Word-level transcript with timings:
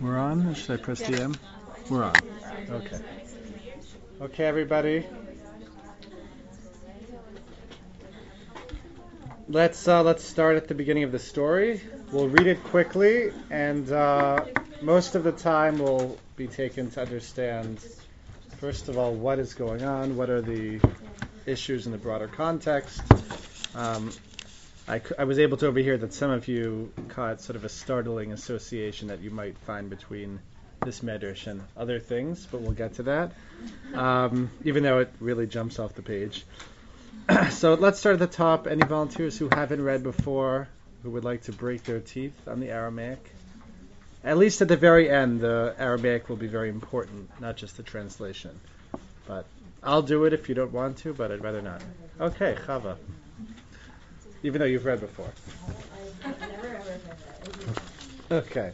We're 0.00 0.18
on? 0.18 0.54
Should 0.54 0.78
I 0.78 0.82
press 0.82 1.00
the 1.00 1.20
M? 1.20 1.34
We're 1.90 2.04
on. 2.04 2.14
Okay. 2.70 2.98
Okay, 4.20 4.44
everybody. 4.44 5.04
Let's 9.48 9.88
uh, 9.88 10.02
let's 10.04 10.22
start 10.22 10.56
at 10.56 10.68
the 10.68 10.74
beginning 10.74 11.02
of 11.02 11.10
the 11.10 11.18
story. 11.18 11.80
We'll 12.12 12.28
read 12.28 12.46
it 12.46 12.62
quickly, 12.64 13.32
and 13.50 13.90
uh, 13.90 14.44
most 14.82 15.16
of 15.16 15.24
the 15.24 15.32
time 15.32 15.78
will 15.78 16.16
be 16.36 16.46
taken 16.46 16.90
to 16.92 17.00
understand, 17.00 17.84
first 18.58 18.88
of 18.88 18.98
all, 18.98 19.12
what 19.14 19.40
is 19.40 19.54
going 19.54 19.82
on, 19.82 20.16
what 20.16 20.30
are 20.30 20.42
the 20.42 20.80
issues 21.44 21.86
in 21.86 21.92
the 21.92 21.98
broader 21.98 22.28
context. 22.28 23.02
Um, 23.74 24.12
I, 24.88 25.02
I 25.18 25.24
was 25.24 25.38
able 25.38 25.58
to 25.58 25.66
overhear 25.66 25.98
that 25.98 26.14
some 26.14 26.30
of 26.30 26.48
you 26.48 26.90
caught 27.08 27.42
sort 27.42 27.56
of 27.56 27.64
a 27.64 27.68
startling 27.68 28.32
association 28.32 29.08
that 29.08 29.20
you 29.20 29.30
might 29.30 29.58
find 29.58 29.90
between 29.90 30.40
this 30.80 31.00
medrash 31.00 31.46
and 31.46 31.62
other 31.76 32.00
things, 32.00 32.46
but 32.50 32.62
we'll 32.62 32.72
get 32.72 32.94
to 32.94 33.02
that, 33.02 33.32
um, 33.92 34.50
even 34.64 34.82
though 34.82 35.00
it 35.00 35.12
really 35.20 35.46
jumps 35.46 35.78
off 35.78 35.94
the 35.94 36.02
page. 36.02 36.46
so 37.50 37.74
let's 37.74 37.98
start 37.98 38.14
at 38.14 38.18
the 38.20 38.34
top. 38.34 38.66
Any 38.66 38.82
volunteers 38.82 39.36
who 39.36 39.50
haven't 39.52 39.84
read 39.84 40.02
before, 40.02 40.68
who 41.02 41.10
would 41.10 41.24
like 41.24 41.42
to 41.42 41.52
break 41.52 41.84
their 41.84 42.00
teeth 42.00 42.48
on 42.48 42.58
the 42.58 42.70
Aramaic? 42.70 43.18
At 44.24 44.38
least 44.38 44.62
at 44.62 44.68
the 44.68 44.76
very 44.76 45.10
end, 45.10 45.40
the 45.40 45.74
Aramaic 45.78 46.30
will 46.30 46.36
be 46.36 46.46
very 46.46 46.70
important, 46.70 47.28
not 47.40 47.56
just 47.56 47.76
the 47.76 47.82
translation. 47.82 48.58
But 49.26 49.44
I'll 49.82 50.02
do 50.02 50.24
it 50.24 50.32
if 50.32 50.48
you 50.48 50.54
don't 50.54 50.72
want 50.72 50.98
to, 50.98 51.12
but 51.12 51.30
I'd 51.30 51.42
rather 51.42 51.60
not. 51.60 51.82
Okay, 52.18 52.56
Chava 52.66 52.96
even 54.42 54.60
though 54.60 54.66
you've 54.66 54.84
read 54.84 55.00
before. 55.00 55.30
Okay. 58.30 58.72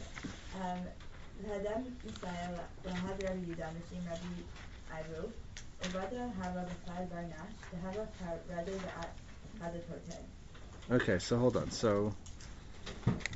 Okay, 10.90 11.18
so 11.18 11.38
hold 11.38 11.56
on. 11.56 11.70
So, 11.70 12.14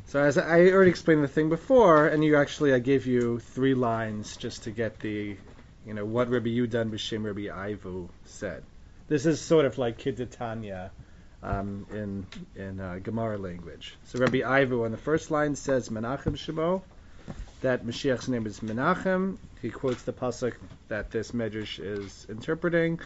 so 0.07 0.21
as 0.23 0.39
I 0.39 0.61
already 0.71 0.91
explained 0.91 1.23
the 1.23 1.29
thing 1.29 1.49
before, 1.49 2.07
and 2.07 2.25
you 2.25 2.37
actually 2.37 2.73
I 2.73 2.79
gave 2.79 3.07
you 3.07 3.39
three 3.39 3.75
lines 3.75 4.37
just 4.37 4.65
to 4.65 4.71
get 4.71 5.01
the, 5.01 5.37
you 5.87 5.95
know, 5.95 6.05
what 6.05 6.29
Rabbi 6.29 6.49
Yudan 6.49 6.91
B'Shem 6.91 7.25
Rabbi 7.25 7.49
Ivu 7.71 8.09
said. 8.25 8.65
This 9.09 9.25
is 9.25 9.41
sort 9.41 9.65
of 9.65 9.79
like 9.79 9.99
Kiditanya 9.99 10.91
um, 11.43 11.87
in 11.93 12.27
in 12.57 12.81
uh, 12.81 12.99
Gemara 13.03 13.39
language. 13.39 13.97
So 14.07 14.19
Rabbi 14.19 14.39
Ivu 14.39 14.85
on 14.85 14.91
the 14.91 14.97
first 14.97 15.31
line 15.31 15.57
says 15.57 15.89
Menachem 15.89 16.37
Shemo, 16.37 16.83
that 17.61 17.85
Mashiach's 17.85 18.29
name 18.29 18.47
is 18.47 18.61
Menachem. 18.61 19.37
He 19.63 19.71
quotes 19.71 20.03
the 20.03 20.13
pasuk 20.13 20.55
that 20.89 21.11
this 21.11 21.33
medrash 21.33 21.79
is 21.79 22.27
interpreting, 22.29 23.01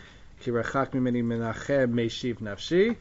mimeni 0.45 1.23
Menachem 1.23 1.93
Meshiv 1.93 2.39
Nafshi. 2.39 2.97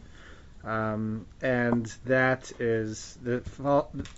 Um, 0.64 1.26
and 1.42 1.86
that 2.06 2.52
is 2.60 3.18
the 3.24 3.42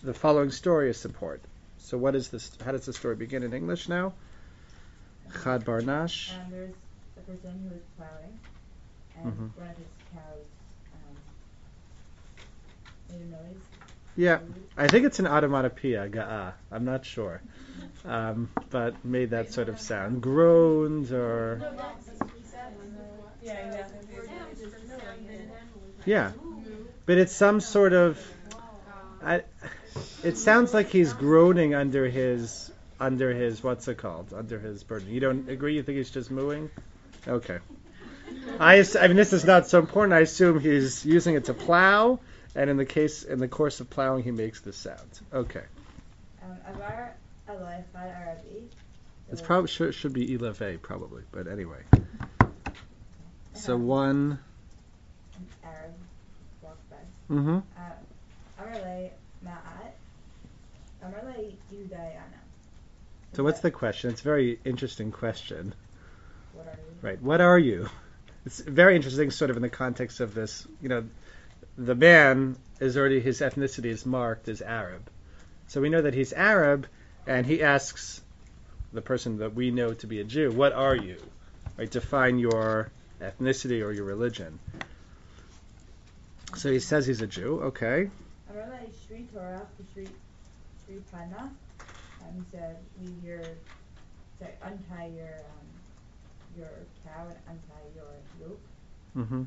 the 0.04 0.14
following 0.14 0.52
story 0.52 0.90
is 0.90 0.98
support. 0.98 1.42
So 1.78 1.98
what 1.98 2.16
is 2.16 2.30
this? 2.30 2.52
How 2.64 2.72
does 2.72 2.86
the 2.86 2.94
story 2.94 3.16
begin 3.16 3.44
in 3.44 3.54
English 3.54 3.88
now? 3.88 4.14
Chad 5.44 5.66
Barnash. 5.66 6.34
And 6.34 6.52
there's 6.52 6.74
a 7.18 7.22
person 7.22 7.70
who 7.70 7.76
is 7.76 7.82
plowing, 7.98 8.40
and 9.18 9.34
mm-hmm. 9.34 9.60
one 9.60 9.70
of 9.70 9.78
his 9.78 9.88
cows 10.14 10.46
yeah, 14.16 14.40
I 14.78 14.88
think 14.88 15.06
it's 15.06 15.20
an 15.20 15.26
automatopoeia, 15.26 16.12
ga'a. 16.12 16.54
I'm 16.72 16.86
not 16.86 17.06
sure. 17.06 17.42
Um, 18.06 18.50
but 18.70 19.04
made 19.04 19.32
that 19.32 19.54
sort 19.54 19.70
of 19.70 19.80
sound. 19.80 20.22
Groans 20.22 21.12
or. 21.12 21.62
Yeah. 26.06 26.32
But 27.06 27.18
it's 27.18 27.34
some 27.34 27.60
sort 27.60 27.94
of. 27.94 28.20
I, 29.24 29.44
it 30.24 30.38
sounds 30.38 30.74
like 30.74 30.90
he's 30.90 31.14
groaning 31.14 31.74
under 31.74 32.08
his 32.08 32.72
under 33.00 33.34
his 33.34 33.64
what's 33.64 33.88
it 33.88 33.98
called 33.98 34.34
under 34.34 34.60
his 34.60 34.84
burden. 34.84 35.10
You 35.10 35.20
don't 35.20 35.50
agree? 35.50 35.76
You 35.76 35.84
think 35.84 35.98
he's 35.98 36.12
just 36.12 36.30
mooing? 36.30 36.70
Okay. 37.28 37.60
I, 38.60 38.84
I 39.00 39.08
mean, 39.08 39.18
this 39.18 39.34
is 39.34 39.46
not 39.46 39.68
so 39.68 39.80
important. 39.80 40.14
I 40.14 40.20
assume 40.22 40.60
he's 40.60 41.06
using 41.06 41.36
it 41.36 41.46
to 41.46 41.54
plow, 41.54 42.20
and 42.56 42.70
in 42.70 42.78
the 42.78 42.86
case, 42.86 43.24
in 43.24 43.40
the 43.40 43.48
course 43.48 43.80
of 43.80 43.90
plowing, 43.90 44.24
he 44.24 44.32
makes 44.32 44.62
this 44.62 44.78
sound. 44.78 45.20
Okay. 45.34 45.64
Um, 46.44 46.58
it's 49.32 49.42
probably 49.42 49.68
should, 49.68 49.96
should 49.96 50.14
be 50.14 50.38
ilave 50.38 50.82
probably, 50.82 51.24
but 51.32 51.48
anyway. 51.48 51.82
So 53.54 53.78
one. 53.78 54.40
An 55.36 55.48
Arab 55.64 55.94
walked 56.62 56.90
by. 56.90 57.34
Mm-hmm. 57.34 57.60
So 63.34 63.44
what's 63.44 63.62
the 63.62 63.72
question? 63.72 64.12
It's 64.12 64.22
a 64.22 64.24
very 64.24 64.60
interesting 64.64 65.12
question. 65.12 65.74
What 66.54 66.68
are 66.68 66.78
you? 66.78 67.08
Right. 67.08 67.22
What 67.22 67.42
are 67.42 67.58
you? 67.58 67.90
It's 68.46 68.60
very 68.60 68.96
interesting, 68.96 69.32
sort 69.32 69.50
of 69.50 69.56
in 69.56 69.64
the 69.64 69.70
context 69.70 70.20
of 70.20 70.36
this. 70.36 70.68
You 70.82 70.90
know, 70.90 71.04
the 71.78 71.96
man 71.96 72.56
is 72.80 72.98
already 72.98 73.20
his 73.20 73.42
ethnicity 73.42 73.86
is 73.86 74.06
marked 74.06 74.48
as 74.48 74.62
Arab. 74.62 75.10
So 75.68 75.82
we 75.82 75.90
know 75.90 76.02
that 76.02 76.14
he's 76.14 76.34
Arab, 76.34 76.88
and 77.26 77.46
he 77.46 77.64
asks 77.64 78.22
the 78.92 79.02
person 79.02 79.38
that 79.38 79.56
we 79.56 79.72
know 79.72 79.94
to 79.96 80.08
be 80.08 80.20
a 80.20 80.24
Jew, 80.24 80.52
"What 80.52 80.74
are 80.74 80.96
you?" 80.96 81.18
Right? 81.78 81.90
Define 81.90 82.38
your 82.38 82.92
ethnicity 83.20 83.84
or 83.84 83.92
your 83.92 84.06
religion. 84.06 84.60
So 86.56 86.72
he 86.72 86.80
says 86.80 87.08
he's 87.08 87.22
a 87.22 87.28
Jew. 87.28 87.62
Okay. 87.64 88.10
He 92.36 92.42
said, 92.52 92.78
"Leave 93.02 93.24
your, 93.24 93.42
sorry, 94.40 94.54
untie 94.62 95.12
your 95.16 95.36
um, 95.40 95.68
your 96.58 96.70
cow 97.04 97.28
and 97.28 97.38
untie 97.48 97.88
your 97.96 98.48
yoke." 98.48 98.60
Mm-hmm. 99.18 99.44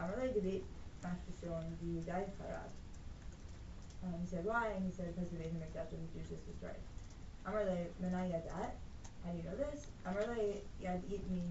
Amalei 0.00 0.32
debate 0.32 0.64
Mashkashon 1.04 1.64
the 1.80 2.10
Daifarad. 2.10 2.72
Um, 4.02 4.14
he 4.20 4.26
said, 4.26 4.44
why? 4.44 4.68
And 4.68 4.84
he 4.84 4.92
said, 4.92 5.14
because 5.14 5.28
the 5.30 5.36
Beit 5.36 5.52
HaMikdash 5.52 5.92
was 5.92 6.08
Jews 6.16 6.28
just 6.28 6.46
destroyed. 6.48 6.80
Amalei 7.46 7.92
Menai 8.02 8.32
Yadat. 8.32 8.72
How 9.24 9.32
do 9.32 9.36
you 9.36 9.44
know 9.44 9.56
this? 9.56 9.88
Amalei 10.08 10.60
Yad 10.82 11.00
Eat 11.12 11.28
Me 11.30 11.42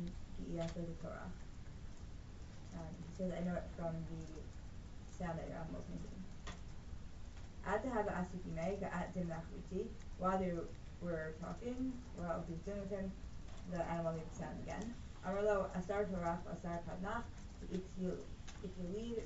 Giyasa 0.50 0.82
the 0.82 0.96
Torah. 1.02 1.30
Um, 2.74 2.90
he 2.98 3.16
says, 3.16 3.32
I 3.38 3.46
know 3.46 3.56
it 3.56 3.68
from 3.78 3.94
the 4.10 4.42
sound 5.18 5.38
that 5.38 5.48
your 5.48 5.58
animals 5.58 5.86
making. 5.90 6.18
At 7.68 7.84
the 7.84 7.90
Hava 7.90 8.26
Asukime, 8.26 8.82
at 8.82 9.14
Dimnachviti, 9.14 9.86
while 10.18 10.40
they 10.40 10.54
were 11.02 11.34
talking, 11.42 11.94
while 12.16 12.44
he 12.48 12.54
was 12.54 12.62
doing 12.66 12.80
with 12.82 12.90
him, 12.90 13.12
the 13.72 13.86
animal 13.92 14.14
made 14.14 14.26
the 14.32 14.38
sound 14.40 14.58
again. 14.66 14.94
Amarlo 15.28 15.70
Asar 15.78 16.06
Torah 16.06 16.40
Asar 16.50 16.80
Padnach, 16.88 17.24
Itzil 17.74 18.18
if 18.64 18.72
you 18.80 18.88
leave 18.96 19.24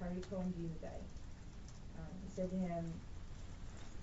Parikom 0.00 0.52
Yudai, 0.58 0.98
um, 1.98 2.12
he 2.24 2.34
said 2.34 2.50
to 2.50 2.56
him, 2.56 2.92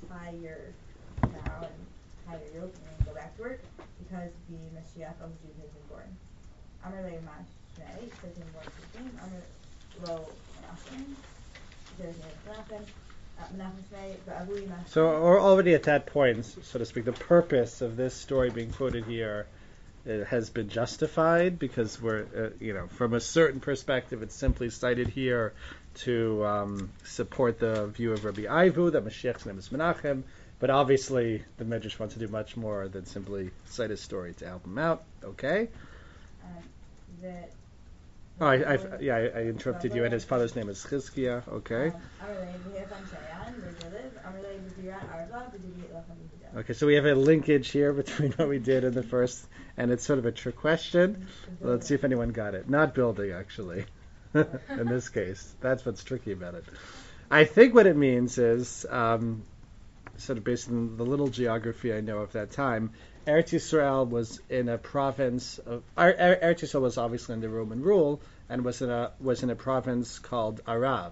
tie 0.08 0.34
your 0.42 0.74
cow 1.22 1.62
and 1.62 1.80
tie 2.26 2.40
your 2.46 2.64
yoke 2.64 2.76
and 2.76 3.06
go 3.06 3.14
back 3.14 3.36
to 3.36 3.42
work 3.42 3.62
because 4.00 4.32
the 4.50 4.58
Mashiach 4.76 5.20
of 5.22 5.32
Judah 5.42 5.62
has 5.62 5.70
been 5.70 5.88
born. 5.90 6.18
Amar 6.86 7.02
le 7.02 7.18
Mashnei, 7.28 8.10
said 8.22 8.34
to 8.36 8.42
him, 8.42 8.48
what's 8.54 8.76
his 8.76 9.02
name? 9.02 9.12
Amar 9.24 9.42
lo 10.08 10.30
Menachem, 10.56 11.06
he 11.06 12.04
said 12.04 12.14
to 12.14 12.22
him, 12.22 12.30
Menachem. 12.48 12.84
Uh, 13.40 14.84
so 14.88 15.08
already 15.08 15.74
at 15.74 15.84
that 15.84 16.06
point, 16.08 16.46
so 16.46 16.78
to 16.78 16.86
speak, 16.86 17.06
the 17.06 17.14
purpose 17.14 17.82
of 17.82 17.96
this 17.96 18.14
story 18.14 18.50
being 18.50 18.70
quoted 18.72 19.06
here 19.06 19.48
it 20.10 20.28
has 20.28 20.50
been 20.50 20.70
justified 20.70 21.60
because 21.60 22.02
we're, 22.02 22.26
uh, 22.36 22.50
you 22.60 22.74
know, 22.74 22.88
from 22.88 23.14
a 23.14 23.20
certain 23.20 23.60
perspective, 23.60 24.24
it's 24.24 24.36
simply 24.36 24.70
cited 24.70 25.08
here 25.08 25.54
to 25.96 26.46
um, 26.46 26.90
support 27.04 27.60
the 27.60 27.88
view 27.88 28.14
of 28.14 28.26
Rabbi 28.26 28.48
Ivu 28.48 28.92
that 28.92 29.06
Mashiach's 29.06 29.46
name 29.46 29.58
is 29.58 29.70
Menachem. 29.70 30.24
But 30.60 30.70
obviously, 30.70 31.44
the 31.58 31.64
Medrash 31.64 31.98
wants 32.00 32.16
to 32.16 32.20
do 32.20 32.28
much 32.28 32.58
more 32.58 32.88
than 32.88 33.06
simply 33.06 33.52
cite 33.68 33.92
his 33.92 34.02
story 34.02 34.34
to 34.36 34.46
help 34.46 34.66
him 34.66 34.78
out. 34.78 35.04
Okay. 35.24 35.70
Um, 36.44 36.64
that 37.22 37.52
Oh, 38.42 38.48
I, 38.48 38.56
I, 38.56 38.78
yeah, 39.02 39.16
I, 39.16 39.42
interrupted 39.42 39.94
you, 39.94 40.06
and 40.06 40.14
his 40.14 40.24
father's 40.24 40.56
name 40.56 40.70
is 40.70 40.82
Chizkiah. 40.86 41.46
Okay. 41.60 41.92
Okay, 46.56 46.74
so 46.74 46.88
we 46.88 46.96
have 46.96 47.06
a 47.06 47.14
linkage 47.14 47.70
here 47.70 47.94
between 48.04 48.32
what 48.32 48.50
we 48.50 48.58
did 48.58 48.84
in 48.84 48.94
the 48.94 49.04
first, 49.04 49.46
and 49.78 49.92
it's 49.92 50.04
sort 50.04 50.18
of 50.18 50.26
a 50.26 50.32
trick 50.32 50.56
question. 50.56 51.28
Let's 51.62 51.88
see 51.88 51.94
if 51.94 52.04
anyone 52.04 52.30
got 52.30 52.56
it. 52.56 52.68
Not 52.68 52.96
building, 52.96 53.32
actually. 53.32 53.86
in 54.34 54.88
this 54.88 55.10
case, 55.10 55.56
that's 55.62 55.86
what's 55.86 56.04
tricky 56.04 56.32
about 56.32 56.56
it. 56.56 56.66
I 57.30 57.44
think 57.44 57.76
what 57.76 57.86
it 57.86 57.96
means 57.96 58.40
is, 58.40 58.86
um, 58.90 59.44
sort 60.18 60.40
of 60.40 60.44
based 60.44 60.70
on 60.70 60.98
the 60.98 61.06
little 61.06 61.28
geography 61.28 61.94
I 61.94 62.02
know 62.02 62.20
of 62.20 62.32
that 62.34 62.52
time, 62.52 62.92
Eretz 63.28 63.54
Yisrael 63.54 64.10
was 64.10 64.42
in 64.50 64.70
a 64.70 64.78
province 64.80 65.60
of 65.60 65.84
Er- 65.98 66.16
Er- 66.20 66.40
Eretz 66.42 66.62
Yisrael 66.62 66.82
was 66.82 66.98
obviously 66.98 67.34
under 67.34 67.50
Roman 67.50 67.84
rule 67.84 68.22
and 68.50 68.66
was 68.66 68.82
in 68.82 68.90
a 68.90 69.12
was 69.20 69.44
in 69.44 69.52
a 69.52 69.56
province 69.56 70.18
called 70.18 70.62
Arav, 70.66 71.12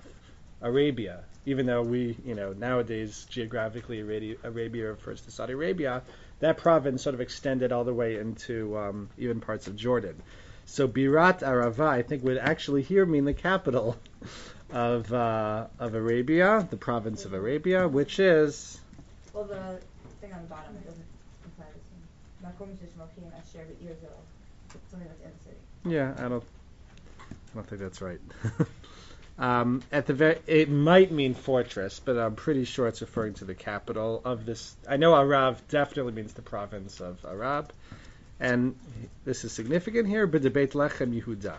Arabia. 0.62 1.24
Even 1.48 1.66
though 1.66 1.82
we, 1.82 2.18
you 2.26 2.36
know, 2.36 2.52
nowadays 2.54 3.26
geographically 3.30 4.02
Arabia, 4.02 4.36
Arabia 4.44 4.90
refers 4.90 5.22
to 5.22 5.32
Saudi 5.32 5.54
Arabia, 5.54 6.02
that 6.42 6.58
province 6.58 7.02
sort 7.02 7.16
of 7.16 7.22
extended 7.22 7.72
all 7.72 7.86
the 7.86 7.94
way 7.94 8.18
into 8.18 8.78
um, 8.78 9.10
even 9.18 9.40
parts 9.40 9.66
of 9.68 9.76
Jordan. 9.78 10.22
So 10.66 10.88
Birat 10.90 11.40
Arava, 11.40 11.88
I 11.88 12.02
think, 12.02 12.24
would 12.26 12.38
actually 12.38 12.82
here 12.84 13.06
mean 13.06 13.24
the 13.24 13.34
capital 13.34 13.96
of 14.74 15.12
uh, 15.14 15.68
of 15.80 15.96
Arabia, 15.96 16.68
the 16.70 16.76
province 16.76 17.24
of 17.24 17.34
Arabia, 17.34 17.88
which 17.88 18.20
is 18.20 18.80
Well, 19.34 19.46
the 19.46 19.80
thing 20.20 20.34
on 20.34 20.42
the 20.42 20.48
bottom 20.50 20.76
it 20.76 20.86
doesn't 20.86 21.06
imply 21.46 21.66
the 21.74 21.80
same. 21.80 22.68
Makom 22.68 22.76
Shishmokim 22.76 23.32
Asher 23.40 23.66
Be'irzo. 23.66 24.12
Something 24.92 25.08
that's 25.08 25.22
in 25.22 25.32
the 25.38 25.44
city. 25.46 25.96
yeah, 25.96 26.14
I 26.18 26.28
don't 26.28 26.44
I 27.24 27.56
don't 27.56 27.68
think 27.68 27.82
that's 27.82 28.02
right. 28.02 28.20
um, 29.40 29.84
at 29.92 30.08
the 30.08 30.14
very, 30.14 30.40
it 30.48 30.70
might 30.70 31.12
mean 31.12 31.36
fortress, 31.36 32.02
but 32.04 32.18
I'm 32.18 32.36
pretty 32.36 32.66
sure 32.66 32.88
it's 32.88 33.02
referring 33.02 33.36
to 33.36 33.46
the 33.46 33.54
capital 33.54 34.22
of 34.26 34.46
this. 34.46 34.76
I 34.88 34.98
know 34.98 35.14
Arav 35.14 35.58
definitely 35.70 36.14
means 36.14 36.34
the 36.34 36.42
province 36.42 37.00
of 37.02 37.24
Arab, 37.24 37.72
and 38.40 38.76
this 39.26 39.44
is 39.46 39.52
significant 39.52 40.08
here. 40.08 40.26
But 40.26 40.42
the 40.42 40.50
Beit 40.50 40.72
Lechem 40.72 41.14
Yehuda, 41.14 41.56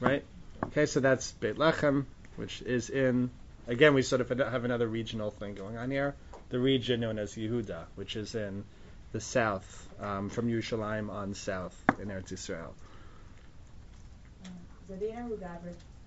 right? 0.00 0.22
Okay, 0.64 0.84
so 0.84 1.00
that's 1.00 1.32
Beit 1.32 1.56
Lechem, 1.56 2.04
which 2.36 2.60
is 2.60 2.90
in. 2.90 3.30
Again, 3.66 3.94
we 3.94 4.02
sort 4.02 4.20
of 4.20 4.28
have 4.28 4.64
another 4.66 4.86
regional 4.86 5.30
thing 5.30 5.54
going 5.54 5.78
on 5.78 5.90
here. 5.90 6.14
The 6.50 6.58
region 6.58 7.00
known 7.00 7.18
as 7.18 7.34
Yehuda, 7.34 7.84
which 7.94 8.16
is 8.16 8.34
in 8.34 8.64
the 9.12 9.20
south, 9.20 9.88
um, 9.98 10.28
from 10.28 10.50
Yerushalayim 10.50 11.08
on 11.08 11.32
south 11.32 11.74
in 12.02 12.08
Eretz 12.08 12.32
Yisrael. 12.34 12.72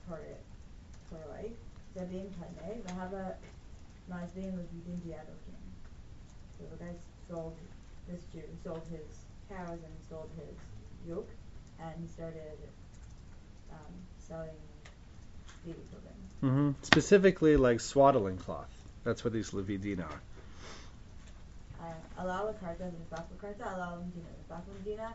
Zabina 0.08 0.16
hu 0.16 0.16
gavrit 0.16 0.38
toroi. 1.10 1.52
Zabin 1.96 2.30
padne. 2.40 2.82
Vahava 2.84 3.36
mazbin 4.10 4.52
levidin 4.58 5.02
diadokim. 5.06 5.58
So 6.58 6.66
the 6.72 6.84
guy 6.84 6.96
sold, 7.30 7.56
this 8.08 8.22
Jew 8.34 8.44
sold 8.64 8.82
his 8.92 9.26
cows 9.50 9.80
and 9.84 9.94
sold 10.10 10.30
his 10.38 10.58
yoke, 11.08 11.30
and 11.80 11.94
he 12.02 12.08
started 12.08 12.58
um, 13.72 13.94
selling 14.18 14.60
baby 15.66 15.80
clothing. 15.92 16.30
hmm 16.42 16.72
Specifically, 16.82 17.58
like 17.58 17.80
swaddling 17.80 18.38
cloth. 18.38 18.70
That's 19.04 19.24
what 19.24 19.34
these 19.34 19.52
Levidin 19.52 20.00
are. 20.00 20.22
Uh, 21.80 22.24
allow 22.24 22.52
karta 22.54 22.84
v'nifak 22.84 23.26
karta, 23.40 23.76
allow 23.76 23.96
medina 23.96 24.28
v'nifak 24.50 24.64
medina, 24.74 25.14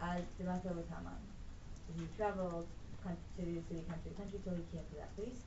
as 0.00 0.22
demata 0.38 0.74
with 0.74 0.88
Haman. 0.90 1.22
So 1.86 1.92
he 1.98 2.06
traveled 2.16 2.66
coun- 3.04 3.16
city 3.36 3.62
city, 3.68 3.82
country 3.88 4.10
country, 4.16 4.38
till 4.44 4.54
he 4.54 4.62
came 4.72 4.84
to 4.90 4.96
that 4.96 5.16
place. 5.16 5.38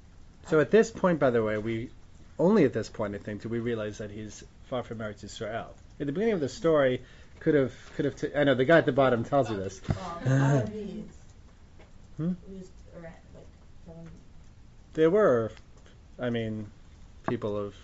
So 0.49 0.59
at 0.59 0.71
this 0.71 0.91
point, 0.91 1.19
by 1.19 1.29
the 1.31 1.43
way, 1.43 1.57
we 1.57 1.89
only 2.37 2.65
at 2.65 2.73
this 2.73 2.89
point, 2.89 3.15
I 3.15 3.17
think, 3.17 3.41
do 3.41 3.49
we 3.49 3.59
realize 3.59 3.97
that 3.99 4.11
he's 4.11 4.43
far 4.69 4.83
from 4.83 4.99
Eretz 4.99 5.23
Israel. 5.23 5.73
At 5.99 6.07
the 6.07 6.11
beginning 6.11 6.33
of 6.33 6.39
the 6.41 6.49
story, 6.49 7.01
could 7.39 7.55
have 7.55 7.73
could 7.95 8.05
have. 8.05 8.15
T- 8.15 8.35
I 8.35 8.43
know 8.43 8.55
the 8.55 8.65
guy 8.65 8.77
at 8.79 8.85
the 8.85 8.91
bottom 8.91 9.23
tells 9.23 9.49
you 9.49 9.55
this. 9.57 9.81
Out 10.27 10.63
of 10.63 10.73
these, 10.73 11.03
Hmm? 12.17 12.33
we 12.49 12.59
just 12.59 12.71
around, 12.95 13.13
like, 13.33 13.45
telling, 13.85 14.09
There 14.93 15.09
were, 15.09 15.51
I 16.19 16.29
mean, 16.29 16.67
people 17.29 17.57
of 17.57 17.75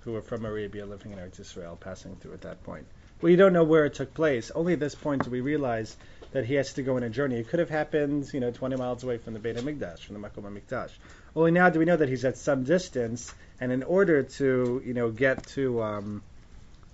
who 0.00 0.12
were 0.12 0.22
from 0.22 0.44
Arabia 0.44 0.86
living 0.86 1.12
in 1.12 1.18
Eretz 1.18 1.40
Yisrael 1.40 1.78
passing 1.78 2.16
through 2.16 2.32
at 2.34 2.42
that 2.42 2.62
point. 2.64 2.86
We 3.20 3.36
don't 3.36 3.52
know 3.52 3.64
where 3.64 3.86
it 3.86 3.94
took 3.94 4.12
place. 4.14 4.50
Only 4.50 4.74
at 4.74 4.80
this 4.80 4.94
point 4.94 5.24
do 5.24 5.30
we 5.30 5.40
realize 5.40 5.96
that 6.32 6.44
he 6.44 6.54
has 6.54 6.72
to 6.74 6.82
go 6.82 6.96
on 6.96 7.02
a 7.02 7.10
journey. 7.10 7.36
It 7.36 7.48
could 7.48 7.60
have 7.60 7.70
happened, 7.70 8.32
you 8.32 8.40
know, 8.40 8.50
20 8.50 8.76
miles 8.76 9.04
away 9.04 9.18
from 9.18 9.34
the 9.34 9.38
Beit 9.38 9.56
HaMikdash, 9.56 10.00
from 10.00 10.20
the 10.20 10.28
Makom 10.28 10.42
HaMikdash. 10.42 10.90
Only 11.34 11.50
now 11.50 11.70
do 11.70 11.78
we 11.78 11.84
know 11.84 11.96
that 11.96 12.08
he's 12.08 12.24
at 12.24 12.36
some 12.36 12.64
distance, 12.64 13.34
and 13.60 13.72
in 13.72 13.82
order 13.82 14.22
to, 14.22 14.82
you 14.84 14.94
know, 14.94 15.10
get 15.10 15.46
to 15.48 15.82
um, 15.82 16.22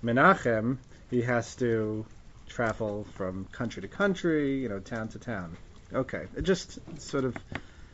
Menachem, 0.02 0.79
he 1.11 1.23
has 1.23 1.55
to 1.56 2.05
travel 2.49 3.06
from 3.14 3.46
country 3.46 3.82
to 3.82 3.88
country, 3.88 4.58
you 4.61 4.69
know, 4.69 4.81
town 4.81 5.08
to 5.08 5.19
town. 5.19 5.56
Okay, 5.93 6.26
it 6.37 6.43
just 6.43 6.78
sort 7.00 7.25
of 7.25 7.37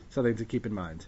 something 0.09 0.35
to 0.37 0.45
keep 0.45 0.65
in 0.65 0.73
mind. 0.73 1.05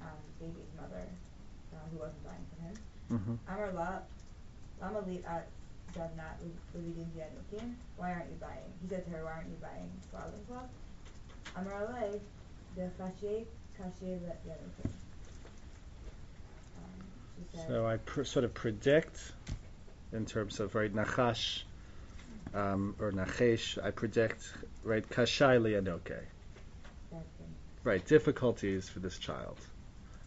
um, 0.00 0.18
baby's 0.40 0.72
mother, 0.76 1.06
uh, 1.72 1.78
who 1.90 1.98
wasn't 1.98 2.24
buying 2.24 2.46
from 2.54 2.60
him. 2.66 2.78
hmm 3.08 3.34
Amar 3.48 3.72
la, 3.72 3.98
lama 4.80 5.00
li 5.06 5.22
at 5.26 5.48
zavnat 5.94 6.38
levidin 6.74 7.10
dianukim. 7.14 7.74
Why 7.96 8.12
aren't 8.12 8.30
you 8.30 8.36
buying? 8.40 8.72
He 8.82 8.88
said 8.88 9.04
to 9.04 9.10
her, 9.10 9.24
Why 9.24 9.32
aren't 9.32 9.48
you 9.50 9.56
buying 9.60 9.90
swaddling 10.10 10.44
cloth? 10.46 10.70
Amar 11.56 11.86
le, 11.92 12.20
de 12.76 12.90
fashe 12.98 13.46
kashe. 13.78 14.20
Um, 16.76 17.04
she 17.36 17.44
said, 17.56 17.68
So 17.68 17.86
I 17.86 17.96
pr- 17.98 18.24
sort 18.24 18.44
of 18.44 18.54
predict, 18.54 19.32
in 20.12 20.26
terms 20.26 20.60
of 20.60 20.74
right 20.74 20.92
nachash 20.94 21.62
um, 22.52 22.94
or 22.98 23.12
nachesh, 23.12 23.82
I 23.82 23.90
predict 23.90 24.52
right 24.82 25.08
kashai 25.08 25.60
lianoke, 25.60 26.20
that 27.10 27.24
right 27.82 28.06
difficulties 28.06 28.88
for 28.88 29.00
this 29.00 29.18
child, 29.18 29.58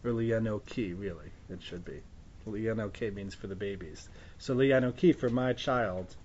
or 0.04 0.12
lianoki 0.12 1.00
really 1.00 1.32
it 1.50 1.62
should 1.62 1.86
be. 1.86 2.02
Lianoke 2.48 3.14
means 3.14 3.36
for 3.36 3.48
the 3.48 3.56
babies. 3.56 4.10
So 4.40 4.56
lianoki 4.56 5.16
for 5.16 5.30
my 5.30 5.54
child, 5.54 6.16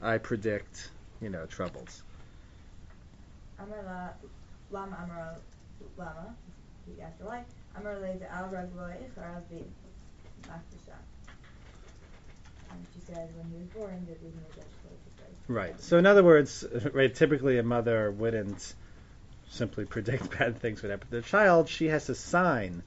I 0.00 0.18
predict 0.18 0.90
you 1.20 1.28
know 1.28 1.46
troubles. 1.46 2.02
Amar 3.58 3.82
la, 3.84 4.78
lama 4.78 4.96
amar 5.04 5.36
lama. 5.96 6.34
He 6.86 7.00
asked 7.02 7.20
why. 7.20 7.44
Amar 7.76 7.98
le 7.98 8.16
al 8.30 8.48
ragloi 8.48 8.96
charav 9.16 9.48
be 9.50 9.64
mafisha. 10.42 10.98
And 12.70 12.86
she 12.94 13.00
said 13.00 13.28
when 13.36 13.46
he 13.50 13.58
was 13.58 13.68
born, 13.68 14.06
the 14.08 14.14
baby 14.14 14.32
was 14.48 14.58
actually 14.58 14.81
Right. 15.48 15.80
So 15.80 15.98
in 15.98 16.06
other 16.06 16.22
words, 16.22 16.64
right, 16.92 17.14
typically 17.14 17.58
a 17.58 17.62
mother 17.62 18.10
wouldn't 18.10 18.74
simply 19.50 19.84
predict 19.96 20.38
bad 20.38 20.58
things 20.58 20.82
would 20.82 20.90
happen 20.90 21.08
to 21.08 21.16
the 21.16 21.22
child. 21.22 21.68
She 21.68 21.86
has 21.86 22.08
a 22.08 22.14
sign 22.14 22.82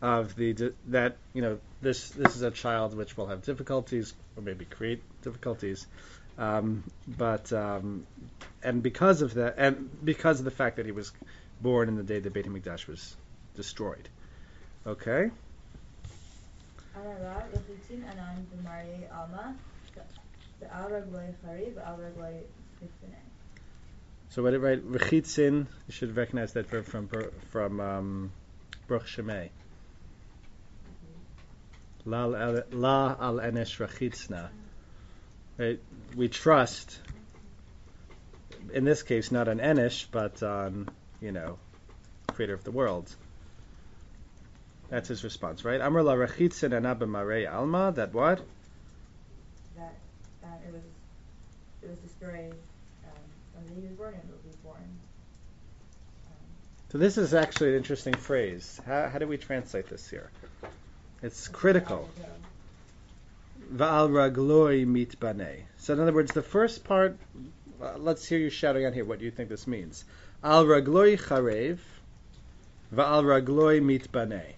of 0.00 0.36
the 0.36 0.72
that 0.86 1.16
you 1.32 1.42
know 1.42 1.58
this 1.80 2.10
this 2.10 2.36
is 2.36 2.42
a 2.42 2.52
child 2.52 2.96
which 2.96 3.16
will 3.16 3.26
have 3.26 3.42
difficulties 3.42 4.14
or 4.36 4.42
maybe 4.42 4.64
create 4.64 5.02
difficulties. 5.22 5.86
Um, 6.38 6.84
but 7.06 7.52
um, 7.52 8.06
and 8.62 8.82
because 8.82 9.22
of 9.22 9.34
that, 9.34 9.54
and 9.58 9.90
because 10.04 10.38
of 10.38 10.44
the 10.44 10.52
fact 10.52 10.76
that 10.76 10.86
he 10.86 10.92
was 10.92 11.12
born 11.60 11.88
in 11.88 11.96
the 11.96 12.04
day 12.04 12.20
the 12.20 12.30
Beit 12.30 12.46
Hamikdash 12.46 12.86
was 12.86 13.16
destroyed. 13.56 14.08
Okay. 14.86 15.30
So 24.30 24.42
what 24.42 24.54
it 24.54 24.58
right? 24.58 24.82
Rechitzin. 24.84 25.66
You 25.86 25.92
should 25.92 26.16
recognize 26.16 26.52
that 26.52 26.66
verb 26.68 26.84
from 26.84 27.08
from 27.50 27.80
um, 27.80 28.32
Baruch 28.86 29.06
Shemay. 29.06 29.50
La 32.04 32.24
al 32.24 33.36
enesh 33.38 33.78
rachitzna. 33.78 34.48
Right? 35.56 35.80
We 36.16 36.28
trust. 36.28 36.98
In 38.72 38.84
this 38.84 39.02
case, 39.02 39.32
not 39.32 39.48
on 39.48 39.58
Enish, 39.58 40.06
but 40.10 40.42
on 40.42 40.88
you 41.20 41.32
know, 41.32 41.58
creator 42.28 42.54
of 42.54 42.64
the 42.64 42.70
world. 42.70 43.12
That's 44.88 45.08
his 45.08 45.24
response, 45.24 45.64
right? 45.64 45.80
Amar 45.80 46.02
la 46.02 46.14
rachitzin 46.14 46.70
anabamare 46.70 47.50
alma. 47.52 47.92
That 47.92 48.12
what? 48.14 48.40
Um, 50.58 50.68
it 50.68 50.72
was 50.72 50.82
it 51.82 51.90
was 51.90 51.98
destroyed 51.98 52.54
um, 53.04 53.20
when 53.54 53.82
the 53.82 53.88
born 53.96 54.14
and 54.14 54.22
it 54.22 54.30
will 54.30 54.50
be 54.50 54.56
born. 54.64 54.76
Um, 56.26 56.92
So 56.92 56.98
this 56.98 57.18
is 57.18 57.34
actually 57.34 57.70
an 57.70 57.76
interesting 57.76 58.14
phrase. 58.14 58.80
How, 58.86 59.08
how 59.08 59.18
do 59.18 59.26
we 59.26 59.36
translate 59.38 59.88
this 59.88 60.08
here? 60.08 60.30
It's 61.22 61.48
critical. 61.48 62.08
Va'al 63.74 64.08
ragloi 64.10 64.86
mit 64.86 65.18
banei. 65.20 65.62
So 65.78 65.92
in 65.92 66.00
other 66.00 66.12
words, 66.12 66.32
the 66.32 66.42
first 66.42 66.84
part, 66.84 67.18
uh, 67.82 67.98
let's 67.98 68.24
hear 68.26 68.38
you 68.38 68.50
shouting 68.50 68.86
out 68.86 68.94
here 68.94 69.04
what 69.04 69.18
do 69.18 69.24
you 69.24 69.30
think 69.30 69.48
this 69.48 69.66
means. 69.66 70.04
Al 70.42 70.64
ragloi 70.64 71.18
charev, 71.20 71.78
va'al 72.94 73.24
ragloi 73.24 73.82
mit 73.82 74.10
banei. 74.12 74.54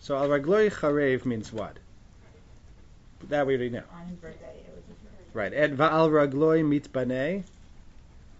So 0.00 0.16
al 0.16 0.28
ragloi 0.28 0.70
charev 0.70 1.24
means 1.24 1.52
what? 1.52 1.78
That 3.28 3.46
we 3.46 3.54
already 3.54 3.70
know. 3.70 3.84
On 3.94 4.06
his 4.06 4.16
birthday, 4.16 4.56
it 4.66 4.74
was 4.74 4.84
his 4.88 4.96
birthday. 4.96 5.21
Right. 5.34 5.52
And 5.52 5.78
va'al 5.78 6.10
ragloi 6.10 6.66
mit 6.66 6.92
banei. 6.92 7.44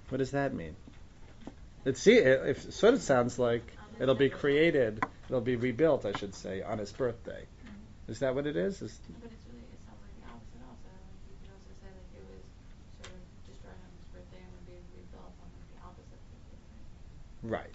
What 0.08 0.18
does 0.18 0.32
that 0.32 0.52
mean? 0.52 0.76
It 1.84 1.96
see 1.96 2.18
it, 2.18 2.56
it 2.56 2.72
sort 2.74 2.94
of 2.94 3.02
sounds 3.02 3.38
like 3.38 3.62
it'll 3.98 4.14
be 4.14 4.28
created, 4.28 5.02
it'll 5.28 5.40
be 5.40 5.56
rebuilt, 5.56 6.04
I 6.04 6.12
should 6.12 6.34
say, 6.34 6.62
on 6.62 6.78
his 6.78 6.92
birthday. 6.92 7.42
Mm-hmm. 7.42 8.12
Is 8.12 8.18
that 8.20 8.34
what 8.34 8.46
it 8.46 8.56
is? 8.56 8.82
is 8.82 9.00
But 9.20 9.30
it's 9.32 9.46
really, 9.48 9.64
it 9.72 9.80
sounds 9.86 9.98
like 10.04 10.14
the 10.20 10.28
opposite 10.28 10.62
also. 10.68 10.92
You 11.26 11.36
could 11.40 11.50
also 11.56 11.72
say 11.80 11.88
like 11.88 12.12
it 12.12 12.24
was 12.28 12.44
sort 13.00 13.16
of 13.16 13.24
destroyed 13.48 13.80
on 13.80 13.90
his 13.96 14.06
birthday 14.12 14.42
and 14.44 14.52
would 14.52 14.66
be 14.68 14.78
rebuilt 14.94 15.32
on 15.40 15.48
like 15.48 15.66
the 15.72 15.80
opposite 15.80 16.22
birthday. 16.28 17.56
right. 17.56 17.74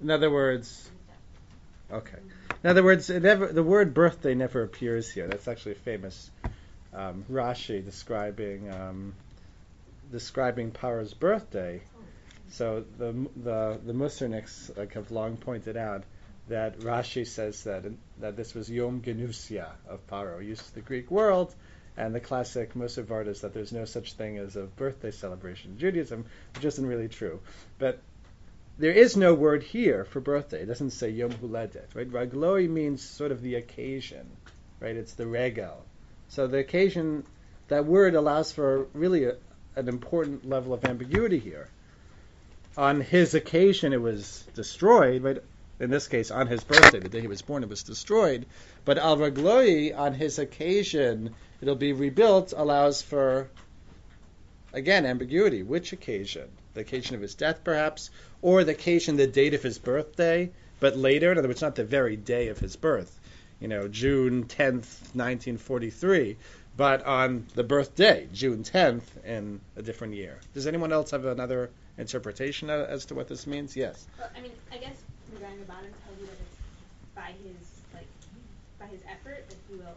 In 0.00 0.10
other 0.10 0.30
words, 0.30 0.90
okay. 1.92 2.18
In 2.64 2.70
other 2.70 2.82
words, 2.82 3.10
it 3.10 3.22
never, 3.22 3.46
the 3.46 3.62
word 3.62 3.92
birthday 3.92 4.34
never 4.34 4.62
appears 4.62 5.10
here. 5.10 5.28
That's 5.28 5.46
actually 5.46 5.72
a 5.72 5.84
famous 5.84 6.30
um, 6.94 7.24
Rashi 7.30 7.84
describing 7.84 8.70
um, 8.70 9.14
describing 10.10 10.70
Paro's 10.70 11.14
birthday. 11.14 11.82
So 12.50 12.84
the 12.98 13.12
the 13.36 13.80
the 13.84 14.72
like 14.76 14.92
have 14.94 15.10
long 15.10 15.36
pointed 15.36 15.76
out 15.76 16.04
that 16.48 16.78
Rashi 16.80 17.26
says 17.26 17.64
that 17.64 17.84
that 18.20 18.36
this 18.36 18.54
was 18.54 18.70
Yom 18.70 19.00
Genusia 19.00 19.70
of 19.88 20.06
Paro, 20.06 20.44
used 20.44 20.66
to 20.66 20.74
the 20.74 20.80
Greek 20.80 21.10
world, 21.10 21.54
and 21.96 22.14
the 22.14 22.20
classic 22.20 22.74
Musar 22.74 23.04
Vart 23.04 23.28
is 23.28 23.40
that 23.40 23.54
there's 23.54 23.72
no 23.72 23.84
such 23.84 24.12
thing 24.12 24.38
as 24.38 24.56
a 24.56 24.64
birthday 24.64 25.10
celebration 25.10 25.72
in 25.72 25.78
Judaism, 25.78 26.26
which 26.54 26.64
isn't 26.64 26.86
really 26.86 27.08
true. 27.08 27.40
But 27.78 28.00
there 28.78 28.92
is 28.92 29.16
no 29.16 29.34
word 29.34 29.62
here 29.62 30.04
for 30.04 30.20
birthday. 30.20 30.62
It 30.62 30.66
doesn't 30.66 30.90
say 30.90 31.10
Yom 31.10 31.30
Huledet, 31.30 31.94
right? 31.94 32.10
Ragloi 32.10 32.68
means 32.68 33.02
sort 33.02 33.32
of 33.32 33.40
the 33.40 33.54
occasion, 33.54 34.26
right? 34.80 34.96
It's 34.96 35.14
the 35.14 35.26
regal. 35.26 35.84
So 36.28 36.46
the 36.46 36.58
occasion, 36.58 37.24
that 37.68 37.86
word 37.86 38.14
allows 38.14 38.52
for 38.52 38.84
really 38.92 39.24
a, 39.24 39.36
an 39.76 39.88
important 39.88 40.48
level 40.48 40.72
of 40.72 40.84
ambiguity 40.84 41.38
here. 41.38 41.68
On 42.76 43.00
his 43.00 43.34
occasion, 43.34 43.92
it 43.92 44.00
was 44.02 44.44
destroyed, 44.54 45.22
but 45.22 45.44
In 45.80 45.90
this 45.90 46.06
case, 46.06 46.30
on 46.30 46.46
his 46.46 46.62
birthday, 46.62 47.00
the 47.00 47.08
day 47.08 47.20
he 47.20 47.26
was 47.26 47.42
born, 47.42 47.62
it 47.64 47.68
was 47.68 47.82
destroyed. 47.82 48.46
But 48.84 48.96
al 48.96 49.16
ragloi, 49.16 49.92
on 49.96 50.14
his 50.14 50.38
occasion, 50.38 51.34
it'll 51.60 51.74
be 51.74 51.92
rebuilt, 51.92 52.54
allows 52.56 53.02
for, 53.02 53.48
again, 54.72 55.04
ambiguity. 55.04 55.62
Which 55.64 55.92
occasion? 55.92 56.48
The 56.74 56.82
occasion 56.82 57.16
of 57.16 57.22
his 57.22 57.34
death, 57.34 57.60
perhaps, 57.64 58.10
or 58.40 58.62
the 58.62 58.72
occasion, 58.72 59.16
the 59.16 59.26
date 59.26 59.54
of 59.54 59.62
his 59.62 59.78
birthday, 59.78 60.50
but 60.78 60.96
later, 60.96 61.32
in 61.32 61.38
other 61.38 61.48
words, 61.48 61.62
not 61.62 61.74
the 61.74 61.84
very 61.84 62.16
day 62.16 62.48
of 62.48 62.58
his 62.60 62.76
birth, 62.76 63.18
you 63.60 63.68
know, 63.68 63.88
June 63.88 64.44
10th, 64.44 65.14
1943, 65.14 66.36
but 66.76 67.04
on 67.06 67.46
the 67.54 67.62
birthday, 67.64 68.28
June 68.32 68.64
10th, 68.64 69.24
in 69.24 69.60
a 69.76 69.82
different 69.82 70.14
year. 70.14 70.38
Does 70.54 70.66
anyone 70.66 70.92
else 70.92 71.12
have 71.12 71.24
another 71.24 71.70
interpretation 71.96 72.70
as 72.70 73.06
to 73.06 73.14
what 73.14 73.28
this 73.28 73.46
means? 73.46 73.76
Yes. 73.76 74.06
Well, 74.18 74.28
I 74.36 74.40
mean, 74.40 74.52
I 74.72 74.78
guess 74.78 74.96
Regarding 75.32 75.58
Rabbanon 75.58 75.90
tells 76.04 76.20
you 76.20 76.26
that 76.26 76.32
it's 76.32 77.14
by 77.14 77.32
his 77.42 77.66
like 77.92 78.06
by 78.78 78.86
his 78.86 79.00
effort 79.10 79.48
that 79.48 79.56
he 79.68 79.74
will 79.76 79.96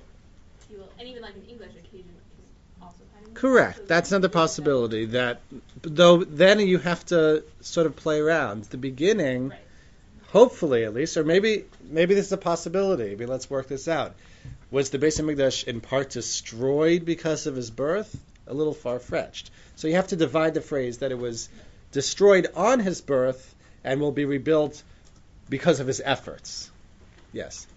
he 0.68 0.76
will 0.76 0.90
and 1.00 1.08
even 1.08 1.22
like 1.22 1.36
in 1.36 1.44
English 1.46 1.72
occasion 1.72 2.10
is 2.10 2.82
also 2.82 3.04
kind 3.14 3.28
of 3.28 3.34
Correct. 3.36 3.78
so 3.78 3.84
That's 3.86 4.12
another 4.12 4.30
possibility. 4.30 5.06
That 5.06 5.42
though 5.82 6.24
then 6.24 6.60
you 6.60 6.80
have 6.80 7.06
to 7.08 7.44
sort 7.62 7.86
of 7.86 7.96
play 7.96 8.20
around. 8.20 8.64
The 8.66 8.78
beginning, 8.78 9.50
Right. 9.50 9.60
Hopefully 10.28 10.84
at 10.84 10.94
least, 10.94 11.18
or 11.18 11.24
maybe 11.24 11.66
maybe 11.82 12.14
this 12.14 12.28
is 12.28 12.32
a 12.32 12.38
possibility. 12.38 13.10
Maybe 13.10 13.26
let's 13.26 13.50
work 13.50 13.68
this 13.68 13.88
out. 13.88 14.16
Was 14.70 14.90
the 14.90 15.00
Beis 15.00 15.20
Hamikdash 15.20 15.66
in 15.66 15.82
part 15.82 16.10
destroyed 16.10 17.06
because 17.06 17.48
of 17.48 17.56
his 17.56 17.72
birth? 17.72 18.16
A 18.48 18.54
little 18.54 18.74
far 18.74 19.00
fetched. 19.00 19.52
So 19.76 19.88
you 19.88 19.96
have 19.96 20.08
to 20.08 20.16
divide 20.16 20.54
the 20.54 20.62
phrase 20.62 21.00
that 21.00 21.12
it 21.12 21.18
was 21.18 21.50
destroyed 21.92 22.48
on 22.56 22.80
his 22.80 23.02
birth 23.02 23.56
and 23.84 24.02
will 24.02 24.12
be 24.12 24.26
rebuilt 24.26 24.84
because 25.50 25.80
of 25.80 25.88
his 25.88 26.02
efforts. 26.04 26.70
Yes. 27.34 27.68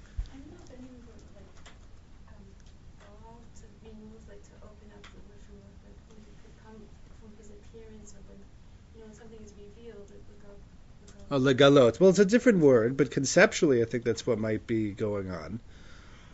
Um 11.30 11.38
legalot. 11.38 12.00
Well, 12.00 12.11
it's 12.11 12.19
a 12.19 12.25
different 12.25 12.59
word, 12.59 12.97
but 12.97 13.11
conceptually, 13.11 13.83
I 13.83 13.85
think 13.85 14.04
that's 14.04 14.26
what 14.26 14.38
might 14.38 14.66
be 14.66 14.90
going 14.90 15.30
on. 15.30 15.61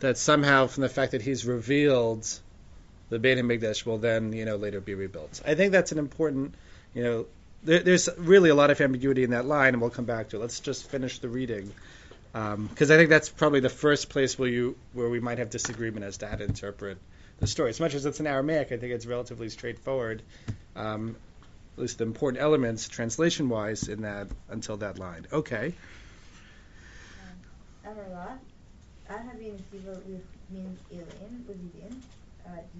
That 0.00 0.18
somehow, 0.18 0.66
from 0.66 0.82
the 0.82 0.88
fact 0.88 1.12
that 1.12 1.22
he's 1.22 1.44
revealed, 1.46 2.26
the 3.08 3.18
Beit 3.18 3.38
Hamikdash 3.38 3.86
will 3.86 3.98
then, 3.98 4.32
you 4.32 4.44
know, 4.44 4.56
later 4.56 4.80
be 4.80 4.94
rebuilt. 4.94 5.40
I 5.46 5.54
think 5.54 5.72
that's 5.72 5.92
an 5.92 5.98
important, 5.98 6.54
you 6.94 7.02
know, 7.04 7.26
there, 7.62 7.80
there's 7.80 8.08
really 8.18 8.50
a 8.50 8.54
lot 8.54 8.70
of 8.70 8.80
ambiguity 8.80 9.24
in 9.24 9.30
that 9.30 9.44
line, 9.44 9.74
and 9.74 9.80
we'll 9.80 9.90
come 9.90 10.04
back 10.04 10.30
to 10.30 10.36
it. 10.36 10.40
Let's 10.40 10.60
just 10.60 10.88
finish 10.90 11.18
the 11.18 11.28
reading, 11.28 11.72
because 12.32 12.90
I 12.90 12.96
think 12.96 13.10
that's 13.10 13.28
probably 13.28 13.60
the 13.60 13.68
first 13.68 14.08
place 14.08 14.38
where 14.38 14.48
you 14.48 14.76
where 14.92 15.08
we 15.08 15.20
might 15.20 15.38
have 15.38 15.50
disagreement 15.50 16.04
as 16.04 16.18
to 16.18 16.26
how 16.26 16.36
to 16.36 16.44
interpret 16.44 16.98
the 17.40 17.46
story. 17.46 17.70
As 17.70 17.80
much 17.80 17.94
as 17.94 18.04
it's 18.06 18.20
in 18.20 18.26
Aramaic, 18.26 18.72
I 18.72 18.76
think 18.76 18.92
it's 18.92 19.06
relatively 19.06 19.48
straightforward. 19.48 20.22
Um, 20.74 21.16
at 21.76 21.82
least 21.82 21.98
the 21.98 22.04
important 22.04 22.42
elements, 22.42 22.88
translation-wise, 22.88 23.88
in 23.88 24.00
that 24.00 24.28
until 24.48 24.78
that 24.78 24.98
line. 24.98 25.26
Okay. 25.30 25.74
Amrla, 27.84 28.38
an 29.10 29.28
having 29.28 29.62
siva 29.70 30.00
min 30.50 30.78
elin, 30.90 31.44
Uzidin, 31.50 32.00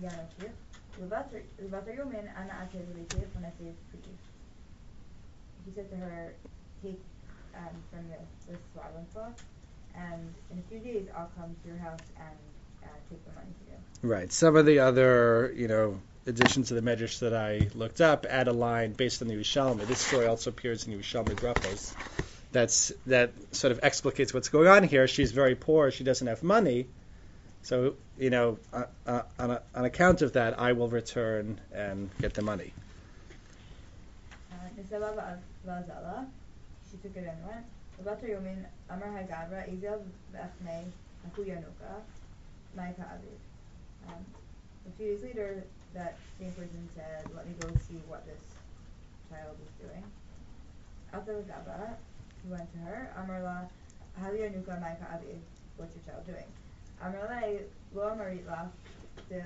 Dianotir, 0.01 0.51
Levatar 0.99 1.99
Yomin, 1.99 2.27
Ana 2.39 2.69
Ate 2.73 2.81
Levite, 2.89 3.75
He 5.67 5.73
said 5.75 5.91
to 5.91 5.97
her, 5.97 6.33
take 6.83 7.01
um, 7.55 7.69
from 7.91 8.09
the, 8.09 8.51
the 8.51 8.59
swaddling 8.73 9.07
cloth, 9.13 9.45
and 9.95 10.33
in 10.51 10.59
a 10.59 10.63
few 10.71 10.79
days 10.79 11.07
I'll 11.15 11.31
come 11.37 11.55
to 11.63 11.69
your 11.69 11.79
house 11.79 12.01
and 12.17 12.37
uh, 12.83 12.87
take 13.11 13.23
the 13.27 13.33
money 13.33 13.53
for 13.59 13.73
you. 13.73 14.11
Right. 14.11 14.33
Some 14.33 14.57
of 14.57 14.65
the 14.65 14.79
other, 14.79 15.53
you 15.55 15.69
know, 15.69 16.01
additions 16.27 16.69
to 16.69 16.75
the 16.75 16.81
Medrash 16.81 17.21
that 17.21 17.35
I 17.35 17.69
looked 17.75 18.01
up 18.01 18.27
add 18.29 18.49
a 18.49 18.53
line 18.53 18.93
based 18.93 19.23
on 19.23 19.29
the 19.29 19.35
Yerushalmi. 19.35 19.87
This 19.87 19.99
story 19.99 20.27
also 20.27 20.51
appears 20.51 20.87
in 20.87 20.93
Yerushalmi 20.93 21.35
Brachos. 21.37 21.95
That's 22.53 22.93
that 23.07 23.33
sort 23.55 23.73
of 23.73 23.81
explicates 23.81 24.33
what's 24.33 24.49
going 24.49 24.69
on 24.69 24.83
here. 24.83 25.07
She's 25.07 25.33
very 25.33 25.55
poor. 25.55 25.91
She 25.91 26.05
doesn't 26.05 26.27
have 26.27 26.43
money. 26.43 26.87
So, 27.63 27.95
you 28.19 28.31
know, 28.31 28.59
uh, 28.73 28.85
uh, 29.07 29.23
on, 29.39 29.51
a, 29.51 29.63
on 29.75 29.85
account 29.85 30.23
of 30.23 30.35
that, 30.35 30.59
I 30.59 30.73
will 30.73 30.89
return 30.89 31.61
and 31.73 32.09
get 32.21 32.35
the 32.35 32.43
money. 32.43 32.73
Um, 44.09 44.25
a 44.87 44.97
few 44.97 45.07
days 45.07 45.23
later, 45.23 45.65
that 45.95 46.17
same 46.39 46.53
person 46.53 46.89
said, 46.95 47.25
let 47.35 47.47
me 47.47 47.55
go 47.61 47.69
see 47.89 48.01
what 48.07 48.27
this 48.27 48.43
child 49.31 49.57
is 49.65 49.87
doing. 49.87 50.05
After 51.13 51.41
Gaba, 51.43 51.97
he 52.43 52.51
went 52.51 52.71
to 52.73 52.79
her, 52.79 53.11
Amarla, 53.19 53.69
Hali 54.21 54.39
Yanuka 54.39 54.81
Maika 54.81 55.07
Aviv, 55.15 55.39
what's 55.77 55.95
your 55.97 56.05
child 56.05 56.27
doing? 56.27 56.45
Amarla, 57.03 57.61
Lo 57.95 58.03
Amarit 58.11 58.47
Laf, 58.47 58.69
the 59.29 59.43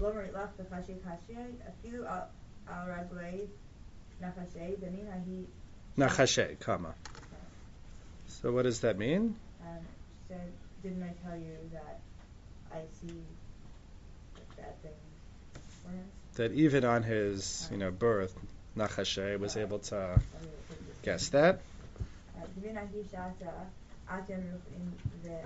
Lo 0.00 0.12
Amarit 0.12 0.34
Laf, 0.34 0.56
the 0.56 0.64
Kashi 0.64 0.94
Kashi, 1.04 1.38
Afilu 1.38 2.06
Al 2.06 2.28
Al 2.68 2.86
Raglei, 2.86 3.46
Nachashe, 4.22 4.76
Damin 4.78 5.06
Hahi, 5.06 5.44
Nachashe, 5.96 6.58
comma. 6.60 6.94
So 8.26 8.52
what 8.52 8.62
does 8.62 8.80
that 8.80 8.98
mean? 8.98 9.34
um, 9.62 9.78
she 9.82 10.34
said, 10.34 10.52
didn't 10.82 11.02
I 11.02 11.12
tell 11.28 11.36
you 11.36 11.56
that 11.72 12.00
I 12.72 12.82
see 13.00 13.14
bad 14.56 14.80
things? 14.82 14.94
That 16.34 16.52
even 16.52 16.84
on 16.84 17.02
his, 17.02 17.68
you 17.70 17.78
know, 17.78 17.90
birth, 17.90 18.34
Nachashe 18.76 19.38
was 19.38 19.56
able 19.56 19.80
to 19.80 20.20
guess 21.02 21.28
that. 21.30 21.60
The 22.34 22.60
the 25.22 25.38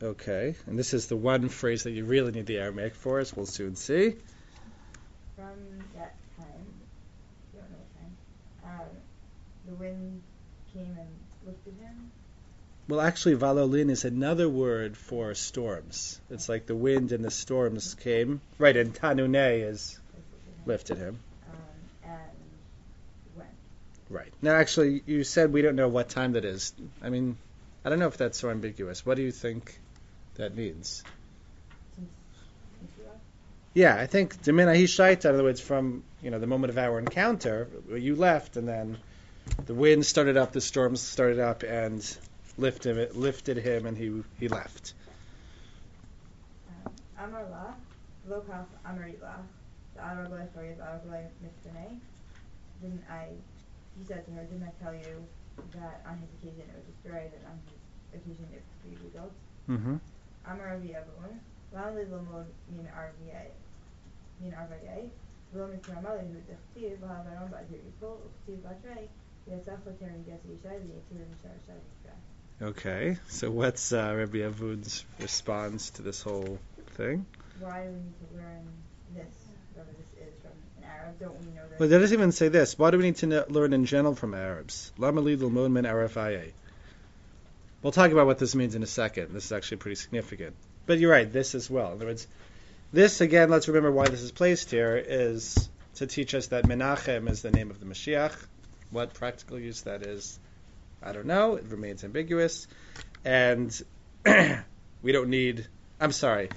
the. 0.00 0.06
Okay. 0.06 0.54
And 0.66 0.78
this 0.78 0.94
is 0.94 1.06
the 1.06 1.16
one 1.16 1.48
phrase 1.48 1.84
that 1.84 1.92
you 1.92 2.04
really 2.04 2.32
need 2.32 2.46
the 2.46 2.58
Aramaic 2.58 2.94
for, 2.94 3.18
as 3.18 3.34
we'll 3.34 3.46
soon 3.46 3.76
see. 3.76 4.16
From 5.36 5.56
that 5.96 6.14
time, 6.36 6.66
don't 7.52 7.70
know 7.70 7.78
what 7.78 8.64
time, 8.64 8.80
um, 8.80 8.86
the 9.66 9.74
wind 9.74 10.22
came 10.72 10.96
and 10.98 11.08
lifted 11.46 11.74
him. 11.80 12.09
Well, 12.90 13.00
actually, 13.00 13.36
valolin 13.36 13.88
is 13.88 14.04
another 14.04 14.48
word 14.48 14.96
for 14.96 15.32
storms. 15.36 16.20
It's 16.28 16.48
like 16.48 16.66
the 16.66 16.74
wind 16.74 17.12
and 17.12 17.24
the 17.24 17.30
storms 17.30 17.94
came. 17.94 18.40
Right, 18.58 18.76
and 18.76 18.92
tanune 18.92 19.36
is 19.36 19.96
lifted 20.66 20.98
him. 20.98 21.20
Um. 22.04 23.42
Right. 24.08 24.32
Now, 24.42 24.56
actually, 24.56 25.04
you 25.06 25.22
said 25.22 25.52
we 25.52 25.62
don't 25.62 25.76
know 25.76 25.86
what 25.86 26.08
time 26.08 26.32
that 26.32 26.44
is. 26.44 26.72
I 27.00 27.10
mean, 27.10 27.38
I 27.84 27.90
don't 27.90 28.00
know 28.00 28.08
if 28.08 28.16
that's 28.16 28.40
so 28.40 28.50
ambiguous. 28.50 29.06
What 29.06 29.16
do 29.16 29.22
you 29.22 29.30
think 29.30 29.78
that 30.34 30.56
means? 30.56 31.04
Since, 31.94 32.08
since 32.80 32.90
you 32.98 33.04
are. 33.04 33.20
Yeah, 33.72 33.94
I 33.94 34.06
think 34.06 34.42
Demina 34.42 34.74
Hishaita, 34.76 35.26
in 35.26 35.34
other 35.36 35.44
words, 35.44 35.60
from 35.60 36.02
you 36.24 36.32
know 36.32 36.40
the 36.40 36.48
moment 36.48 36.72
of 36.72 36.78
our 36.78 36.98
encounter, 36.98 37.68
you 37.88 38.16
left, 38.16 38.56
and 38.56 38.66
then 38.66 38.98
the 39.66 39.74
wind 39.74 40.04
started 40.04 40.36
up, 40.36 40.50
the 40.50 40.60
storms 40.60 41.00
started 41.00 41.38
up, 41.38 41.62
and 41.62 42.04
lifted 42.60 42.96
him, 42.96 43.08
lifted 43.20 43.56
him, 43.56 43.86
and 43.86 43.96
he 43.96 44.22
he 44.38 44.48
left. 44.48 44.94
Amar 47.18 47.44
la, 47.50 47.74
lo 48.28 48.40
kaf 48.40 48.66
amarit 48.86 49.20
la, 49.20 49.36
the 49.94 50.00
Aragoi 50.00 51.28
Mitfene. 51.42 51.98
Didn't 52.80 53.04
I, 53.10 53.28
he 53.98 54.04
said 54.04 54.24
to 54.24 54.30
her, 54.32 54.44
didn't 54.44 54.64
I 54.64 54.72
tell 54.82 54.94
you 54.94 55.24
that 55.76 56.00
on 56.08 56.16
his 56.18 56.30
occasion 56.40 56.64
it 56.68 56.76
was 56.76 56.84
destroyed 56.88 57.32
and 57.36 57.44
on 57.44 57.60
his 57.68 58.20
occasion 58.20 58.46
it 58.52 58.62
was 58.84 58.96
rebuilt? 59.04 59.32
Mm-hmm. 59.68 59.96
Amar 60.48 60.80
Avon, 60.80 61.40
Lali 61.72 62.04
Lomod 62.04 62.46
Min 62.72 62.88
Min 64.40 64.52
Arviye, 64.52 65.10
Lo 65.52 65.68
Mikra 65.68 66.02
Mali 66.02 66.24
Hu 66.24 66.40
Dechtiv, 66.48 66.98
Vahavaron 66.98 67.50
Bad 67.50 67.68
Yipol, 67.68 68.16
Uktiv 68.24 68.58
Batre, 68.64 69.08
Yatzach 69.50 69.82
Loterin 69.84 70.24
Gesi 70.24 70.56
Yishai, 70.56 70.80
Yatir 70.88 71.26
Mishar 71.28 71.58
Shai 71.66 71.74
Yikra. 71.74 72.14
Okay, 72.62 73.16
so 73.28 73.50
what's 73.50 73.90
uh, 73.90 74.14
Rabbi 74.18 74.38
Avun's 74.38 75.06
response 75.18 75.88
to 75.92 76.02
this 76.02 76.20
whole 76.20 76.58
thing? 76.96 77.24
Why 77.58 77.84
do 77.84 77.88
we 77.88 77.94
need 77.94 78.14
to 78.28 78.36
learn 78.36 78.68
this, 79.14 79.34
whatever 79.72 79.96
this 79.96 80.28
is, 80.28 80.34
from 80.42 80.50
an 80.76 80.84
Arab? 80.84 81.18
Don't 81.18 81.40
we 81.40 81.46
know 81.54 81.66
this? 81.70 81.80
Well, 81.80 81.88
that 81.88 81.98
doesn't 82.00 82.18
even 82.18 82.32
say 82.32 82.48
this. 82.48 82.78
Why 82.78 82.90
do 82.90 82.98
we 82.98 83.04
need 83.04 83.16
to 83.16 83.28
kn- 83.28 83.44
learn 83.48 83.72
in 83.72 83.86
general 83.86 84.14
from 84.14 84.34
Arabs? 84.34 84.92
Lama 84.98 85.22
li 85.22 85.36
l'mod 85.36 85.72
min 85.72 85.84
arafaye. 85.84 86.52
We'll 87.82 87.92
talk 87.92 88.10
about 88.12 88.26
what 88.26 88.38
this 88.38 88.54
means 88.54 88.74
in 88.74 88.82
a 88.82 88.86
second. 88.86 89.32
This 89.32 89.46
is 89.46 89.52
actually 89.52 89.78
pretty 89.78 89.94
significant. 89.94 90.54
But 90.84 90.98
you're 90.98 91.10
right, 91.10 91.32
this 91.32 91.54
as 91.54 91.70
well. 91.70 91.86
In 91.86 91.92
other 91.94 92.06
words, 92.06 92.26
this 92.92 93.22
again, 93.22 93.48
let's 93.48 93.68
remember 93.68 93.90
why 93.90 94.08
this 94.08 94.20
is 94.20 94.32
placed 94.32 94.70
here, 94.70 94.96
is 94.98 95.70
to 95.94 96.06
teach 96.06 96.34
us 96.34 96.48
that 96.48 96.64
Menachem 96.64 97.30
is 97.30 97.40
the 97.40 97.52
name 97.52 97.70
of 97.70 97.80
the 97.80 97.86
Mashiach. 97.86 98.36
What 98.90 99.14
practical 99.14 99.58
use 99.58 99.80
that 99.82 100.02
is, 100.02 100.38
I 101.02 101.12
don't 101.12 101.26
know. 101.26 101.56
It 101.56 101.64
remains 101.64 102.04
ambiguous. 102.04 102.66
And 103.24 103.80
we 105.02 105.12
don't 105.12 105.30
need. 105.30 105.66
I'm 106.00 106.12
sorry. 106.12 106.50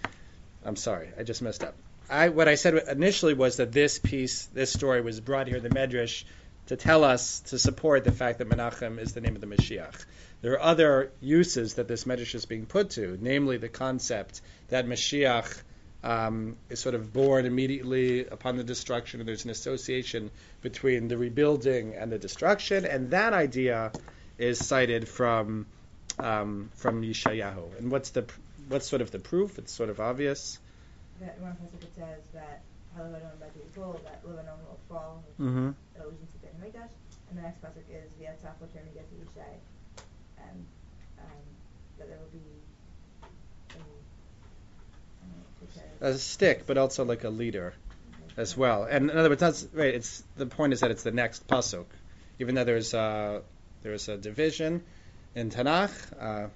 I'm 0.65 0.75
sorry. 0.75 1.09
I 1.17 1.23
just 1.23 1.41
messed 1.41 1.63
up. 1.63 1.75
I, 2.09 2.29
what 2.29 2.47
I 2.47 2.55
said 2.55 2.75
initially 2.75 3.33
was 3.33 3.57
that 3.57 3.71
this 3.71 3.99
piece, 3.99 4.45
this 4.47 4.71
story, 4.71 5.01
was 5.01 5.19
brought 5.19 5.47
here, 5.47 5.59
the 5.59 5.69
Medrash, 5.69 6.25
to 6.67 6.75
tell 6.75 7.03
us, 7.03 7.41
to 7.41 7.59
support 7.59 8.03
the 8.03 8.11
fact 8.11 8.39
that 8.39 8.49
Menachem 8.49 8.99
is 8.99 9.13
the 9.13 9.21
name 9.21 9.35
of 9.35 9.41
the 9.41 9.47
Mashiach. 9.47 10.05
There 10.41 10.53
are 10.53 10.61
other 10.61 11.11
uses 11.21 11.75
that 11.75 11.87
this 11.87 12.03
Medrash 12.03 12.35
is 12.35 12.45
being 12.45 12.65
put 12.65 12.91
to, 12.91 13.17
namely 13.21 13.57
the 13.57 13.69
concept 13.69 14.41
that 14.69 14.85
Mashiach 14.85 15.61
um, 16.03 16.57
is 16.69 16.79
sort 16.79 16.95
of 16.95 17.13
born 17.13 17.45
immediately 17.45 18.25
upon 18.27 18.57
the 18.57 18.63
destruction, 18.63 19.21
and 19.21 19.27
there's 19.27 19.45
an 19.45 19.51
association 19.51 20.31
between 20.61 21.07
the 21.07 21.17
rebuilding 21.17 21.95
and 21.95 22.11
the 22.11 22.19
destruction, 22.19 22.85
and 22.85 23.11
that 23.11 23.33
idea 23.33 23.91
is 24.37 24.65
cited 24.65 25.07
from 25.07 25.65
um, 26.19 26.69
from 26.75 27.01
Yeshayahu. 27.01 27.77
And 27.79 27.91
what's 27.91 28.11
the 28.11 28.25
what's 28.67 28.87
sort 28.87 29.01
of 29.01 29.11
the 29.11 29.19
proof? 29.19 29.57
It's 29.57 29.71
sort 29.71 29.89
of 29.89 29.99
obvious. 29.99 30.59
that 31.21 31.39
one 31.39 31.53
pasuk 31.53 31.83
it 31.83 31.91
says 31.95 32.21
that 32.33 32.61
Badu 32.97 33.11
that 34.03 34.19
Lebanon 34.23 34.59
will 34.67 34.79
fall, 34.87 35.23
Mm-hmm. 35.39 35.69
is 35.69 36.01
allusion 36.01 36.27
to 36.33 36.37
Ben 36.45 36.51
Hamikdash, 36.61 36.89
and 37.29 37.37
the 37.39 37.41
next 37.41 37.61
pasuk 37.61 37.87
is 37.89 38.11
V'yatzach 38.21 38.53
Loterin 38.61 38.89
Gesi 38.93 39.17
Yishai, 39.23 39.53
and 40.37 40.65
um, 41.19 41.41
that 41.97 42.07
there 42.07 42.17
will 42.19 42.31
be 42.31 42.45
a, 43.73 43.75
I 43.75 45.25
know 45.27 45.41
what 45.59 45.71
to 45.71 45.79
say. 45.79 46.15
A 46.15 46.17
stick, 46.19 46.67
but 46.67 46.77
also 46.77 47.03
like 47.05 47.23
a 47.23 47.29
leader 47.29 47.73
as 48.37 48.55
well. 48.57 48.83
And 48.83 49.09
in 49.09 49.17
other 49.17 49.29
words, 49.29 49.41
that's 49.41 49.67
right. 49.73 49.93
It's 49.93 50.23
the 50.37 50.45
point 50.45 50.73
is 50.73 50.81
that 50.81 50.91
it's 50.91 51.03
the 51.03 51.11
next 51.11 51.47
pasuk, 51.47 51.85
even 52.39 52.55
though 52.55 52.63
there's 52.63 52.93
a, 53.83 53.87
there's 53.87 54.09
a 54.09 54.17
division 54.17 54.83
in 55.35 55.49
Tanakh. 55.49 55.91
Uh, 56.19 56.47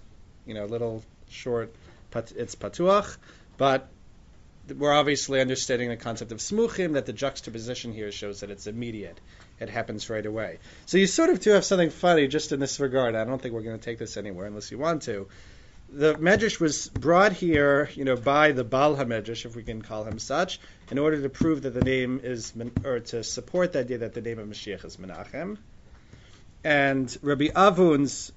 you 0.46 0.54
know, 0.54 0.66
a 0.66 0.68
little 0.68 1.04
short. 1.30 1.74
It's 2.16 2.56
patuach, 2.56 3.18
but 3.58 3.90
we're 4.76 4.94
obviously 4.94 5.40
understanding 5.40 5.90
the 5.90 5.98
concept 5.98 6.32
of 6.32 6.40
smuchim. 6.40 6.94
That 6.94 7.06
the 7.06 7.14
juxtaposition 7.14 7.94
here 7.94 8.12
shows 8.12 8.40
that 8.40 8.50
it's 8.50 8.66
immediate. 8.66 9.20
It 9.60 9.70
happens 9.70 10.10
right 10.10 10.26
away. 10.26 10.60
So 10.86 10.98
you 10.98 11.08
sort 11.08 11.30
of 11.30 11.40
do 11.40 11.52
have 11.52 11.66
something 11.66 11.90
funny 11.90 12.28
just 12.28 12.52
in 12.52 12.60
this 12.60 12.80
regard. 12.80 13.16
I 13.16 13.24
don't 13.26 13.42
think 13.42 13.54
we're 13.54 13.62
going 13.62 13.78
to 13.78 13.84
take 13.84 14.00
this 14.00 14.18
anywhere 14.18 14.46
unless 14.46 14.72
you 14.72 14.78
want 14.78 15.04
to. 15.04 15.28
The 15.90 16.16
Medrash 16.16 16.60
was 16.60 16.90
brought 16.90 17.32
here, 17.32 17.90
you 17.96 18.04
know, 18.04 18.18
by 18.18 18.52
the 18.52 18.66
Baal 18.66 18.96
HaMedrash, 18.98 19.46
if 19.46 19.56
we 19.56 19.64
can 19.64 19.82
call 19.82 20.04
him 20.04 20.20
such, 20.20 20.60
in 20.92 21.00
order 21.00 21.22
to 21.22 21.30
prove 21.30 21.62
that 21.62 21.74
the 21.74 21.82
name 21.82 22.20
is, 22.24 22.54
or 22.84 23.00
to 23.00 23.24
support 23.24 23.72
the 23.72 23.80
idea 23.80 24.00
that 24.00 24.14
the 24.14 24.22
name 24.22 24.38
of 24.38 24.48
Mashiach 24.48 24.84
is 24.84 24.98
Menachem. 24.98 25.58
And 26.68 27.18
Rabbi 27.22 27.48
Avun's 27.56 28.34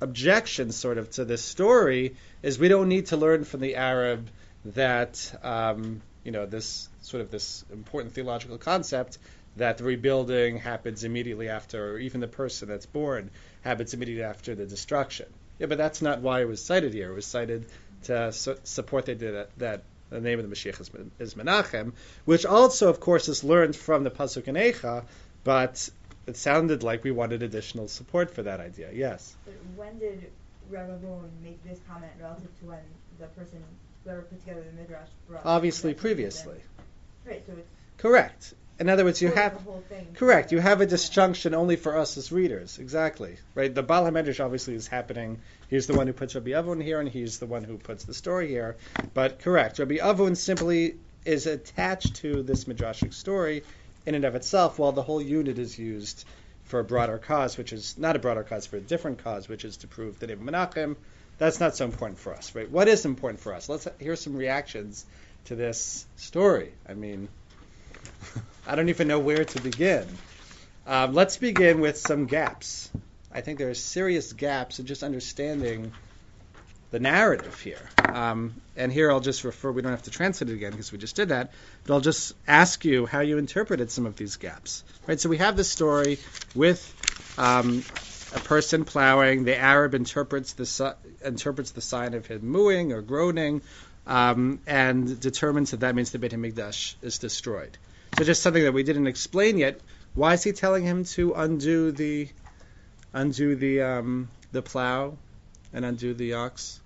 objection, 0.00 0.70
sort 0.70 0.96
of, 0.96 1.10
to 1.10 1.24
this 1.24 1.42
story 1.42 2.14
is 2.40 2.56
we 2.56 2.68
don't 2.68 2.88
need 2.88 3.06
to 3.06 3.16
learn 3.16 3.42
from 3.42 3.58
the 3.58 3.74
Arab 3.74 4.28
that, 4.66 5.36
um, 5.42 6.00
you 6.22 6.30
know, 6.30 6.46
this 6.46 6.88
sort 7.02 7.20
of 7.20 7.32
this 7.32 7.64
important 7.72 8.14
theological 8.14 8.58
concept 8.58 9.18
that 9.56 9.78
the 9.78 9.82
rebuilding 9.82 10.58
happens 10.58 11.02
immediately 11.02 11.48
after, 11.48 11.94
or 11.94 11.98
even 11.98 12.20
the 12.20 12.28
person 12.28 12.68
that's 12.68 12.86
born 12.86 13.28
happens 13.62 13.92
immediately 13.92 14.22
after 14.22 14.54
the 14.54 14.66
destruction. 14.66 15.26
Yeah, 15.58 15.66
but 15.66 15.76
that's 15.76 16.00
not 16.00 16.20
why 16.20 16.42
it 16.42 16.48
was 16.48 16.64
cited 16.64 16.94
here. 16.94 17.10
It 17.10 17.16
was 17.16 17.26
cited 17.26 17.66
to 18.04 18.30
su- 18.30 18.58
support 18.62 19.06
the 19.06 19.14
that, 19.14 19.58
that 19.58 19.82
the 20.10 20.20
name 20.20 20.38
of 20.38 20.48
the 20.48 20.54
Mashiach 20.54 20.80
is, 20.80 20.90
is 21.18 21.34
Menachem, 21.34 21.94
which 22.24 22.46
also, 22.46 22.88
of 22.88 23.00
course, 23.00 23.28
is 23.28 23.42
learned 23.42 23.74
from 23.74 24.04
the 24.04 24.12
Pasuk 24.12 24.46
in 24.46 24.54
Eicha, 24.54 25.06
but 25.42 25.90
it 26.26 26.36
sounded 26.36 26.82
like 26.82 27.04
we 27.04 27.10
wanted 27.10 27.42
additional 27.42 27.88
support 27.88 28.30
for 28.30 28.42
that 28.42 28.60
idea. 28.60 28.90
Yes. 28.92 29.36
But 29.44 29.54
when 29.76 29.98
did 29.98 30.30
Rabbi 30.70 30.96
Boone 30.96 31.30
make 31.42 31.62
this 31.64 31.78
comment 31.88 32.12
relative 32.20 32.58
to 32.60 32.66
when 32.66 32.80
the 33.18 33.26
person, 33.26 33.62
whoever 34.04 34.22
put 34.22 34.40
together 34.40 34.62
the 34.62 34.80
midrash, 34.80 35.08
brought? 35.28 35.44
Obviously, 35.44 35.94
previously. 35.94 36.56
Right. 37.26 37.42
So 37.46 37.52
it's 37.52 37.68
Correct. 37.98 38.54
In 38.80 38.88
other 38.88 39.04
words, 39.04 39.22
you 39.22 39.30
have 39.30 39.54
the 39.54 39.60
whole 39.60 39.84
thing. 39.88 40.08
Correct. 40.14 40.50
You 40.50 40.58
have 40.58 40.80
a 40.80 40.86
disjunction 40.86 41.54
only 41.54 41.76
for 41.76 41.96
us 41.96 42.16
as 42.16 42.32
readers. 42.32 42.78
Exactly. 42.78 43.36
Right. 43.54 43.72
The 43.72 43.84
Baal 43.84 44.04
HaMedrash 44.04 44.44
obviously 44.44 44.74
is 44.74 44.88
happening. 44.88 45.40
He's 45.70 45.86
the 45.86 45.94
one 45.94 46.08
who 46.08 46.12
puts 46.12 46.34
Rabbi 46.34 46.58
Avon 46.58 46.80
here, 46.80 46.98
and 46.98 47.08
he's 47.08 47.38
the 47.38 47.46
one 47.46 47.62
who 47.62 47.78
puts 47.78 48.04
the 48.04 48.14
story 48.14 48.48
here. 48.48 48.76
But 49.14 49.38
correct. 49.38 49.78
Rabbi 49.78 49.98
Avon 50.02 50.34
simply 50.34 50.96
is 51.24 51.46
attached 51.46 52.16
to 52.16 52.42
this 52.42 52.64
midrashic 52.64 53.14
story 53.14 53.62
in 54.06 54.14
and 54.14 54.24
of 54.24 54.34
itself, 54.34 54.78
while 54.78 54.92
the 54.92 55.02
whole 55.02 55.20
unit 55.20 55.58
is 55.58 55.78
used 55.78 56.24
for 56.64 56.80
a 56.80 56.84
broader 56.84 57.18
cause, 57.18 57.56
which 57.56 57.72
is 57.72 57.96
not 57.98 58.16
a 58.16 58.18
broader 58.18 58.42
cause, 58.42 58.66
for 58.66 58.76
a 58.76 58.80
different 58.80 59.22
cause, 59.22 59.48
which 59.48 59.64
is 59.64 59.78
to 59.78 59.86
prove 59.86 60.20
name 60.22 60.48
of 60.48 60.54
Menachem. 60.54 60.96
That's 61.36 61.60
not 61.60 61.76
so 61.76 61.84
important 61.84 62.18
for 62.18 62.32
us, 62.34 62.54
right? 62.54 62.70
What 62.70 62.88
is 62.88 63.04
important 63.04 63.40
for 63.40 63.54
us? 63.54 63.68
Let's 63.68 63.88
hear 63.98 64.16
some 64.16 64.36
reactions 64.36 65.04
to 65.46 65.56
this 65.56 66.06
story. 66.16 66.72
I 66.88 66.94
mean, 66.94 67.28
I 68.66 68.76
don't 68.76 68.88
even 68.88 69.08
know 69.08 69.18
where 69.18 69.44
to 69.44 69.60
begin. 69.60 70.06
Um, 70.86 71.12
let's 71.12 71.36
begin 71.36 71.80
with 71.80 71.96
some 71.96 72.26
gaps. 72.26 72.90
I 73.32 73.40
think 73.40 73.58
there 73.58 73.70
are 73.70 73.74
serious 73.74 74.32
gaps 74.32 74.78
in 74.78 74.86
just 74.86 75.02
understanding 75.02 75.92
the 76.94 77.00
narrative 77.00 77.60
here. 77.60 77.90
Um, 78.04 78.54
and 78.76 78.92
here 78.92 79.10
I'll 79.10 79.18
just 79.18 79.42
refer, 79.42 79.72
we 79.72 79.82
don't 79.82 79.90
have 79.90 80.04
to 80.04 80.12
translate 80.12 80.48
it 80.48 80.54
again 80.54 80.70
because 80.70 80.92
we 80.92 80.98
just 80.98 81.16
did 81.16 81.30
that, 81.30 81.50
but 81.82 81.92
I'll 81.92 82.00
just 82.00 82.34
ask 82.46 82.84
you 82.84 83.04
how 83.04 83.18
you 83.18 83.36
interpreted 83.36 83.90
some 83.90 84.06
of 84.06 84.14
these 84.14 84.36
gaps. 84.36 84.84
Right, 85.08 85.18
so 85.18 85.28
we 85.28 85.38
have 85.38 85.56
this 85.56 85.68
story 85.68 86.20
with 86.54 86.80
um, 87.36 87.82
a 88.32 88.38
person 88.38 88.84
plowing. 88.84 89.42
The 89.42 89.56
Arab 89.56 89.96
interprets 89.96 90.52
the, 90.52 90.96
interprets 91.24 91.72
the 91.72 91.80
sign 91.80 92.14
of 92.14 92.26
him 92.26 92.42
mooing 92.42 92.92
or 92.92 93.02
groaning 93.02 93.62
um, 94.06 94.60
and 94.64 95.18
determines 95.18 95.72
that 95.72 95.80
that 95.80 95.96
means 95.96 96.12
the 96.12 96.20
Beit 96.20 96.30
HaMikdash 96.30 96.94
is 97.02 97.18
destroyed. 97.18 97.76
So 98.16 98.22
just 98.22 98.40
something 98.40 98.62
that 98.62 98.72
we 98.72 98.84
didn't 98.84 99.08
explain 99.08 99.58
yet. 99.58 99.80
Why 100.14 100.34
is 100.34 100.44
he 100.44 100.52
telling 100.52 100.84
him 100.84 101.02
to 101.16 101.32
undo 101.32 101.90
the 101.90 102.28
undo 103.12 103.56
the 103.56 103.82
um, 103.82 104.28
the 104.52 104.62
plow 104.62 105.16
and 105.72 105.84
undo 105.84 106.14
the 106.14 106.34
ox? 106.34 106.80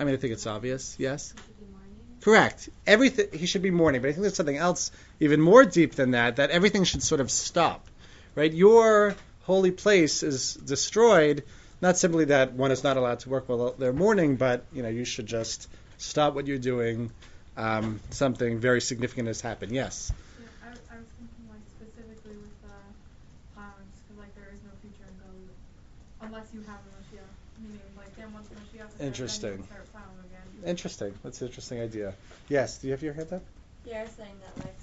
I 0.00 0.04
mean, 0.04 0.14
I 0.14 0.16
think 0.16 0.32
it's 0.32 0.46
obvious. 0.46 0.96
Yes, 0.98 1.32
It 1.32 1.36
should 1.36 1.58
be 1.58 1.66
mourning. 1.72 1.96
correct. 2.22 2.68
Everything 2.86 3.26
he 3.38 3.46
should 3.46 3.62
be 3.62 3.70
mourning, 3.70 4.00
but 4.00 4.08
I 4.08 4.12
think 4.12 4.22
there's 4.22 4.34
something 4.34 4.56
else 4.56 4.90
even 5.20 5.40
more 5.40 5.64
deep 5.64 5.94
than 5.94 6.12
that. 6.12 6.36
That 6.36 6.50
everything 6.50 6.84
should 6.84 7.02
sort 7.02 7.20
of 7.20 7.30
stop. 7.30 7.86
Right, 8.34 8.52
your 8.52 9.14
holy 9.42 9.72
place 9.72 10.22
is 10.22 10.54
destroyed. 10.54 11.42
Not 11.82 11.98
simply 11.98 12.26
that 12.26 12.52
one 12.52 12.70
is 12.70 12.82
not 12.84 12.96
allowed 12.96 13.20
to 13.20 13.28
work 13.28 13.48
while 13.48 13.74
they're 13.78 13.92
mourning, 13.92 14.36
but 14.36 14.64
you 14.72 14.82
know 14.82 14.88
you 14.88 15.04
should 15.04 15.26
just 15.26 15.68
stop 15.98 16.34
what 16.34 16.46
you're 16.46 16.58
doing. 16.58 17.10
Um, 17.56 18.00
something 18.10 18.58
very 18.58 18.80
significant 18.80 19.26
has 19.26 19.40
happened. 19.40 19.72
Yes. 19.72 20.12
I, 20.62 20.68
I 20.68 20.70
was 20.70 21.08
thinking 21.18 21.44
like 21.50 21.60
specifically 21.76 22.36
with 22.40 22.54
plowings, 23.54 23.96
because 24.06 24.18
like 24.18 24.34
there 24.34 24.48
is 24.54 24.60
no 24.64 24.72
future 24.80 25.04
in 25.04 25.14
Galut 25.20 25.52
unless 26.26 26.46
you 26.54 26.60
have 26.62 26.78
a 26.80 26.90
Mashiach. 26.96 27.28
Meaning, 27.60 27.80
like, 27.96 28.16
then 28.16 28.32
once 28.32 28.48
Mashiach 28.48 28.88
is 28.94 29.00
Interesting. 29.00 29.56
then 29.58 29.66
Interesting. 30.64 31.14
That's 31.22 31.40
an 31.40 31.48
interesting 31.48 31.80
idea. 31.80 32.14
Yes. 32.48 32.78
Do 32.78 32.86
you 32.86 32.92
have 32.92 33.02
your 33.02 33.14
hand 33.14 33.32
up? 33.32 33.42
Yeah, 33.84 34.00
I 34.00 34.02
was 34.02 34.12
saying 34.12 34.34
that 34.44 34.64
like 34.64 34.76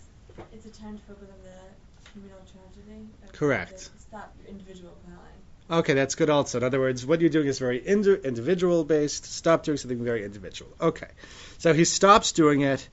it's 0.52 0.66
a 0.66 0.82
time 0.82 0.98
to 0.98 1.04
focus 1.04 1.30
on 1.30 1.44
the 1.44 2.12
communal 2.12 2.40
tragedy. 2.40 3.08
Correct. 3.34 3.90
Stop 4.00 4.34
your 4.40 4.50
individual 4.50 4.96
plowing. 5.06 5.80
Okay, 5.82 5.94
that's 5.94 6.16
good 6.16 6.30
also. 6.30 6.60
In 6.60 6.64
other 6.64 6.80
words, 6.80 7.06
what 7.06 7.20
you're 7.20 7.30
doing 7.30 7.48
is 7.48 7.60
very 7.60 7.78
indi- 7.80 8.22
individual 8.24 8.86
based. 8.86 9.26
Stop 9.26 9.64
doing 9.64 9.78
something 9.78 10.04
very 10.04 10.24
individual. 10.24 10.72
Okay. 10.80 11.10
So 11.58 11.74
he 11.74 11.84
stops 11.84 12.32
doing 12.32 12.62
it, 12.62 12.88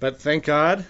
but 0.00 0.20
thank 0.20 0.44
God 0.44 0.84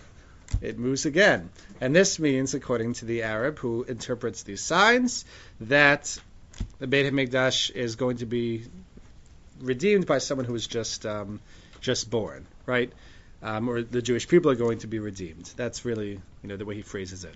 it 0.63 0.79
moves 0.79 1.05
again. 1.05 1.51
And 1.81 1.95
this 1.95 2.19
means, 2.19 2.55
according 2.55 2.95
to 2.95 3.05
the 3.05 3.23
Arab 3.23 3.59
who 3.59 3.85
interprets 3.85 4.43
these 4.45 4.63
signs, 4.63 5.25
that 5.61 6.19
the 6.79 6.87
Beit 6.87 7.13
HaMikdash 7.13 7.71
is 7.71 7.97
going 7.97 8.19
to 8.19 8.27
be 8.27 8.65
redeemed 9.61 10.07
by 10.07 10.19
someone 10.19 10.47
who 10.47 10.55
is 10.55 10.67
just 10.67 11.07
um, 11.07 11.41
just 11.81 12.11
born, 12.11 12.47
right? 12.67 12.93
Um, 13.43 13.69
or 13.69 13.83
the 13.83 14.03
Jewish 14.03 14.29
people 14.29 14.51
are 14.51 14.57
going 14.57 14.79
to 14.81 14.87
be 14.87 14.99
redeemed. 14.99 15.51
That's 15.57 15.85
really, 15.85 16.21
you 16.43 16.49
know, 16.49 16.57
the 16.57 16.65
way 16.65 16.75
he 16.75 16.83
phrases 16.83 17.25
it. 17.25 17.35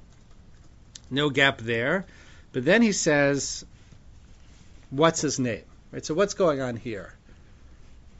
No 1.11 1.31
gap 1.31 1.59
there. 1.59 2.05
But 2.53 2.65
then 2.65 2.83
he 2.83 2.93
says, 2.93 3.65
what's 4.91 5.21
his 5.21 5.39
name? 5.39 5.63
Right. 5.93 6.05
So 6.05 6.15
what's 6.15 6.35
going 6.35 6.61
on 6.61 6.77
here? 6.77 7.13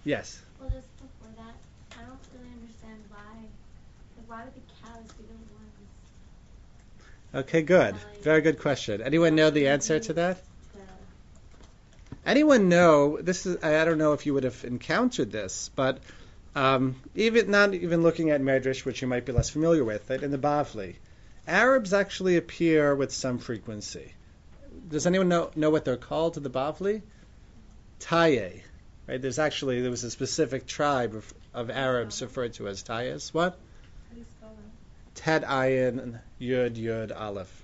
Yes. 0.05 0.41
Well, 0.61 0.71
just 0.71 0.89
before 0.97 1.33
that, 1.37 1.55
I 1.99 2.05
don't 2.05 2.19
really 2.35 2.53
understand 2.61 3.03
why. 3.11 3.19
Like, 4.17 4.29
why 4.29 4.45
would 4.45 4.55
the 4.55 4.61
cows 4.83 5.13
be 5.13 5.25
the 5.25 5.35
ones? 5.55 7.47
Okay, 7.47 7.63
good. 7.63 7.97
Very 8.23 8.41
good 8.41 8.61
question. 8.61 9.03
Anyone 9.03 9.35
know 9.35 9.51
the 9.51 9.69
answer 9.69 10.01
to 10.01 10.13
that? 10.15 10.39
Anyone 12.27 12.69
know? 12.69 13.19
This 13.21 13.47
is 13.47 13.63
I 13.63 13.85
don't 13.85 13.99
know 13.99 14.13
if 14.15 14.25
you 14.27 14.35
would 14.35 14.45
have 14.45 14.65
encountered 14.65 15.31
this, 15.31 15.71
but 15.77 15.99
um, 16.55 16.97
even 17.15 17.51
not 17.51 17.75
even 17.75 18.03
looking 18.03 18.31
at 18.31 18.41
Medrash, 18.41 18.85
which 18.85 19.03
you 19.03 19.09
might 19.09 19.27
be 19.27 19.33
less 19.33 19.51
familiar 19.51 19.85
with, 19.85 20.11
in 20.11 20.31
the 20.31 20.39
Bavli, 20.39 20.95
Arabs 21.47 21.93
actually 21.93 22.37
appear 22.37 22.95
with 22.95 23.13
some 23.13 23.39
frequency. 23.39 24.15
Does 24.89 25.07
anyone 25.07 25.29
know 25.29 25.51
know 25.55 25.71
what 25.71 25.85
they're 25.85 25.97
called 25.97 26.35
to 26.35 26.41
the 26.41 26.51
Bavli? 26.51 27.03
Taye. 28.01 28.63
Right? 29.07 29.21
There's 29.21 29.39
actually 29.39 29.83
there 29.83 29.91
was 29.91 30.05
a 30.05 30.11
specific 30.11 30.67
tribe 30.67 31.15
of, 31.15 31.35
of 31.53 31.71
Arabs 31.71 32.23
referred 32.23 32.55
to 32.55 32.69
as 32.69 32.83
Tayas. 32.83 33.35
What? 33.35 33.59
Tet 35.15 35.45
Ayin 35.45 36.19
Yud 36.41 36.77
Yud 36.77 37.19
Aleph. 37.19 37.63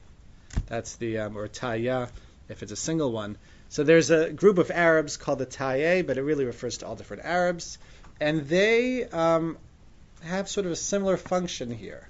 That's 0.67 0.97
the 0.97 1.19
um, 1.19 1.37
or 1.37 1.49
Taya 1.49 2.11
if 2.49 2.63
it's 2.63 2.73
a 2.73 2.77
single 2.77 3.13
one. 3.13 3.39
So 3.71 3.85
there's 3.85 4.11
a 4.11 4.33
group 4.33 4.59
of 4.59 4.73
Arabs 4.73 5.17
called 5.17 5.39
the 5.39 5.47
Taye, 5.47 6.05
but 6.05 6.19
it 6.19 6.23
really 6.23 6.45
refers 6.45 6.79
to 6.79 6.87
all 6.87 6.97
different 6.97 7.25
Arabs, 7.25 7.79
and 8.21 8.49
they 8.49 9.05
um, 9.05 9.59
have 10.23 10.49
sort 10.49 10.67
of 10.67 10.73
a 10.73 10.77
similar 10.77 11.17
function 11.17 11.71
here. 11.71 12.07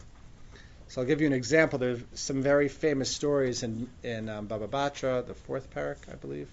So 0.88 1.02
I'll 1.02 1.06
give 1.06 1.20
you 1.20 1.26
an 1.26 1.34
example. 1.34 1.78
There's 1.78 2.00
some 2.14 2.42
very 2.42 2.68
famous 2.68 3.10
stories 3.10 3.62
in 3.62 3.90
in 4.02 4.30
um, 4.30 4.46
Baba 4.46 4.68
Batra, 4.68 5.24
the 5.26 5.34
fourth 5.34 5.70
parak, 5.70 5.98
I 6.10 6.16
believe, 6.16 6.48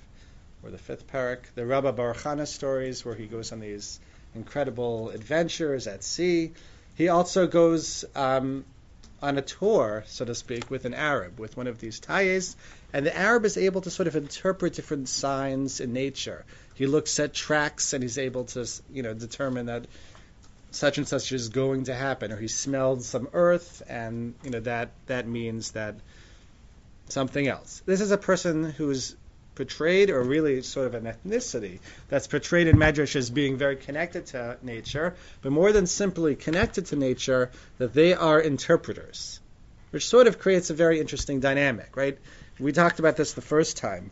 or 0.62 0.72
the 0.72 0.78
fifth 0.78 1.08
parak. 1.08 1.40
The 1.56 1.66
Rabba 1.66 1.94
Baruchana 1.94 2.46
stories, 2.46 3.06
where 3.06 3.16
he 3.16 3.28
goes 3.28 3.54
on 3.54 3.62
these 3.62 4.02
incredible 4.36 5.10
adventures 5.12 5.88
at 5.88 6.04
sea. 6.04 6.52
He 6.96 7.08
also 7.08 7.48
goes 7.48 8.04
um, 8.14 8.66
on 9.22 9.38
a 9.38 9.42
tour, 9.42 10.04
so 10.08 10.26
to 10.26 10.36
speak, 10.36 10.70
with 10.70 10.84
an 10.84 10.94
Arab, 10.94 11.40
with 11.40 11.56
one 11.56 11.68
of 11.68 11.80
these 11.80 12.00
tayes, 12.00 12.58
and 12.98 13.06
the 13.06 13.16
Arab 13.16 13.46
is 13.46 13.58
able 13.58 13.82
to 13.82 13.92
sort 13.92 14.08
of 14.08 14.16
interpret 14.16 14.74
different 14.74 15.08
signs 15.08 15.82
in 15.82 15.94
nature. 15.94 16.44
He 16.74 16.88
looks 16.88 17.20
at 17.20 17.32
tracks 17.32 17.94
and 17.94 18.02
he's 18.02 18.18
able 18.18 18.46
to, 18.46 18.68
you 18.92 19.04
know, 19.04 19.14
determine 19.14 19.68
that 19.68 19.86
such 20.72 20.98
and 20.98 21.08
such 21.08 21.32
is 21.32 21.50
going 21.50 21.84
to 21.84 21.94
happen, 21.94 22.32
or 22.32 22.38
he 22.38 22.48
smelled 22.48 23.04
some 23.04 23.30
earth, 23.34 23.84
and 23.88 24.34
you 24.44 24.50
know 24.50 24.62
that 24.62 24.90
that 25.06 25.28
means 25.28 25.74
that 25.74 25.94
something 27.08 27.48
else. 27.48 27.84
This 27.86 28.02
is 28.02 28.10
a 28.10 28.18
person 28.18 28.64
who's 28.64 29.16
portrayed, 29.54 30.10
or 30.10 30.24
really 30.24 30.64
sort 30.64 30.88
of 30.88 30.96
an 30.96 31.04
ethnicity 31.06 31.78
that's 32.10 32.26
portrayed 32.26 32.66
in 32.66 32.78
Medrash 32.78 33.16
as 33.16 33.30
being 33.30 33.58
very 33.58 33.76
connected 33.76 34.26
to 34.28 34.58
nature, 34.64 35.14
but 35.44 35.52
more 35.52 35.72
than 35.72 35.86
simply 35.86 36.36
connected 36.36 36.88
to 36.88 36.96
nature, 36.96 37.52
that 37.78 37.94
they 37.94 38.16
are 38.16 38.40
interpreters, 38.40 39.40
which 39.92 40.08
sort 40.08 40.26
of 40.26 40.40
creates 40.40 40.72
a 40.72 40.74
very 40.74 41.00
interesting 41.00 41.40
dynamic, 41.42 41.96
right? 41.96 42.18
We 42.60 42.72
talked 42.72 43.00
about 43.00 43.18
this 43.18 43.34
the 43.34 43.42
first 43.42 43.78
time. 43.78 44.12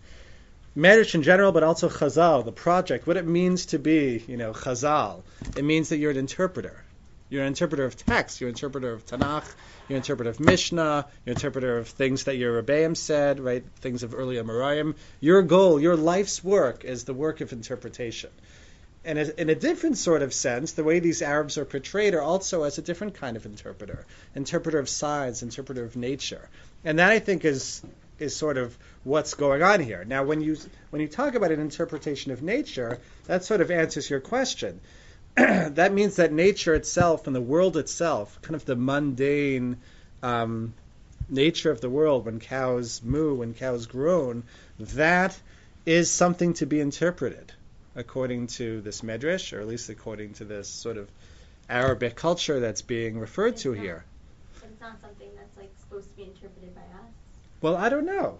Medrash 0.77 1.15
in 1.15 1.23
general, 1.23 1.51
but 1.51 1.63
also 1.63 1.89
Chazal, 1.89 2.43
the 2.43 2.51
project, 2.51 3.07
what 3.07 3.17
it 3.17 3.25
means 3.25 3.67
to 3.67 3.79
be, 3.79 4.23
you 4.27 4.37
know, 4.37 4.51
Chazal. 4.51 5.23
It 5.55 5.63
means 5.63 5.89
that 5.89 5.97
you're 5.97 6.11
an 6.11 6.17
interpreter. 6.17 6.83
You're 7.29 7.41
an 7.41 7.47
interpreter 7.47 7.85
of 7.85 7.97
text. 7.97 8.39
You're 8.39 8.49
an 8.49 8.55
interpreter 8.55 8.91
of 8.93 9.05
Tanakh. 9.05 9.45
You're 9.87 9.95
an 9.95 10.03
interpreter 10.03 10.29
of 10.29 10.39
Mishnah. 10.39 11.07
You're 11.25 11.31
an 11.31 11.37
interpreter 11.37 11.77
of 11.77 11.87
things 11.87 12.25
that 12.25 12.35
your 12.35 12.61
Rebbeim 12.61 12.95
said, 12.95 13.39
right? 13.39 13.63
Things 13.77 14.03
of 14.03 14.13
early 14.13 14.35
Amoraim. 14.35 14.95
Your 15.21 15.41
goal, 15.41 15.79
your 15.79 15.95
life's 15.95 16.43
work, 16.43 16.85
is 16.85 17.05
the 17.05 17.13
work 17.13 17.41
of 17.41 17.51
interpretation. 17.51 18.29
And 19.05 19.17
in 19.17 19.49
a 19.49 19.55
different 19.55 19.97
sort 19.97 20.23
of 20.23 20.33
sense, 20.33 20.73
the 20.73 20.83
way 20.83 20.99
these 20.99 21.21
Arabs 21.21 21.57
are 21.57 21.65
portrayed 21.65 22.15
are 22.15 22.21
also 22.21 22.63
as 22.63 22.77
a 22.77 22.81
different 22.81 23.13
kind 23.15 23.37
of 23.37 23.45
interpreter, 23.45 24.05
interpreter 24.33 24.79
of 24.79 24.89
science, 24.89 25.43
interpreter 25.43 25.83
of 25.83 25.95
nature, 25.95 26.49
and 26.83 26.97
that 26.97 27.11
I 27.11 27.19
think 27.19 27.45
is 27.45 27.83
is 28.19 28.35
sort 28.35 28.57
of 28.57 28.77
what's 29.03 29.33
going 29.33 29.61
on 29.61 29.79
here. 29.79 30.03
Now, 30.05 30.23
when 30.23 30.41
you 30.41 30.57
when 30.89 31.01
you 31.01 31.07
talk 31.07 31.35
about 31.35 31.51
an 31.51 31.59
interpretation 31.59 32.31
of 32.31 32.41
nature, 32.41 32.99
that 33.25 33.43
sort 33.43 33.61
of 33.61 33.71
answers 33.71 34.09
your 34.09 34.19
question. 34.19 34.79
that 35.35 35.91
means 35.93 36.15
that 36.15 36.31
nature 36.31 36.73
itself 36.73 37.27
and 37.27 37.35
the 37.35 37.41
world 37.41 37.75
itself, 37.75 38.41
kind 38.41 38.55
of 38.55 38.63
the 38.65 38.75
mundane 38.75 39.77
um, 40.23 40.73
nature 41.29 41.71
of 41.71 41.81
the 41.81 41.89
world, 41.89 42.25
when 42.25 42.39
cows 42.39 43.01
moo, 43.03 43.35
when 43.35 43.53
cows 43.53 43.85
groan, 43.85 44.43
that 44.79 45.37
is 45.85 46.09
something 46.09 46.53
to 46.53 46.65
be 46.65 46.79
interpreted 46.79 47.51
according 47.95 48.47
to 48.47 48.81
this 48.81 49.01
medrash, 49.01 49.55
or 49.55 49.59
at 49.61 49.67
least 49.67 49.89
according 49.89 50.33
to 50.33 50.45
this 50.45 50.67
sort 50.67 50.97
of 50.97 51.09
Arabic 51.69 52.15
culture 52.15 52.59
that's 52.59 52.81
being 52.81 53.19
referred 53.19 53.57
to 53.57 53.73
not- 53.73 53.81
here. 53.81 54.03
but 54.59 54.69
it's 54.69 54.81
not 54.81 55.01
something 55.01 55.29
that's 55.35 55.57
like 55.57 55.71
supposed 55.79 56.09
to 56.09 56.15
be 56.15 56.23
interpreted 56.23 56.75
by 56.75 56.81
us. 56.81 57.04
Well, 57.61 57.75
I 57.75 57.89
don't 57.89 58.05
know. 58.05 58.39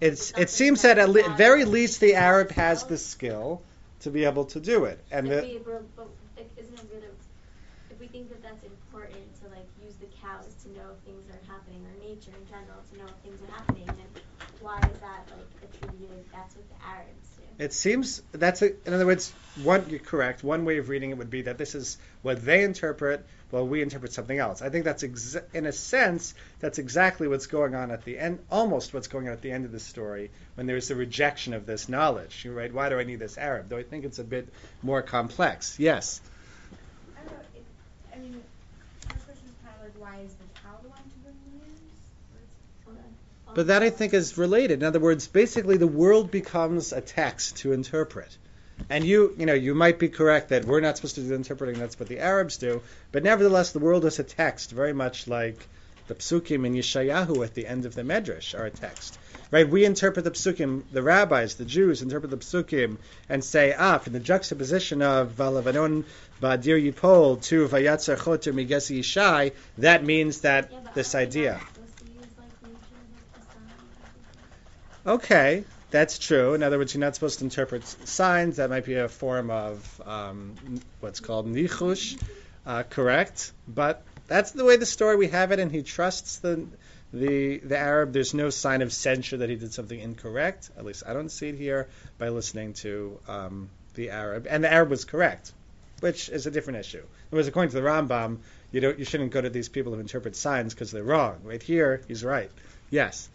It's 0.00 0.32
it 0.38 0.50
seems 0.50 0.82
that 0.82 0.96
that 0.96 1.08
at 1.08 1.12
the 1.12 1.28
le- 1.28 1.36
very 1.36 1.64
least 1.64 2.00
the 2.00 2.14
Arab 2.14 2.50
has 2.52 2.84
the 2.84 2.98
skill 2.98 3.62
to 4.00 4.10
be 4.10 4.24
able 4.24 4.44
to 4.46 4.60
do 4.60 4.84
it, 4.84 5.02
and 5.10 5.26
if 5.26 5.42
the, 5.42 5.48
we 5.48 5.58
were, 5.58 5.82
but 5.96 6.08
like, 6.36 6.48
isn't 6.56 6.78
it 6.78 6.86
really, 6.92 7.08
if 7.90 7.98
we 7.98 8.06
think 8.06 8.28
that 8.28 8.42
that's 8.42 8.62
important 8.62 9.34
to 9.42 9.48
like 9.48 9.66
use 9.82 9.94
the 9.96 10.06
cows 10.22 10.54
to 10.62 10.68
know 10.70 10.86
if 10.94 10.98
things 11.04 11.26
are 11.30 11.52
happening 11.52 11.84
or 11.84 12.08
nature 12.08 12.30
in 12.30 12.46
general 12.46 12.78
to 12.92 12.98
know 12.98 13.06
if 13.06 13.16
things 13.24 13.40
are 13.42 13.52
happening, 13.52 13.86
then 13.86 14.22
why 14.60 14.78
is 14.78 14.98
that 15.00 15.26
like 15.34 15.70
attributed? 15.70 16.24
That's 16.32 16.54
what 16.54 16.68
the 16.68 16.86
Arabs 16.86 17.28
do. 17.36 17.64
it 17.64 17.72
seems 17.72 18.22
that's 18.32 18.62
a, 18.62 18.70
in 18.86 18.94
other 18.94 19.06
words, 19.06 19.32
one 19.62 19.88
you're 19.88 19.98
correct. 19.98 20.44
One 20.44 20.64
way 20.64 20.78
of 20.78 20.88
reading 20.88 21.10
it 21.10 21.18
would 21.18 21.30
be 21.30 21.42
that 21.42 21.58
this 21.58 21.74
is 21.74 21.98
what 22.22 22.44
they 22.44 22.64
interpret, 22.64 23.24
while 23.50 23.66
we 23.66 23.82
interpret 23.82 24.12
something 24.12 24.38
else. 24.38 24.62
I 24.62 24.68
think 24.68 24.84
that's 24.84 25.02
exa- 25.02 25.44
in 25.54 25.66
a 25.66 25.72
sense 25.72 26.34
that's 26.60 26.78
exactly 26.78 27.28
what's 27.28 27.46
going 27.46 27.74
on 27.74 27.90
at 27.90 28.04
the 28.04 28.18
end, 28.18 28.40
almost 28.50 28.92
what's 28.92 29.08
going 29.08 29.26
on 29.28 29.32
at 29.32 29.42
the 29.42 29.50
end 29.50 29.64
of 29.64 29.72
the 29.72 29.80
story 29.80 30.30
when 30.54 30.66
there's 30.66 30.90
a 30.90 30.94
rejection 30.94 31.54
of 31.54 31.66
this 31.66 31.88
knowledge. 31.88 32.46
Right. 32.46 32.72
Why 32.72 32.88
do 32.88 32.98
I 32.98 33.04
need 33.04 33.20
this 33.20 33.38
Arab? 33.38 33.68
Though 33.68 33.78
I 33.78 33.82
think 33.82 34.04
it's 34.04 34.18
a 34.18 34.24
bit 34.24 34.48
more 34.82 35.02
complex. 35.02 35.78
Yes. 35.78 36.20
I 37.16 37.20
don't 37.20 37.32
know. 37.32 37.44
It, 37.54 37.64
I 38.14 38.18
mean, 38.18 38.42
my 39.08 39.14
question 39.14 39.44
is 39.46 39.54
kind 39.64 39.74
of 39.78 39.84
like, 39.84 39.94
why 39.98 40.20
is 40.24 40.32
the 40.34 40.44
cow 40.62 40.76
the 40.82 40.88
one 40.88 40.98
to 40.98 41.18
bring 41.22 41.34
the 41.44 41.66
news? 41.66 41.78
But 43.54 43.68
that 43.68 43.82
I 43.82 43.90
think 43.90 44.12
is 44.12 44.36
related. 44.36 44.82
In 44.82 44.84
other 44.84 45.00
words, 45.00 45.26
basically 45.26 45.78
the 45.78 45.86
world 45.86 46.30
becomes 46.30 46.92
a 46.92 47.00
text 47.00 47.56
to 47.58 47.72
interpret. 47.72 48.36
And 48.90 49.04
you, 49.04 49.34
you 49.36 49.46
know, 49.46 49.54
you 49.54 49.74
might 49.74 49.98
be 49.98 50.08
correct 50.08 50.48
that 50.50 50.64
we're 50.64 50.80
not 50.80 50.96
supposed 50.96 51.16
to 51.16 51.20
do 51.22 51.28
the 51.28 51.34
interpreting. 51.34 51.78
That's 51.78 51.98
what 51.98 52.08
the 52.08 52.20
Arabs 52.20 52.56
do. 52.56 52.80
But 53.12 53.22
nevertheless, 53.22 53.72
the 53.72 53.80
world 53.80 54.04
is 54.04 54.18
a 54.18 54.24
text, 54.24 54.70
very 54.70 54.92
much 54.92 55.26
like 55.26 55.66
the 56.06 56.14
psukim 56.14 56.64
in 56.66 56.74
Yeshayahu 56.74 57.44
at 57.44 57.54
the 57.54 57.66
end 57.66 57.84
of 57.84 57.94
the 57.94 58.02
Medrash 58.02 58.58
are 58.58 58.64
a 58.64 58.70
text. 58.70 59.18
Right? 59.50 59.68
We 59.68 59.84
interpret 59.84 60.24
the 60.24 60.30
psukim. 60.30 60.82
The 60.92 61.02
rabbis, 61.02 61.54
the 61.56 61.64
Jews, 61.64 62.02
interpret 62.02 62.30
the 62.30 62.38
psukim 62.38 62.96
and 63.28 63.42
say, 63.44 63.74
ah, 63.76 63.98
from 63.98 64.14
the 64.14 64.20
juxtaposition 64.20 65.02
of 65.02 65.32
Valavanon 65.32 66.04
Badir 66.40 66.78
Yipol 66.92 67.42
to 67.44 67.66
Vayatzer 67.68 68.22
Choter 68.22 68.52
Migesi 68.52 69.00
Yishai, 69.00 69.52
that 69.78 70.04
means 70.04 70.42
that 70.42 70.70
Yeah, 70.70 70.78
this 70.94 71.14
idea. 71.14 71.52
not 71.52 71.60
supposed 71.60 71.98
to 71.98 72.04
use 72.04 72.26
like 72.38 72.62
nature 72.62 72.78
as 73.34 73.42
a 73.42 73.52
sign 73.52 73.64
or 73.68 74.04
something? 75.04 75.14
Okay, 75.14 75.64
that's 75.90 76.18
true. 76.18 76.54
In 76.54 76.62
other 76.62 76.78
words, 76.78 76.94
you're 76.94 77.00
not 77.00 77.14
supposed 77.14 77.38
to 77.38 77.44
interpret 77.44 77.86
signs. 77.86 78.56
That 78.56 78.70
might 78.70 78.84
be 78.84 78.94
a 78.94 79.08
form 79.08 79.50
of 79.50 80.02
um, 80.04 80.54
what's 81.00 81.20
called 81.20 81.46
nichush, 81.46 82.20
uh, 82.66 82.82
correct? 82.84 83.52
But 83.66 84.02
that's 84.26 84.52
the 84.52 84.64
way 84.64 84.76
the 84.76 84.86
story 84.86 85.16
we 85.16 85.28
have 85.28 85.52
it, 85.52 85.58
and 85.58 85.72
he 85.72 85.82
trusts 85.82 86.38
the 86.38 86.66
the 87.12 87.58
the 87.58 87.78
Arab. 87.78 88.12
There's 88.12 88.34
no 88.34 88.50
sign 88.50 88.82
of 88.82 88.92
censure 88.92 89.38
that 89.38 89.48
he 89.48 89.56
did 89.56 89.72
something 89.72 89.98
incorrect. 89.98 90.70
At 90.76 90.84
least 90.84 91.02
I 91.06 91.14
don't 91.14 91.30
see 91.30 91.48
it 91.48 91.54
here 91.54 91.88
by 92.18 92.28
listening 92.28 92.74
to 92.74 93.18
um, 93.28 93.70
the 93.94 94.10
Arab. 94.10 94.46
And 94.48 94.62
the 94.62 94.72
Arab 94.72 94.90
was 94.90 95.04
correct, 95.04 95.52
which 96.00 96.28
is 96.28 96.46
a 96.46 96.50
different 96.50 96.80
issue. 96.80 97.02
Was 97.30 97.48
according 97.48 97.70
to 97.70 97.76
the 97.76 97.82
Rambam, 97.82 98.38
you 98.72 98.80
don't 98.80 98.98
you 98.98 99.04
shouldn't 99.04 99.32
go 99.32 99.40
to 99.40 99.50
these 99.50 99.68
people 99.68 99.94
who 99.94 100.00
interpret 100.00 100.36
signs 100.36 100.74
because 100.74 100.90
they're 100.90 101.02
wrong. 101.02 101.40
Right 101.44 101.62
here, 101.62 102.02
he's 102.08 102.24
right. 102.24 102.50
Yes. 102.90 103.28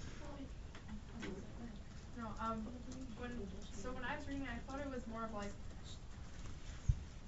No, 2.17 2.25
um, 2.41 2.65
when, 3.19 3.31
so 3.81 3.89
when 3.91 4.03
I 4.03 4.15
was 4.17 4.27
reading 4.27 4.43
it, 4.43 4.49
I 4.49 4.71
thought 4.71 4.81
it 4.81 4.89
was 4.89 5.01
more 5.11 5.23
of 5.23 5.33
like, 5.33 5.51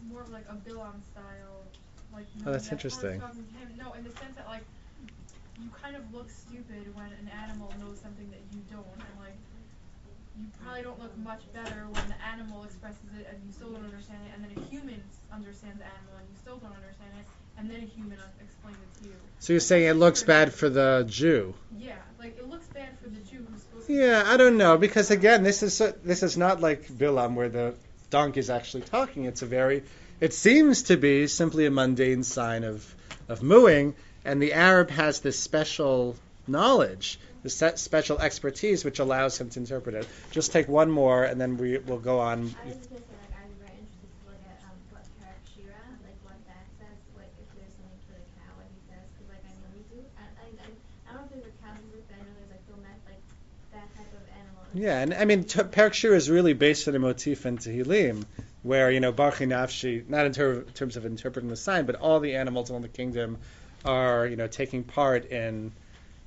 more 0.09 0.21
of 0.21 0.24
like 0.35 0.47
a 0.51 0.57
Bilam 0.67 0.99
style, 1.15 1.63
like. 2.11 2.27
Oh, 2.45 2.51
that's 2.51 2.67
that 2.67 2.75
interesting. 2.75 3.23
Torah's 3.23 3.39
talking 3.39 3.47
to 3.47 3.55
him. 3.55 3.67
No, 3.79 3.93
in 3.95 4.03
the 4.03 4.11
sense 4.19 4.35
that 4.35 4.47
like, 4.51 4.67
you 5.63 5.69
kind 5.81 5.95
of 5.95 6.03
look 6.13 6.27
stupid 6.29 6.83
when 6.93 7.07
an 7.07 7.31
animal 7.31 7.71
knows 7.79 7.97
something 8.03 8.27
that 8.35 8.43
you 8.51 8.59
don't, 8.67 8.83
and 8.99 9.15
like, 9.23 9.39
you 10.35 10.43
probably 10.59 10.83
don't 10.83 10.99
look 10.99 11.15
much 11.23 11.43
better 11.55 11.87
when 11.87 12.05
the 12.11 12.19
animal 12.27 12.67
expresses 12.67 13.07
it 13.15 13.25
and 13.31 13.39
you 13.47 13.51
still 13.55 13.71
don't 13.71 13.85
understand 13.87 14.19
it, 14.27 14.31
and 14.35 14.43
then 14.43 14.51
a 14.51 14.63
human 14.67 14.99
understands 15.31 15.79
the 15.79 15.87
animal 15.87 16.19
and 16.19 16.27
you 16.27 16.35
still 16.43 16.59
don't 16.59 16.75
understand 16.75 17.11
it, 17.15 17.25
and 17.57 17.71
then 17.71 17.79
a 17.79 17.87
human 17.95 18.19
explains 18.43 18.75
it 18.83 18.91
to 18.99 19.03
you. 19.07 19.15
So 19.39 19.53
you're 19.53 19.63
saying 19.63 19.87
it 19.87 19.95
looks 19.95 20.23
bad 20.23 20.53
for 20.53 20.67
the 20.67 21.05
Jew? 21.07 21.55
Yeah, 21.79 21.95
like 22.19 22.37
it 22.37 22.49
looks 22.49 22.67
bad 22.67 22.91
for 22.99 23.07
the 23.07 23.23
Jew 23.23 23.47
who's 23.47 23.61
supposed 23.63 23.87
to. 23.87 23.93
Yeah, 23.93 24.23
I 24.27 24.35
don't 24.35 24.57
know 24.57 24.77
because 24.77 25.11
again, 25.11 25.43
this 25.43 25.63
is 25.63 25.73
so- 25.77 25.95
this 26.03 26.23
is 26.23 26.35
not 26.35 26.59
like 26.59 26.87
Bilam 26.89 27.35
where 27.35 27.47
the 27.47 27.75
donkey 28.09 28.41
is 28.41 28.49
actually 28.49 28.83
talking. 28.83 29.25
It's 29.25 29.41
a 29.41 29.45
very, 29.45 29.83
it 30.25 30.33
seems 30.33 30.81
to 30.89 30.97
be 30.97 31.27
simply 31.27 31.67
a 31.67 31.69
mundane 31.69 32.23
sign 32.23 32.63
of 32.63 32.81
of 33.29 33.43
mooing, 33.43 33.93
and 34.25 34.41
the 34.41 34.53
Arab 34.53 34.89
has 34.89 35.19
this 35.19 35.37
special 35.37 36.15
knowledge, 36.47 37.19
this 37.43 37.61
special 37.75 38.17
expertise 38.17 38.83
which 38.83 38.97
allows 38.97 39.39
him 39.39 39.51
to 39.51 39.59
interpret 39.59 39.93
it. 39.93 40.07
Just 40.31 40.51
take 40.51 40.67
one 40.67 40.89
more, 40.89 41.23
and 41.23 41.39
then 41.39 41.57
we 41.57 41.77
will 41.77 41.99
go 41.99 42.19
on. 42.21 42.39
I 42.39 42.41
was 42.41 42.49
just 42.73 42.89
gonna 42.89 43.05
say, 43.05 43.17
like, 43.21 43.37
I'd 43.37 43.53
very 43.61 43.77
interested 43.77 44.09
to 44.09 44.17
look 44.25 44.41
at 44.49 44.57
um, 44.65 44.73
what 44.89 45.05
Parak 45.21 45.45
Shira, 45.53 45.77
like 46.01 46.17
what 46.25 46.39
that 46.49 46.65
says, 46.81 46.97
like 47.21 47.29
if 47.37 47.45
there's 47.53 47.77
something 47.77 48.01
for 48.09 48.17
the 48.17 48.25
cow, 48.41 48.49
what 48.57 48.65
he 48.73 48.81
says, 48.89 49.05
like 49.29 49.45
I 49.45 49.53
mean 49.61 49.85
do, 49.93 50.01
I, 50.17 50.25
I, 50.41 50.45
I, 50.57 50.67
I 51.05 51.09
don't 51.13 51.21
know 51.21 51.25
if 51.29 51.37
there's 51.37 51.53
a 51.53 51.57
cow 51.61 51.77
but 51.93 52.17
I 52.17 52.25
know 52.25 52.33
there's 52.33 52.49
like 52.49 52.65
domet, 52.65 52.97
like 53.05 53.21
that 53.77 53.93
type 53.93 54.09
of 54.09 54.25
animal. 54.41 54.65
Yeah, 54.73 55.05
and 55.05 55.13
I 55.13 55.29
mean, 55.29 55.45
t- 55.45 55.93
Shir 55.93 56.17
is 56.17 56.33
really 56.33 56.57
based 56.57 56.89
on 56.89 56.97
a 56.97 56.99
motif 56.99 57.45
in 57.45 57.61
Tehillim, 57.61 58.25
where 58.65 58.89
you 58.89 58.99
know 58.99 59.13
Barchi 59.13 59.47
Nafshi, 59.47 60.09
not 60.09 60.25
in 60.25 60.33
ter- 60.33 60.63
terms 60.73 60.97
of 60.97 61.05
interpreting 61.05 61.49
the 61.49 61.55
sign, 61.55 61.85
but 61.85 61.95
all 61.95 62.19
the 62.19 62.35
animals 62.35 62.71
in 62.71 62.81
the 62.81 62.87
kingdom 62.87 63.37
are 63.85 64.25
you 64.25 64.35
know 64.35 64.47
taking 64.47 64.83
part 64.83 65.25
in 65.25 65.71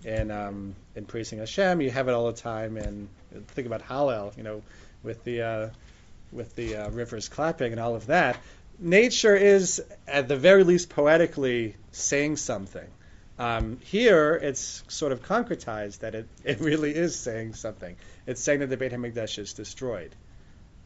in 0.05 0.31
um, 0.31 0.77
in 0.95 1.05
praising 1.05 1.41
Hashem. 1.41 1.81
You 1.81 1.91
have 1.91 2.07
it 2.07 2.13
all 2.13 2.27
the 2.27 2.41
time, 2.41 2.77
and 2.77 3.09
think 3.49 3.67
about 3.67 3.83
Hallel, 3.83 4.37
you 4.37 4.45
know, 4.45 4.63
with 5.03 5.25
the 5.25 5.43
uh, 5.43 5.69
with 6.31 6.55
the 6.55 6.77
uh, 6.77 6.91
rivers 6.91 7.29
clapping 7.29 7.73
and 7.73 7.81
all 7.81 7.97
of 7.97 8.07
that. 8.07 8.39
Nature 8.79 9.35
is, 9.35 9.83
at 10.07 10.29
the 10.29 10.37
very 10.37 10.63
least, 10.63 10.91
poetically 10.91 11.75
saying 11.91 12.37
something. 12.37 12.87
Um, 13.37 13.79
here, 13.83 14.39
it's 14.41 14.85
sort 14.87 15.11
of 15.11 15.25
concretized 15.25 16.01
that 16.01 16.15
it, 16.15 16.29
it 16.45 16.61
really 16.61 16.95
is 16.95 17.19
saying 17.19 17.55
something. 17.55 17.97
It's 18.29 18.41
saying 18.41 18.61
that 18.61 18.71
the 18.71 18.77
Beit 18.77 18.93
Hamikdash 18.93 19.41
is 19.41 19.55
destroyed. 19.55 20.15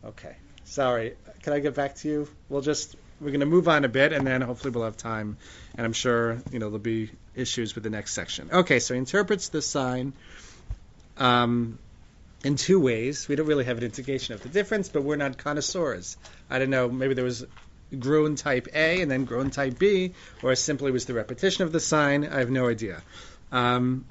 Okay, 0.03 0.35
sorry. 0.73 1.15
Can 1.43 1.53
I 1.53 1.61
get 1.61 1.75
back 1.75 1.97
to 1.97 2.09
you? 2.09 2.29
We'll 2.49 2.63
just 2.63 2.97
we're 3.21 3.31
going 3.31 3.41
to 3.41 3.47
move 3.47 3.69
on 3.69 3.85
a 3.85 3.89
bit, 3.89 4.13
and 4.13 4.27
then 4.27 4.41
hopefully 4.41 4.73
we'll 4.73 4.85
have 4.85 4.97
time. 4.97 5.37
And 5.77 5.85
I'm 5.85 5.93
sure 5.93 6.39
you 6.51 6.59
know 6.59 6.67
there'll 6.67 6.79
be 6.79 7.11
issues 7.35 7.75
with 7.75 7.85
the 7.85 7.91
next 7.91 8.15
section. 8.15 8.49
Okay, 8.53 8.79
so 8.79 8.95
he 8.95 8.99
interprets 8.99 9.49
the 9.49 9.63
sign 9.63 10.13
um, 11.19 11.79
in 12.45 12.57
two 12.57 12.81
ways. 12.81 13.29
We 13.29 13.37
don't 13.37 13.47
really 13.47 13.65
have 13.65 13.79
an 13.79 13.85
indication 13.85 14.35
of 14.35 14.43
the 14.43 14.49
difference, 14.49 14.89
but 14.89 15.03
we're 15.03 15.17
not 15.17 15.39
connoisseurs. 15.39 16.17
I 16.51 16.59
don't 16.59 16.71
know. 16.71 16.89
Maybe 16.89 17.15
there 17.15 17.25
was 17.25 17.45
groan 17.99 18.37
type 18.37 18.69
A 18.75 19.03
and 19.03 19.11
then 19.11 19.27
groan 19.27 19.51
type 19.51 19.79
B, 19.79 20.15
or 20.43 20.55
simply 20.55 20.91
was 20.91 21.05
the 21.05 21.15
repetition 21.15 21.65
of 21.65 21.73
the 21.73 21.81
sign. 21.81 22.27
I 22.27 22.39
have 22.39 22.51
no 22.51 22.69
idea. 22.69 23.03
Um, 23.53 24.07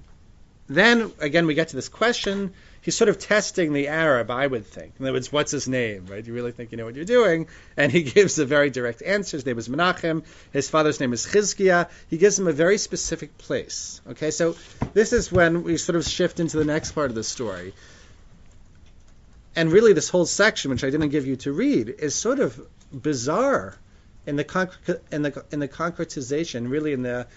then 0.68 1.12
again, 1.20 1.48
we 1.48 1.54
get 1.56 1.70
to 1.70 1.76
this 1.76 1.90
question. 1.90 2.54
He's 2.82 2.98
sort 2.98 3.10
of 3.10 3.20
testing 3.20 3.74
the 3.74 3.90
Arab, 3.90 4.32
I 4.32 4.48
would 4.48 4.66
think. 4.66 4.94
In 4.98 5.06
other 5.06 5.14
words, 5.14 5.32
what's 5.32 5.52
his 5.52 5.68
name, 5.68 6.08
right? 6.08 6.26
You 6.26 6.34
really 6.34 6.52
think 6.52 6.72
you 6.72 6.80
know 6.80 6.86
what 6.86 6.96
you're 6.96 7.06
doing? 7.06 7.48
And 7.78 7.92
he 7.92 8.02
gives 8.18 8.40
a 8.40 8.46
very 8.46 8.72
direct 8.72 9.04
answer. 9.04 9.38
His 9.38 9.46
name 9.46 9.60
is 9.60 9.70
Menachem. 9.70 10.24
His 10.52 10.68
father's 10.68 11.00
name 11.00 11.14
is 11.14 11.26
Chizkiah. 11.26 11.90
He 12.10 12.18
gives 12.18 12.40
him 12.40 12.48
a 12.48 12.52
very 12.52 12.80
specific 12.80 13.38
place. 13.38 14.02
Okay, 14.10 14.32
so 14.32 14.56
this 14.94 15.14
is 15.14 15.32
when 15.32 15.64
we 15.64 15.78
sort 15.78 15.96
of 15.96 16.06
shift 16.06 16.40
into 16.40 16.58
the 16.58 16.66
next 16.66 16.94
part 16.94 17.12
of 17.12 17.16
the 17.16 17.24
story. 17.24 17.74
And 19.56 19.72
really, 19.72 19.94
this 19.94 20.10
whole 20.10 20.26
section, 20.26 20.72
which 20.72 20.84
I 20.84 20.90
didn't 20.90 21.10
give 21.10 21.28
you 21.28 21.36
to 21.38 21.52
read, 21.52 21.90
is 21.90 22.16
sort 22.16 22.40
of 22.40 22.60
bizarre 22.92 23.78
in 24.26 24.38
the 24.38 24.44
concre- 24.44 25.02
in 25.12 25.22
the 25.22 25.46
in 25.52 25.60
the 25.60 25.68
concretization, 25.68 26.70
really 26.70 26.94
in 26.94 27.04
the 27.04 27.28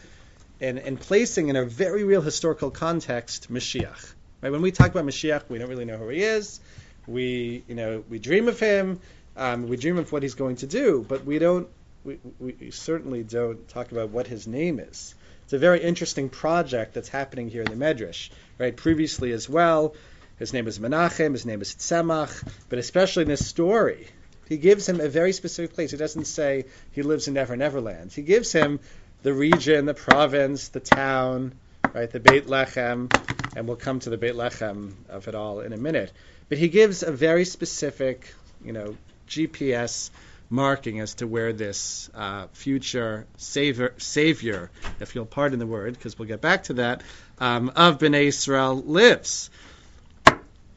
in, 0.61 0.79
in 0.79 0.97
placing 0.97 1.49
in 1.49 1.57
a 1.57 1.65
very 1.65 2.05
real 2.05 2.23
historical 2.23 2.71
context 2.71 3.53
Mashiach. 3.53 4.15
Right? 4.45 4.53
When 4.53 4.61
we 4.61 4.73
talk 4.73 4.91
about 4.91 5.07
Mashiach, 5.07 5.49
we 5.49 5.57
don't 5.57 5.71
really 5.71 5.87
know 5.87 5.97
who 5.97 6.11
he 6.11 6.23
is. 6.23 6.61
We 7.07 7.65
you 7.67 7.75
know 7.75 8.05
we 8.11 8.19
dream 8.19 8.47
of 8.49 8.61
him. 8.61 9.01
Um, 9.39 9.69
we 9.69 9.79
dream 9.79 9.97
of 9.97 10.13
what 10.13 10.23
he's 10.23 10.35
going 10.35 10.57
to 10.57 10.67
do, 10.67 11.03
but 11.09 11.25
we 11.25 11.39
don't. 11.39 11.67
We, 12.05 12.19
we 12.39 12.71
certainly 12.71 13.23
don't 13.23 13.67
talk 13.71 13.91
about 13.91 14.11
what 14.11 14.27
his 14.27 14.47
name 14.47 14.81
is. 14.81 15.15
It's 15.45 15.55
a 15.55 15.59
very 15.59 15.83
interesting 15.83 16.29
project 16.29 16.93
that's 16.93 17.09
happening 17.09 17.49
here 17.49 17.63
in 17.63 17.71
the 17.71 17.85
Medrash. 17.87 18.29
Right? 18.59 18.77
Previously 18.77 19.33
as 19.33 19.49
well, 19.49 19.95
his 20.39 20.53
name 20.53 20.69
is 20.69 20.79
Menachem. 20.79 21.33
His 21.33 21.47
name 21.47 21.63
is 21.63 21.75
Tzemach. 21.75 22.47
But 22.69 22.79
especially 22.79 23.23
in 23.23 23.31
this 23.31 23.47
story, 23.47 24.09
he 24.47 24.59
gives 24.59 24.87
him 24.87 25.01
a 25.01 25.09
very 25.09 25.33
specific 25.33 25.75
place. 25.75 25.91
He 25.91 25.97
doesn't 25.97 26.27
say 26.27 26.67
he 26.93 27.01
lives 27.01 27.29
in 27.29 27.33
Never 27.33 27.57
Never 27.57 27.81
Neverland. 27.81 28.13
He 28.13 28.21
gives 28.21 28.53
him 28.53 28.81
the 29.23 29.33
region, 29.33 29.87
the 29.87 29.95
province, 29.95 30.69
the 30.69 30.81
town, 30.81 31.55
right, 31.95 32.11
the 32.11 32.21
Beit 32.21 32.47
Lechem, 32.47 33.09
and 33.57 33.67
we'll 33.67 33.77
come 33.77 34.01
to 34.01 34.11
the 34.11 34.17
Beit 34.17 34.35
Lechem 34.35 34.93
of 35.09 35.29
it 35.29 35.35
all 35.35 35.61
in 35.61 35.73
a 35.73 35.77
minute. 35.77 36.13
But 36.49 36.59
he 36.59 36.69
gives 36.69 37.03
a 37.03 37.13
very 37.13 37.45
specific, 37.45 38.35
you 38.65 38.73
know, 38.73 38.97
GPS 39.29 40.11
marking 40.51 41.01
as 41.01 41.15
to 41.15 41.27
where 41.27 41.53
this 41.53 42.11
uh, 42.15 42.49
future 42.53 43.27
savior, 43.37 43.95
savior, 43.99 44.71
if 45.01 45.15
you'll 45.15 45.25
pardon 45.25 45.59
the 45.59 45.67
word, 45.67 45.95
because 45.95 46.19
we'll 46.19 46.29
get 46.29 46.41
back 46.41 46.65
to 46.65 46.75
that, 46.75 47.03
um, 47.39 47.71
of 47.77 47.99
Bnei 47.99 48.27
Israel 48.27 48.77
lives. 48.77 49.51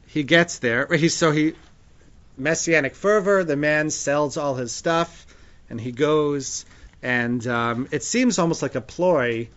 He 0.06 0.22
gets 0.22 0.58
there. 0.60 0.86
He, 0.86 1.08
so 1.08 1.32
he 1.32 1.54
messianic 2.36 2.94
fervor. 2.94 3.44
The 3.44 3.56
man 3.56 3.90
sells 3.90 4.36
all 4.36 4.54
his 4.54 4.72
stuff, 4.72 5.26
and 5.68 5.80
he 5.80 5.92
goes. 5.92 6.64
And 7.02 7.46
um, 7.46 7.88
it 7.90 8.02
seems 8.02 8.38
almost 8.38 8.62
like 8.62 8.74
a 8.74 8.80
ploy. 8.80 9.48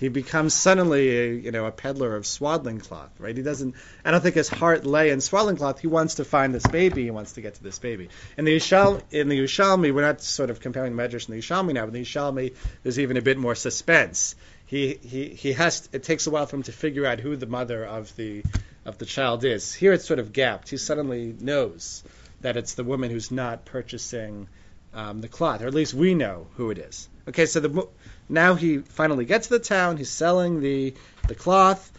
He 0.00 0.08
becomes 0.08 0.54
suddenly, 0.54 1.10
a, 1.10 1.34
you 1.34 1.50
know, 1.52 1.66
a 1.66 1.70
peddler 1.70 2.16
of 2.16 2.26
swaddling 2.26 2.80
cloth, 2.80 3.10
right? 3.18 3.36
He 3.36 3.42
doesn't. 3.42 3.74
I 4.02 4.10
don't 4.10 4.22
think 4.22 4.34
his 4.34 4.48
heart 4.48 4.86
lay 4.86 5.10
in 5.10 5.20
swaddling 5.20 5.56
cloth. 5.56 5.78
He 5.78 5.88
wants 5.88 6.14
to 6.14 6.24
find 6.24 6.54
this 6.54 6.66
baby. 6.66 7.04
He 7.04 7.10
wants 7.10 7.32
to 7.32 7.42
get 7.42 7.56
to 7.56 7.62
this 7.62 7.78
baby. 7.78 8.08
In 8.38 8.46
the 8.46 8.56
Yishal, 8.56 9.02
in 9.10 9.28
the 9.28 9.38
Yushalmi, 9.38 9.92
we're 9.92 10.00
not 10.00 10.22
sort 10.22 10.48
of 10.48 10.58
comparing 10.58 10.96
the 10.96 11.02
Medrash 11.02 11.28
and 11.28 11.36
the 11.36 11.42
Yushalmi 11.42 11.74
now. 11.74 11.82
But 11.82 11.94
in 11.94 12.02
the 12.02 12.04
Yushalmi, 12.04 12.54
there's 12.82 12.98
even 12.98 13.18
a 13.18 13.20
bit 13.20 13.36
more 13.36 13.54
suspense. 13.54 14.36
He 14.64 14.98
he 15.02 15.28
he 15.28 15.52
has. 15.52 15.86
It 15.92 16.02
takes 16.02 16.26
a 16.26 16.30
while 16.30 16.46
for 16.46 16.56
him 16.56 16.62
to 16.62 16.72
figure 16.72 17.04
out 17.04 17.20
who 17.20 17.36
the 17.36 17.46
mother 17.46 17.84
of 17.84 18.16
the 18.16 18.42
of 18.86 18.96
the 18.96 19.04
child 19.04 19.44
is. 19.44 19.74
Here 19.74 19.92
it's 19.92 20.06
sort 20.06 20.18
of 20.18 20.32
gapped. 20.32 20.70
He 20.70 20.78
suddenly 20.78 21.36
knows 21.38 22.02
that 22.40 22.56
it's 22.56 22.72
the 22.72 22.84
woman 22.84 23.10
who's 23.10 23.30
not 23.30 23.66
purchasing 23.66 24.48
um, 24.94 25.20
the 25.20 25.28
cloth, 25.28 25.60
or 25.60 25.66
at 25.66 25.74
least 25.74 25.92
we 25.92 26.14
know 26.14 26.46
who 26.56 26.70
it 26.70 26.78
is. 26.78 27.06
Okay, 27.28 27.44
so 27.44 27.60
the 27.60 27.86
now 28.30 28.54
he 28.54 28.78
finally 28.78 29.24
gets 29.24 29.48
to 29.48 29.58
the 29.58 29.64
town. 29.64 29.96
He's 29.96 30.10
selling 30.10 30.60
the 30.60 30.94
the 31.28 31.34
cloth, 31.34 31.90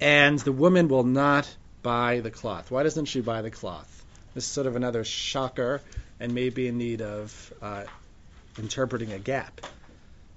and 0.00 0.38
the 0.38 0.52
woman 0.52 0.88
will 0.88 1.04
not 1.04 1.48
buy 1.82 2.20
the 2.20 2.30
cloth. 2.30 2.70
Why 2.70 2.82
doesn't 2.82 3.06
she 3.06 3.20
buy 3.20 3.42
the 3.42 3.50
cloth? 3.50 4.04
This 4.34 4.44
is 4.44 4.50
sort 4.50 4.66
of 4.66 4.76
another 4.76 5.04
shocker, 5.04 5.80
and 6.20 6.34
maybe 6.34 6.68
in 6.68 6.78
need 6.78 7.00
of 7.02 7.52
uh, 7.62 7.84
interpreting 8.58 9.12
a 9.12 9.18
gap. 9.18 9.60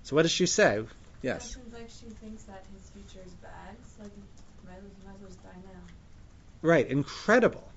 So 0.04 0.16
what 0.16 0.24
does 0.24 0.32
she 0.32 0.46
say? 0.46 0.84
Yes. 1.22 1.52
It 1.52 1.54
seems 1.54 1.74
like 1.74 1.90
she 1.90 2.16
thinks 2.16 2.44
that 2.44 2.64
his 2.74 2.90
future 2.90 3.24
is 3.26 3.34
bad. 3.34 3.76
It's 3.84 4.00
like, 4.00 4.12
might 4.66 4.78
as 4.78 4.84
might 5.06 5.14
as 5.14 5.22
well 5.22 5.30
just 5.30 5.44
die 5.44 5.50
now. 5.64 6.68
Right, 6.68 6.88
incredible. 6.88 7.68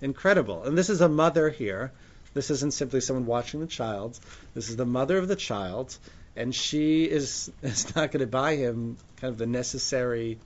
Incredible. 0.00 0.64
And 0.64 0.76
this 0.78 0.90
is 0.90 1.00
a 1.00 1.08
mother 1.08 1.48
here. 1.48 1.92
This 2.34 2.50
isn't 2.50 2.74
simply 2.74 3.00
someone 3.00 3.26
watching 3.26 3.60
the 3.60 3.66
child. 3.66 4.18
This 4.54 4.68
is 4.68 4.76
the 4.76 4.84
mother 4.84 5.18
of 5.18 5.28
the 5.28 5.36
child, 5.36 5.96
and 6.36 6.54
she 6.54 7.04
is, 7.04 7.50
is 7.62 7.94
not 7.94 8.12
going 8.12 8.20
to 8.20 8.26
buy 8.26 8.56
him 8.56 8.96
kind 9.16 9.32
of 9.32 9.38
the 9.38 9.46
necessary 9.46 10.38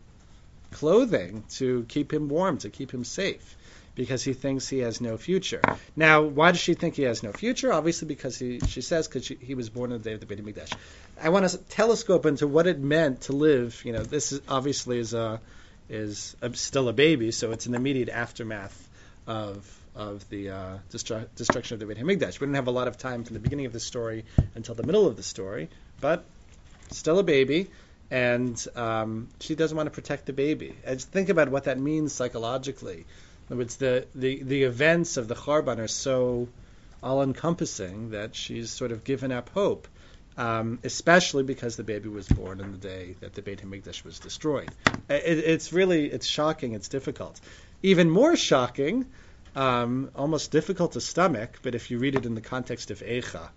clothing 0.70 1.44
to 1.50 1.84
keep 1.88 2.12
him 2.12 2.28
warm, 2.28 2.58
to 2.58 2.70
keep 2.70 2.92
him 2.92 3.04
safe. 3.04 3.56
because 3.98 4.22
he 4.22 4.32
thinks 4.32 4.68
he 4.68 4.78
has 4.78 5.00
no 5.00 5.16
future. 5.16 5.60
Now, 5.96 6.22
why 6.22 6.52
does 6.52 6.60
she 6.60 6.74
think 6.74 6.94
he 6.94 7.02
has 7.02 7.24
no 7.24 7.32
future? 7.32 7.72
Obviously, 7.72 8.06
because 8.06 8.38
he, 8.38 8.60
she 8.60 8.80
says 8.80 9.08
because 9.08 9.26
he 9.26 9.56
was 9.56 9.70
born 9.70 9.90
on 9.90 9.98
the 9.98 10.04
day 10.04 10.14
of 10.14 10.20
the 10.20 10.26
Beit 10.26 10.38
Hamikdash. 10.38 10.72
I 11.20 11.30
want 11.30 11.48
to 11.48 11.58
telescope 11.58 12.24
into 12.24 12.46
what 12.46 12.68
it 12.68 12.78
meant 12.78 13.22
to 13.22 13.32
live. 13.32 13.82
You 13.84 13.94
know, 13.94 14.04
this 14.04 14.30
is 14.30 14.40
obviously 14.48 15.00
is 15.00 15.14
a 15.14 15.40
is 15.88 16.36
a, 16.40 16.54
still 16.54 16.88
a 16.88 16.92
baby, 16.92 17.32
so 17.32 17.50
it's 17.50 17.66
an 17.66 17.74
immediate 17.74 18.08
aftermath 18.08 18.88
of 19.26 19.77
of 19.98 20.26
the 20.30 20.50
uh, 20.50 20.78
destru- 20.90 21.26
destruction 21.34 21.74
of 21.74 21.80
the 21.80 21.86
Beit 21.86 21.98
Hamikdash. 21.98 22.40
We 22.40 22.46
didn't 22.46 22.54
have 22.54 22.68
a 22.68 22.70
lot 22.70 22.88
of 22.88 22.96
time 22.96 23.24
from 23.24 23.34
the 23.34 23.40
beginning 23.40 23.66
of 23.66 23.72
the 23.72 23.80
story 23.80 24.24
until 24.54 24.74
the 24.74 24.84
middle 24.84 25.06
of 25.06 25.16
the 25.16 25.22
story, 25.24 25.68
but 26.00 26.24
still 26.90 27.18
a 27.18 27.24
baby, 27.24 27.68
and 28.10 28.64
um, 28.76 29.28
she 29.40 29.56
doesn't 29.56 29.76
want 29.76 29.88
to 29.88 29.90
protect 29.90 30.26
the 30.26 30.32
baby. 30.32 30.74
And 30.84 31.02
think 31.02 31.28
about 31.28 31.48
what 31.50 31.64
that 31.64 31.78
means 31.78 32.12
psychologically. 32.12 32.98
In 32.98 33.04
other 33.50 33.56
words, 33.56 33.76
the, 33.76 34.06
the, 34.14 34.42
the 34.42 34.62
events 34.62 35.16
of 35.16 35.26
the 35.26 35.34
Charban 35.34 35.78
are 35.78 35.88
so 35.88 36.48
all 37.02 37.22
encompassing 37.22 38.10
that 38.10 38.36
she's 38.36 38.70
sort 38.70 38.92
of 38.92 39.02
given 39.02 39.32
up 39.32 39.48
hope, 39.50 39.88
um, 40.36 40.78
especially 40.84 41.42
because 41.42 41.76
the 41.76 41.82
baby 41.82 42.08
was 42.08 42.28
born 42.28 42.60
on 42.60 42.70
the 42.70 42.78
day 42.78 43.16
that 43.20 43.34
the 43.34 43.42
Beit 43.42 43.62
Hamikdash 43.62 44.04
was 44.04 44.20
destroyed. 44.20 44.70
It, 45.08 45.38
it's 45.38 45.72
really 45.72 46.06
it's 46.06 46.26
shocking. 46.26 46.74
It's 46.74 46.88
difficult. 46.88 47.40
Even 47.82 48.10
more 48.10 48.36
shocking, 48.36 49.06
um, 49.56 50.10
almost 50.14 50.50
difficult 50.50 50.92
to 50.92 51.00
stomach. 51.00 51.60
But 51.62 51.74
if 51.74 51.90
you 51.90 51.98
read 51.98 52.14
it 52.14 52.26
in 52.26 52.34
the 52.34 52.40
context 52.40 52.90
of 52.90 53.00
Eicha, 53.00 53.48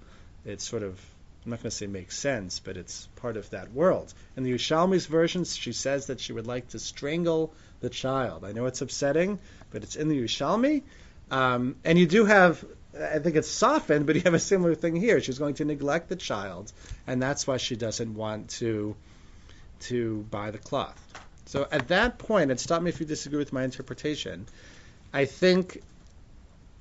it's 0.46 0.68
sort 0.68 0.84
of 0.84 1.00
I'm 1.44 1.52
not 1.52 1.64
going 1.64 1.72
to 1.72 1.76
say 1.76 1.88
makes 1.88 2.18
sense, 2.18 2.60
but 2.60 2.78
it's 2.78 3.08
part 3.16 3.36
of 3.36 3.50
that 3.50 3.74
world. 3.74 4.14
In 4.38 4.44
the 4.44 4.52
Yerushalmi's 4.52 5.08
version, 5.08 5.44
she 5.44 5.74
says 5.74 6.08
that 6.08 6.20
she 6.20 6.34
would 6.34 6.46
like 6.46 6.68
to 6.70 6.80
strangle 6.80 7.52
the 7.80 7.90
child. 7.90 8.46
I 8.46 8.52
know 8.52 8.68
it's 8.68 8.82
upsetting, 8.82 9.40
but 9.72 9.82
it's 9.82 9.96
in 9.96 10.08
the 10.08 10.22
Yerushalmi. 10.22 10.84
Um, 11.32 11.78
and 11.84 11.98
you 11.98 12.06
do 12.06 12.26
have, 12.26 12.64
I 12.96 13.18
think 13.18 13.38
it's 13.38 13.50
softened, 13.50 14.06
but 14.06 14.16
you 14.16 14.22
have 14.22 14.36
a 14.36 14.40
similar 14.40 14.76
thing 14.76 14.96
here. 14.96 15.20
She's 15.20 15.40
going 15.40 15.56
to 15.56 15.66
neglect 15.66 16.10
the 16.10 16.16
child, 16.16 16.72
and 17.08 17.20
that's 17.20 17.48
why 17.48 17.58
she 17.58 17.76
doesn't 17.76 18.14
want 18.14 18.50
to 18.60 18.96
to 19.80 20.24
buy 20.30 20.52
the 20.52 20.60
cloth. 20.60 21.00
So 21.48 21.68
at 21.72 21.88
that 21.88 22.20
point, 22.20 22.52
and 22.52 22.60
stop 22.60 22.84
me 22.84 22.90
if 22.90 23.00
you 23.00 23.08
disagree 23.08 23.40
with 23.40 23.52
my 23.52 23.64
interpretation, 23.64 24.46
I 25.14 25.26
think 25.26 25.82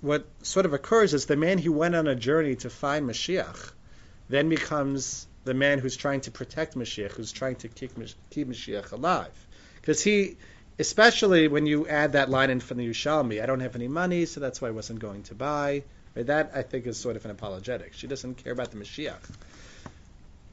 what 0.01 0.27
sort 0.43 0.67
of 0.67 0.73
occurs 0.73 1.15
is 1.15 1.27
the 1.27 1.37
man 1.37 1.59
who 1.59 1.73
went 1.73 1.95
on 1.95 2.07
a 2.07 2.15
journey 2.15 2.57
to 2.57 2.71
find 2.71 3.09
Mashiach 3.09 3.73
then 4.29 4.49
becomes 4.49 5.27
the 5.45 5.55
man 5.55 5.79
who's 5.79 5.97
trying 5.97 6.21
to 6.23 6.31
protect 6.31 6.77
Mashiach, 6.77 7.13
who's 7.13 7.33
trying 7.33 7.57
to 7.57 7.69
keep, 7.69 7.93
keep 8.31 8.49
Mashiach 8.49 8.93
alive. 8.93 9.33
Because 9.81 10.03
he, 10.03 10.37
especially 10.79 11.49
when 11.49 11.67
you 11.67 11.89
add 11.89 12.13
that 12.13 12.31
line 12.31 12.51
in 12.51 12.61
from 12.61 12.77
the 12.79 12.89
Yerushalmi, 12.89 13.43
I 13.43 13.47
don't 13.47 13.61
have 13.61 13.75
any 13.75 13.89
money, 13.89 14.27
so 14.27 14.39
that's 14.39 14.63
why 14.63 14.69
I 14.69 14.71
wasn't 14.71 15.01
going 15.01 15.25
to 15.25 15.35
buy. 15.35 15.83
That, 16.15 16.53
I 16.55 16.63
think, 16.63 16.87
is 16.87 16.97
sort 16.97 17.17
of 17.17 17.25
an 17.25 17.31
apologetic. 17.31 17.95
She 17.95 18.07
doesn't 18.07 18.37
care 18.37 18.53
about 18.53 18.71
the 18.71 18.77
Mashiach. 18.77 19.19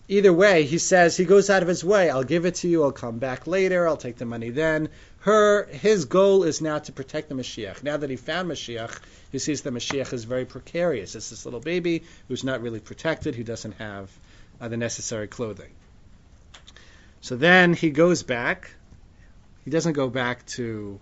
Either 0.08 0.32
way, 0.32 0.64
he 0.64 0.78
says 0.78 1.18
he 1.18 1.26
goes 1.26 1.50
out 1.50 1.62
of 1.62 1.68
his 1.68 1.84
way. 1.84 2.10
I'll 2.10 2.24
give 2.24 2.46
it 2.46 2.56
to 2.56 2.68
you. 2.68 2.84
I'll 2.84 2.92
come 2.94 3.20
back 3.20 3.46
later. 3.46 3.88
I'll 3.88 3.98
take 3.98 4.18
the 4.18 4.26
money 4.26 4.50
then. 4.52 4.90
Her, 5.28 5.66
his 5.66 6.06
goal 6.06 6.46
is 6.46 6.62
now 6.62 6.80
to 6.80 6.94
protect 6.94 7.28
the 7.28 7.36
Mashiach. 7.36 7.84
Now 7.84 7.98
that 7.98 8.10
he 8.10 8.16
found 8.16 8.50
Mashiach, 8.50 8.98
he 9.30 9.40
sees 9.40 9.62
the 9.62 9.72
Mashiach 9.72 10.14
is 10.14 10.24
very 10.24 10.46
precarious. 10.46 11.16
It's 11.16 11.32
this 11.32 11.44
little 11.44 11.60
baby 11.60 12.04
who's 12.30 12.46
not 12.46 12.62
really 12.62 12.80
protected, 12.80 13.36
who 13.36 13.44
doesn't 13.44 13.74
have 13.74 14.10
uh, 14.62 14.70
the 14.70 14.78
necessary 14.78 15.28
clothing. 15.28 15.72
So 17.20 17.36
then 17.36 17.74
he 17.74 17.90
goes 17.90 18.24
back. 18.24 18.72
He 19.66 19.70
doesn't 19.70 19.92
go 19.92 20.08
back 20.08 20.46
to 20.56 20.98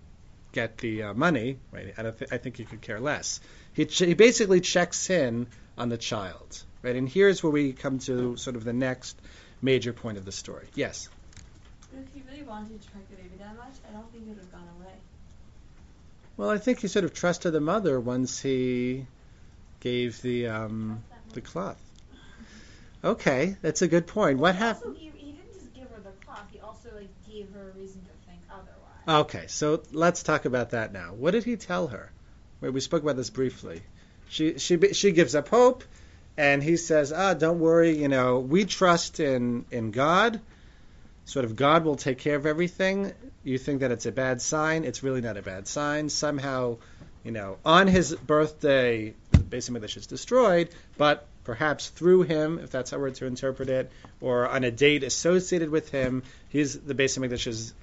get 0.54 0.80
the 0.80 1.04
uh, 1.04 1.14
money, 1.14 1.60
right? 1.72 1.94
I, 1.96 2.02
th- 2.02 2.32
I, 2.32 2.40
think 2.40 2.58
he 2.58 2.66
could 2.66 2.82
care 2.82 3.00
less. 3.00 3.40
He, 3.74 3.86
ch- 3.86 4.00
he 4.00 4.16
basically 4.16 4.60
checks 4.60 5.08
in 5.12 5.46
on 5.78 5.90
the 5.90 6.00
child, 6.00 6.64
right? 6.82 6.96
And 6.96 7.08
here's 7.08 7.44
where 7.44 7.52
we 7.52 7.74
come 7.74 8.00
to 8.00 8.38
sort 8.38 8.56
of 8.56 8.64
the 8.64 8.74
next 8.74 9.22
major 9.62 9.94
point 9.94 10.18
of 10.18 10.26
the 10.26 10.32
story. 10.32 10.66
Yes. 10.74 11.10
If 11.98 12.14
he 12.14 12.22
really 12.30 12.44
wanted 12.44 12.82
to 12.82 12.88
track 12.90 13.10
the 13.10 13.16
baby 13.16 13.36
that 13.40 13.56
much, 13.56 13.74
I 13.90 13.94
don't 13.94 14.12
think 14.12 14.26
it 14.26 14.30
would 14.30 14.38
have 14.38 14.52
gone 14.52 14.68
away. 14.80 14.94
Well, 16.38 16.50
I 16.50 16.58
think 16.58 16.80
he 16.80 16.88
sort 16.88 17.06
of 17.06 17.14
trusted 17.14 17.54
the 17.54 17.62
mother 17.62 18.00
once 18.00 18.42
he 18.42 19.08
gave 19.80 20.22
the 20.22 20.48
um, 20.48 21.04
the 21.34 21.42
cloth. 21.42 21.82
Okay, 23.04 23.56
that's 23.62 23.82
a 23.82 23.88
good 23.88 24.08
point. 24.08 24.40
What 24.40 24.56
happened? 24.56 24.98
He, 24.98 25.12
he 25.16 25.32
didn't 25.32 25.54
just 25.54 25.74
give 25.74 25.90
her 25.92 26.02
the 26.02 26.26
cloth. 26.26 26.48
He 26.52 26.60
also 26.60 26.90
like 26.96 27.10
gave 27.30 27.50
her 27.54 27.70
a 27.70 27.80
reason 27.80 28.02
to 28.02 28.28
think 28.28 28.42
otherwise. 28.50 29.26
Okay, 29.26 29.46
so 29.48 29.82
let's 29.94 30.24
talk 30.24 30.46
about 30.46 30.72
that 30.72 30.92
now. 30.92 31.14
What 31.14 31.32
did 31.32 31.44
he 31.44 31.56
tell 31.56 31.88
her? 31.88 32.12
Wait, 32.60 32.72
we 32.72 32.82
spoke 32.82 33.04
about 33.04 33.16
this 33.16 33.30
briefly. 33.30 33.82
She 34.28 34.58
she 34.58 34.78
she 34.94 35.12
gives 35.12 35.36
up 35.36 35.48
hope, 35.48 35.84
and 36.36 36.62
he 36.62 36.76
says, 36.76 37.14
"Ah, 37.14 37.34
don't 37.34 37.60
worry. 37.60 37.98
You 37.98 38.08
know, 38.08 38.40
we 38.40 38.66
trust 38.66 39.20
in 39.20 39.66
in 39.72 39.92
God. 39.92 40.42
Sort 41.26 41.46
of 41.46 41.56
God 41.56 41.84
will 41.84 41.96
take 41.96 42.20
care 42.20 42.36
of 42.36 42.46
everything 42.46 43.14
you 43.44 43.58
think 43.58 43.82
that 43.82 43.92
it's 43.92 44.06
a 44.06 44.12
bad 44.12 44.42
sign. 44.42 44.84
It's 44.84 45.04
really 45.04 45.22
not 45.22 45.38
a 45.38 45.42
bad 45.42 45.68
sign. 45.68 46.10
Somehow, 46.10 46.78
you 47.24 47.32
know, 47.32 47.58
on 47.66 47.88
his 47.88 48.14
birthday, 48.14 49.14
the 49.32 49.38
Beis 49.40 49.70
Hamikdash 49.70 49.98
is 49.98 50.08
destroyed, 50.08 50.70
but 50.98 51.28
perhaps 51.44 51.90
through 51.90 52.24
him, 52.24 52.60
if 52.60 52.72
that's 52.72 52.92
how 52.92 52.98
we're 52.98 53.12
to 53.12 53.26
interpret 53.26 53.70
it, 53.70 53.92
or 54.22 54.48
on 54.48 54.64
a 54.64 54.72
date 54.72 55.04
associated 55.04 55.70
with 55.70 55.90
him, 55.90 56.24
he's, 56.50 56.78
the 56.78 56.96
Beis 56.96 57.18
Hamikdash 57.18 57.48
is, 57.48 57.74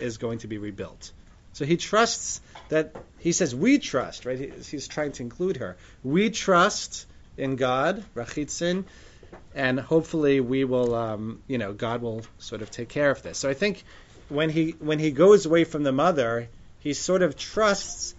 is 0.00 0.18
going 0.18 0.38
to 0.38 0.48
be 0.48 0.58
rebuilt. 0.58 1.12
So 1.52 1.64
he 1.64 1.76
trusts 1.76 2.40
that, 2.68 2.94
he 3.18 3.32
says, 3.32 3.54
we 3.54 3.78
trust, 3.78 4.26
right? 4.26 4.38
He, 4.38 4.52
he's 4.70 4.86
trying 4.86 5.12
to 5.12 5.22
include 5.22 5.56
her. 5.58 5.76
We 6.04 6.30
trust 6.30 7.06
in 7.36 7.56
God, 7.56 8.04
Rachitzin, 8.14 8.84
and 9.54 9.80
hopefully 9.80 10.40
we 10.40 10.64
will, 10.64 10.94
um, 10.94 11.42
you 11.46 11.58
know, 11.58 11.72
God 11.72 12.02
will 12.02 12.22
sort 12.38 12.62
of 12.62 12.70
take 12.70 12.88
care 12.88 13.10
of 13.10 13.22
this. 13.22 13.38
So 13.38 13.48
I 13.48 13.54
think 13.54 13.84
when 14.28 14.50
he 14.50 14.70
when 14.78 14.98
he 14.98 15.10
goes 15.10 15.46
away 15.46 15.64
from 15.64 15.82
the 15.82 15.92
mother, 15.92 16.48
he 16.80 16.94
sort 16.94 17.22
of 17.22 17.36
trusts. 17.36 18.14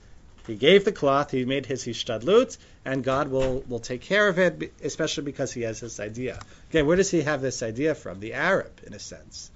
He 0.48 0.56
gave 0.56 0.86
the 0.86 0.92
cloth. 0.92 1.32
He 1.32 1.46
made 1.46 1.66
his 1.66 1.86
hishtadlut, 1.86 2.58
and 2.84 3.04
God 3.04 3.30
will 3.30 3.64
will 3.68 3.80
take 3.80 4.02
care 4.02 4.28
of 4.28 4.40
it, 4.40 4.74
especially 4.84 5.24
because 5.24 5.54
he 5.54 5.62
has 5.62 5.80
this 5.80 6.00
idea. 6.00 6.40
Again, 6.70 6.86
where 6.88 6.98
does 6.98 7.12
he 7.12 7.22
have 7.22 7.42
this 7.42 7.64
idea 7.64 7.96
from? 7.96 8.20
The 8.20 8.34
Arab, 8.34 8.72
in 8.86 8.94
a 8.94 9.00
sense, 9.00 9.52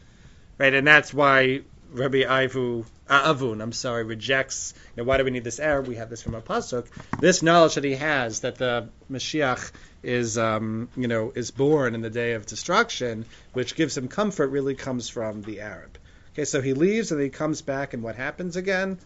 right? 0.57 0.73
And 0.73 0.87
that's 0.87 1.13
why 1.13 1.61
Rabbi 1.91 2.23
Ivu, 2.43 2.85
Avun, 3.09 3.61
I'm 3.61 3.71
sorry, 3.71 4.03
rejects. 4.03 4.73
You 4.95 5.03
know, 5.03 5.07
why 5.07 5.17
do 5.17 5.23
we 5.23 5.31
need 5.31 5.43
this 5.43 5.59
Arab? 5.59 5.87
We 5.87 5.95
have 5.95 6.09
this 6.09 6.23
from 6.23 6.35
a 6.35 6.41
pasuk. 6.41 6.87
This 7.19 7.43
knowledge 7.43 7.75
that 7.75 7.83
he 7.83 7.95
has 7.95 8.39
that 8.41 8.55
the 8.55 8.89
Mashiach 9.11 9.71
is, 10.01 10.37
um, 10.37 10.89
you 10.97 11.07
know, 11.07 11.31
is 11.35 11.51
born 11.51 11.93
in 11.93 12.01
the 12.01 12.09
day 12.09 12.33
of 12.33 12.45
destruction, 12.45 13.25
which 13.53 13.75
gives 13.75 13.95
him 13.97 14.07
comfort, 14.07 14.47
really 14.47 14.75
comes 14.75 15.07
from 15.07 15.43
the 15.43 15.61
Arab. 15.61 15.97
Okay, 16.33 16.45
so 16.45 16.61
he 16.61 16.73
leaves 16.73 17.11
and 17.11 17.21
he 17.21 17.29
comes 17.29 17.61
back, 17.61 17.93
and 17.93 18.01
what 18.01 18.15
happens 18.15 18.55
again? 18.55 18.97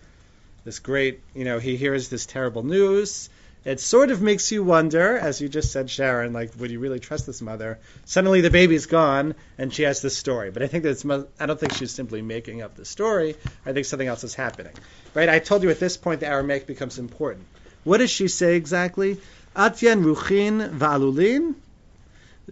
This 0.63 0.79
great, 0.79 1.21
you 1.35 1.45
know, 1.45 1.59
he 1.59 1.75
hears 1.75 2.09
this 2.09 2.25
terrible 2.25 2.63
news. 2.63 3.29
It 3.65 3.81
sort 3.81 4.09
of 4.09 4.21
makes 4.21 4.53
you 4.53 4.63
wonder, 4.63 5.17
as 5.17 5.41
you 5.41 5.49
just 5.49 5.73
said, 5.73 5.89
Sharon, 5.89 6.31
like, 6.31 6.51
would 6.57 6.71
you 6.71 6.79
really 6.79 7.01
trust 7.01 7.25
this 7.25 7.41
mother? 7.41 7.77
Suddenly 8.05 8.39
the 8.39 8.49
baby's 8.49 8.85
gone, 8.85 9.35
and 9.57 9.73
she 9.73 9.83
has 9.83 10.01
this 10.01 10.17
story. 10.17 10.49
But 10.49 10.63
I 10.63 10.67
think 10.67 10.85
that's, 10.85 11.05
I 11.05 11.45
don't 11.45 11.59
think 11.59 11.73
she's 11.73 11.91
simply 11.91 12.21
making 12.21 12.61
up 12.61 12.75
the 12.75 12.85
story. 12.85 13.35
I 13.65 13.73
think 13.73 13.85
something 13.85 14.07
else 14.07 14.23
is 14.23 14.33
happening. 14.33 14.73
Right? 15.13 15.27
I 15.27 15.39
told 15.39 15.63
you 15.63 15.69
at 15.71 15.79
this 15.79 15.97
point 15.97 16.21
the 16.21 16.27
Aramaic 16.27 16.67
becomes 16.67 16.99
important. 16.99 17.45
What 17.83 17.97
does 17.97 18.09
she 18.09 18.29
say 18.29 18.55
exactly? 18.55 19.19
Atyan 19.55 20.05
ruchin 20.05 20.77
va'alulin, 20.77 21.55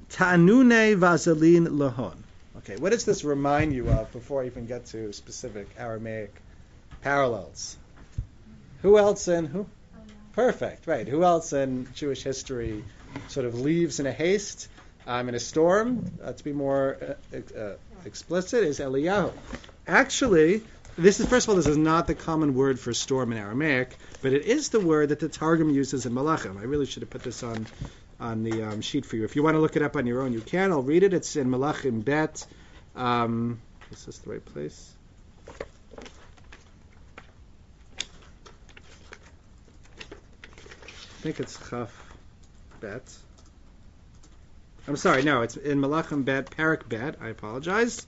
ta'anune 0.09 0.97
vazalin 0.99 1.67
lahon. 1.67 2.17
Okay, 2.57 2.75
what 2.75 2.91
does 2.91 3.05
this 3.05 3.23
remind 3.23 3.73
you 3.73 3.89
of 3.89 4.11
before 4.11 4.43
I 4.43 4.47
even 4.47 4.65
get 4.65 4.87
to 4.87 5.13
specific 5.13 5.69
Aramaic 5.77 6.35
parallels? 7.01 7.77
Who 8.81 8.97
else 8.97 9.29
in 9.29 9.45
who? 9.45 9.67
Perfect, 10.37 10.85
right. 10.85 11.07
Who 11.07 11.23
else 11.23 11.51
in 11.51 11.87
Jewish 11.95 12.21
history 12.21 12.83
sort 13.27 13.47
of 13.47 13.59
leaves 13.59 13.99
in 13.99 14.05
a 14.05 14.11
haste, 14.11 14.67
um, 15.07 15.29
in 15.29 15.33
a 15.33 15.39
storm? 15.39 16.11
Uh, 16.23 16.31
to 16.31 16.43
be 16.43 16.53
more 16.53 17.17
uh, 17.33 17.59
uh, 17.59 17.73
explicit, 18.05 18.63
is 18.63 18.77
Eliyahu. 18.77 19.33
Actually, 19.87 20.61
this 20.95 21.19
is 21.19 21.25
first 21.25 21.47
of 21.47 21.49
all, 21.49 21.55
this 21.55 21.65
is 21.65 21.75
not 21.75 22.05
the 22.05 22.13
common 22.13 22.53
word 22.53 22.79
for 22.79 22.93
storm 22.93 23.31
in 23.31 23.39
Aramaic, 23.39 23.97
but 24.21 24.31
it 24.31 24.45
is 24.45 24.69
the 24.69 24.79
word 24.79 25.09
that 25.09 25.19
the 25.19 25.27
Targum 25.27 25.71
uses 25.71 26.05
in 26.05 26.13
Malachim. 26.13 26.59
I 26.59 26.65
really 26.65 26.85
should 26.85 27.01
have 27.01 27.09
put 27.09 27.23
this 27.23 27.41
on 27.41 27.65
on 28.19 28.43
the 28.43 28.61
um, 28.61 28.81
sheet 28.81 29.07
for 29.07 29.15
you. 29.15 29.23
If 29.23 29.35
you 29.35 29.41
want 29.41 29.55
to 29.55 29.59
look 29.59 29.75
it 29.75 29.81
up 29.81 29.95
on 29.95 30.05
your 30.05 30.21
own, 30.21 30.33
you 30.33 30.41
can. 30.41 30.71
I'll 30.71 30.83
read 30.83 31.01
it. 31.01 31.15
It's 31.15 31.35
in 31.35 31.49
Malachim 31.49 32.05
Bet. 32.05 32.45
Um, 32.95 33.59
is 33.89 34.05
this 34.05 34.19
the 34.19 34.29
right 34.29 34.45
place? 34.45 34.96
Think 41.27 41.41
it's 41.41 41.69
Chaf 41.69 41.91
Bet. 42.79 43.03
I'm 44.87 44.95
sorry, 44.95 45.23
no, 45.23 45.41
it's 45.41 45.57
in 45.57 45.81
Malachim 45.81 46.23
Bet, 46.23 46.51
Perek 46.51 46.87
Bet. 46.87 47.17
I 47.19 47.27
apologize. 47.27 48.07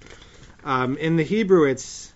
Um, 0.63 0.95
in 0.95 1.17
the 1.17 1.23
Hebrew, 1.23 1.65
it's 1.65 2.13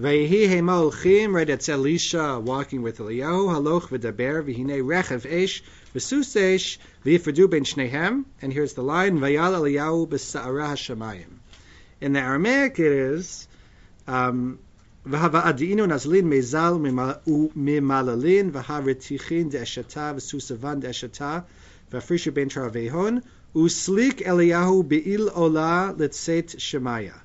Vehi 0.00 0.48
hema 0.48 0.90
olchim, 0.90 1.34
right, 1.34 1.50
it's 1.50 1.68
Elisha 1.68 2.40
walking 2.40 2.80
with 2.80 3.00
Eliyahu, 3.00 3.52
haloch 3.52 3.88
v'daber, 3.90 4.42
v'hinei 4.42 4.82
rechev 4.82 5.30
esh, 5.30 5.62
v'sus 5.94 6.34
esh, 6.40 6.78
v'yifradu 7.04 7.50
ben 7.50 7.64
shnehem, 7.64 8.24
and 8.40 8.50
here's 8.50 8.72
the 8.72 8.82
line, 8.82 9.18
v'yal 9.18 9.52
Eliyahu 9.52 10.08
b'sa'ara 10.08 10.68
hashamayim. 10.68 11.36
In 12.00 12.14
the 12.14 12.20
Aramaic 12.20 12.78
it 12.78 12.92
is, 12.92 13.46
um, 14.08 14.58
V'hava'adinu 15.06 15.86
nazlin 15.86 16.24
mezal 16.24 16.80
u'mimalalin 16.80 18.50
v'haretichin 18.52 19.50
de'eshata 19.50 20.14
v'susavon 20.14 20.80
de'eshata 20.80 21.44
v'afrisha 21.90 22.32
ben 22.32 22.48
travehon 22.48 23.22
uslik 23.54 24.24
Eliyahu 24.24 24.88
be'il 24.88 25.28
ola 25.36 25.94
letzet 25.94 26.56
shemaya. 26.56 27.20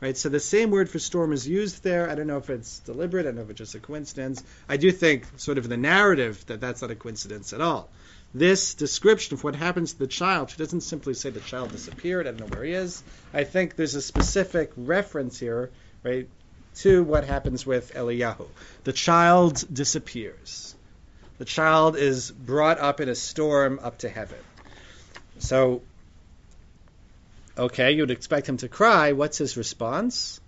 Right, 0.00 0.16
so 0.16 0.30
the 0.30 0.40
same 0.40 0.72
word 0.72 0.90
for 0.90 0.98
storm 0.98 1.32
is 1.32 1.46
used 1.46 1.84
there. 1.84 2.10
I 2.10 2.16
don't 2.16 2.26
know 2.26 2.38
if 2.38 2.50
it's 2.50 2.80
deliberate. 2.80 3.20
I 3.20 3.28
don't 3.28 3.36
know 3.36 3.42
if 3.42 3.50
it's 3.50 3.58
just 3.58 3.76
a 3.76 3.78
coincidence. 3.78 4.42
I 4.68 4.76
do 4.76 4.90
think, 4.90 5.24
sort 5.36 5.58
of, 5.58 5.68
the 5.68 5.76
narrative 5.76 6.44
that 6.46 6.60
that's 6.60 6.82
not 6.82 6.90
a 6.90 6.96
coincidence 6.96 7.52
at 7.52 7.60
all. 7.60 7.88
This 8.34 8.74
description 8.74 9.34
of 9.34 9.44
what 9.44 9.54
happens 9.54 9.92
to 9.92 10.00
the 10.00 10.08
child, 10.08 10.50
she 10.50 10.56
doesn't 10.56 10.80
simply 10.80 11.14
say 11.14 11.30
the 11.30 11.38
child 11.38 11.70
disappeared. 11.70 12.26
I 12.26 12.32
don't 12.32 12.40
know 12.40 12.56
where 12.56 12.64
he 12.64 12.72
is. 12.72 13.00
I 13.32 13.44
think 13.44 13.76
there's 13.76 13.94
a 13.94 14.02
specific 14.02 14.72
reference 14.76 15.38
here, 15.38 15.70
right, 16.02 16.28
to 16.76 17.02
what 17.02 17.24
happens 17.24 17.66
with 17.66 17.94
Eliyahu. 17.94 18.46
The 18.84 18.92
child 18.92 19.64
disappears. 19.72 20.74
The 21.38 21.44
child 21.44 21.96
is 21.96 22.30
brought 22.30 22.78
up 22.78 23.00
in 23.00 23.08
a 23.08 23.14
storm 23.14 23.80
up 23.82 23.98
to 23.98 24.08
heaven. 24.08 24.38
So, 25.38 25.82
okay, 27.58 27.92
you 27.92 28.02
would 28.02 28.10
expect 28.10 28.48
him 28.48 28.58
to 28.58 28.68
cry. 28.68 29.12
What's 29.12 29.38
his 29.38 29.56
response? 29.56 30.40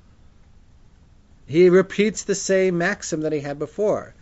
He 1.47 1.69
repeats 1.69 2.25
the 2.25 2.35
same 2.35 2.79
maxim 2.79 3.23
that 3.23 3.33
he 3.33 3.41
had 3.41 3.59
before. 3.59 4.15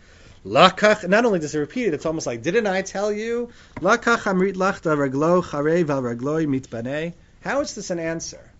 Lakach, 0.45 1.07
not 1.07 1.25
only 1.25 1.39
does 1.39 1.53
he 1.53 1.59
repeat 1.59 1.87
it, 1.87 1.93
it's 1.93 2.05
almost 2.05 2.27
like, 2.27 2.43
didn't 2.43 2.67
I 2.67 2.81
tell 2.81 3.13
you? 3.13 3.49
Lakach 3.79 4.23
amrit 4.23 4.55
lachta 4.55 4.97
raglo 4.97 5.41
charev 5.41 5.89
al 5.89 6.01
mitbane. 6.01 7.13
How 7.41 7.61
is 7.61 7.75
this 7.75 7.91
an 7.91 7.99
answer? 7.99 8.51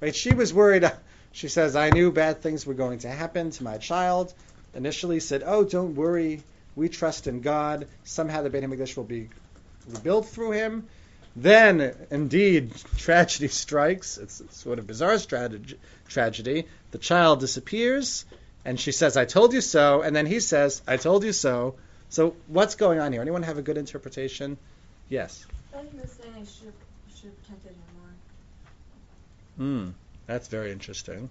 Right? 0.00 0.14
She 0.14 0.34
was 0.34 0.52
worried. 0.52 0.90
She 1.32 1.48
says, 1.48 1.76
I 1.76 1.90
knew 1.90 2.10
bad 2.10 2.42
things 2.42 2.66
were 2.66 2.74
going 2.74 3.00
to 3.00 3.08
happen 3.08 3.50
to 3.50 3.64
my 3.64 3.78
child. 3.78 4.34
Initially 4.74 5.20
said, 5.20 5.42
oh, 5.44 5.64
don't 5.64 5.94
worry. 5.94 6.42
We 6.74 6.88
trust 6.88 7.26
in 7.26 7.40
God. 7.40 7.88
Somehow 8.04 8.42
the 8.42 8.50
Beit 8.50 8.64
HaMikdash 8.64 8.96
will 8.96 9.04
be 9.04 9.30
rebuilt 9.88 10.26
through 10.28 10.52
him. 10.52 10.88
Then, 11.36 11.94
indeed, 12.10 12.74
tragedy 12.96 13.48
strikes. 13.48 14.18
It's, 14.18 14.40
it's 14.40 14.56
sort 14.56 14.78
of 14.78 14.86
bizarre 14.86 15.18
strategy, 15.18 15.78
tragedy. 16.08 16.66
The 16.90 16.98
child 16.98 17.40
disappears, 17.40 18.24
and 18.64 18.78
she 18.78 18.92
says, 18.92 19.16
I 19.16 19.24
told 19.24 19.52
you 19.52 19.60
so. 19.60 20.02
And 20.02 20.14
then 20.14 20.26
he 20.26 20.40
says, 20.40 20.82
I 20.86 20.96
told 20.96 21.24
you 21.24 21.32
so. 21.32 21.76
So 22.08 22.34
what's 22.48 22.74
going 22.74 22.98
on 22.98 23.12
here? 23.12 23.22
Anyone 23.22 23.44
have 23.44 23.58
a 23.58 23.62
good 23.62 23.78
interpretation? 23.78 24.58
Yes. 25.08 25.46
I 25.72 25.76
thought 25.76 25.86
he 25.92 25.98
was 25.98 26.10
saying 26.10 26.34
I 26.34 26.44
should 26.44 26.72
should 27.14 27.30
have 27.30 27.42
protected 27.42 27.72
him 27.72 27.78
more. 29.58 29.84
Hmm. 29.84 29.90
That's 30.30 30.46
very 30.46 30.70
interesting. 30.70 31.28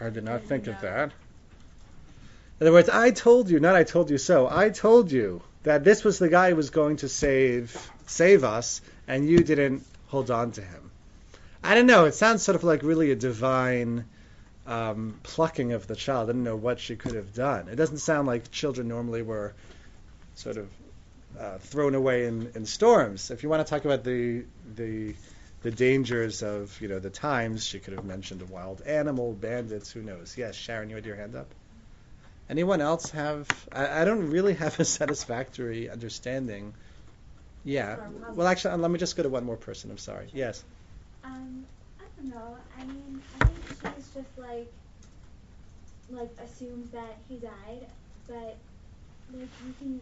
I 0.00 0.08
did 0.08 0.24
not 0.24 0.44
think 0.44 0.66
of 0.66 0.80
that. 0.80 1.12
In 2.58 2.66
other 2.66 2.72
words, 2.72 2.88
I 2.88 3.10
told 3.10 3.50
you, 3.50 3.60
not 3.60 3.76
I 3.76 3.84
told 3.84 4.08
you 4.08 4.16
so. 4.16 4.48
I 4.50 4.70
told 4.70 5.12
you 5.12 5.42
that 5.64 5.84
this 5.84 6.04
was 6.04 6.18
the 6.18 6.30
guy 6.30 6.48
who 6.48 6.56
was 6.56 6.70
going 6.70 6.96
to 6.98 7.08
save 7.10 7.76
save 8.06 8.44
us, 8.44 8.80
and 9.06 9.28
you 9.28 9.40
didn't 9.40 9.84
hold 10.06 10.30
on 10.30 10.52
to 10.52 10.62
him. 10.62 10.90
I 11.62 11.74
don't 11.74 11.84
know. 11.84 12.06
It 12.06 12.14
sounds 12.14 12.44
sort 12.44 12.56
of 12.56 12.64
like 12.64 12.82
really 12.82 13.10
a 13.10 13.16
divine 13.16 14.06
um, 14.66 15.20
plucking 15.24 15.72
of 15.72 15.86
the 15.86 15.96
child. 15.96 16.30
I 16.30 16.32
don't 16.32 16.44
know 16.44 16.56
what 16.56 16.80
she 16.80 16.96
could 16.96 17.14
have 17.14 17.34
done. 17.34 17.68
It 17.68 17.76
doesn't 17.76 17.98
sound 17.98 18.26
like 18.26 18.50
children 18.50 18.88
normally 18.88 19.20
were 19.20 19.52
sort 20.34 20.56
of 20.56 20.70
uh, 21.38 21.58
thrown 21.58 21.94
away 21.94 22.24
in, 22.24 22.50
in 22.54 22.64
storms. 22.64 23.30
If 23.30 23.42
you 23.42 23.50
want 23.50 23.66
to 23.66 23.70
talk 23.70 23.84
about 23.84 24.02
the 24.02 24.44
the 24.76 25.14
the 25.62 25.70
dangers 25.70 26.42
of 26.42 26.80
you 26.80 26.88
know 26.88 26.98
the 26.98 27.10
times, 27.10 27.64
she 27.64 27.78
could 27.78 27.94
have 27.94 28.04
mentioned 28.04 28.42
a 28.42 28.46
wild 28.46 28.82
animal, 28.82 29.32
bandits, 29.32 29.90
who 29.90 30.02
knows? 30.02 30.36
Yes, 30.36 30.54
Sharon, 30.54 30.90
you 30.90 30.96
had 30.96 31.06
your 31.06 31.16
hand 31.16 31.34
up. 31.34 31.48
Anyone 32.48 32.80
else 32.80 33.10
have? 33.10 33.46
I, 33.72 34.02
I 34.02 34.04
don't 34.04 34.30
really 34.30 34.54
have 34.54 34.78
a 34.80 34.84
satisfactory 34.98 35.90
understanding. 35.90 36.74
Yeah. 37.64 37.96
Well, 38.34 38.46
actually, 38.46 38.74
uh, 38.74 38.78
let 38.78 38.90
me 38.90 38.98
just 38.98 39.16
go 39.16 39.22
to 39.22 39.28
one 39.28 39.44
more 39.44 39.56
person. 39.56 39.90
I'm 39.90 39.98
sorry. 39.98 40.28
Yes. 40.32 40.64
Um, 41.24 41.66
I 42.00 42.04
don't 42.16 42.30
know. 42.30 42.56
I 42.78 42.84
mean, 42.84 43.20
I 43.40 43.44
think 43.44 43.94
she's 43.96 44.08
just 44.14 44.38
like, 44.38 44.72
like 46.10 46.30
assumes 46.42 46.90
that 46.90 47.18
he 47.28 47.36
died, 47.36 47.86
but 48.26 48.56
like 49.34 49.48
you 49.66 49.74
can, 49.78 50.00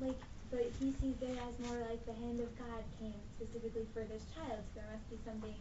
like, 0.00 0.18
but 0.50 0.66
he 0.80 0.92
sees 1.00 1.14
it 1.20 1.38
as 1.38 1.66
more 1.66 1.78
like 1.88 2.04
the 2.06 2.12
hand 2.14 2.40
of 2.40 2.58
God 2.58 2.82
came 3.00 3.14
specifically 3.36 3.86
for 3.92 4.00
this 4.04 4.22
child. 4.34 4.60
So 4.74 4.80
there 4.80 4.84
must 4.92 5.10
be 5.10 5.16
something 5.24 5.54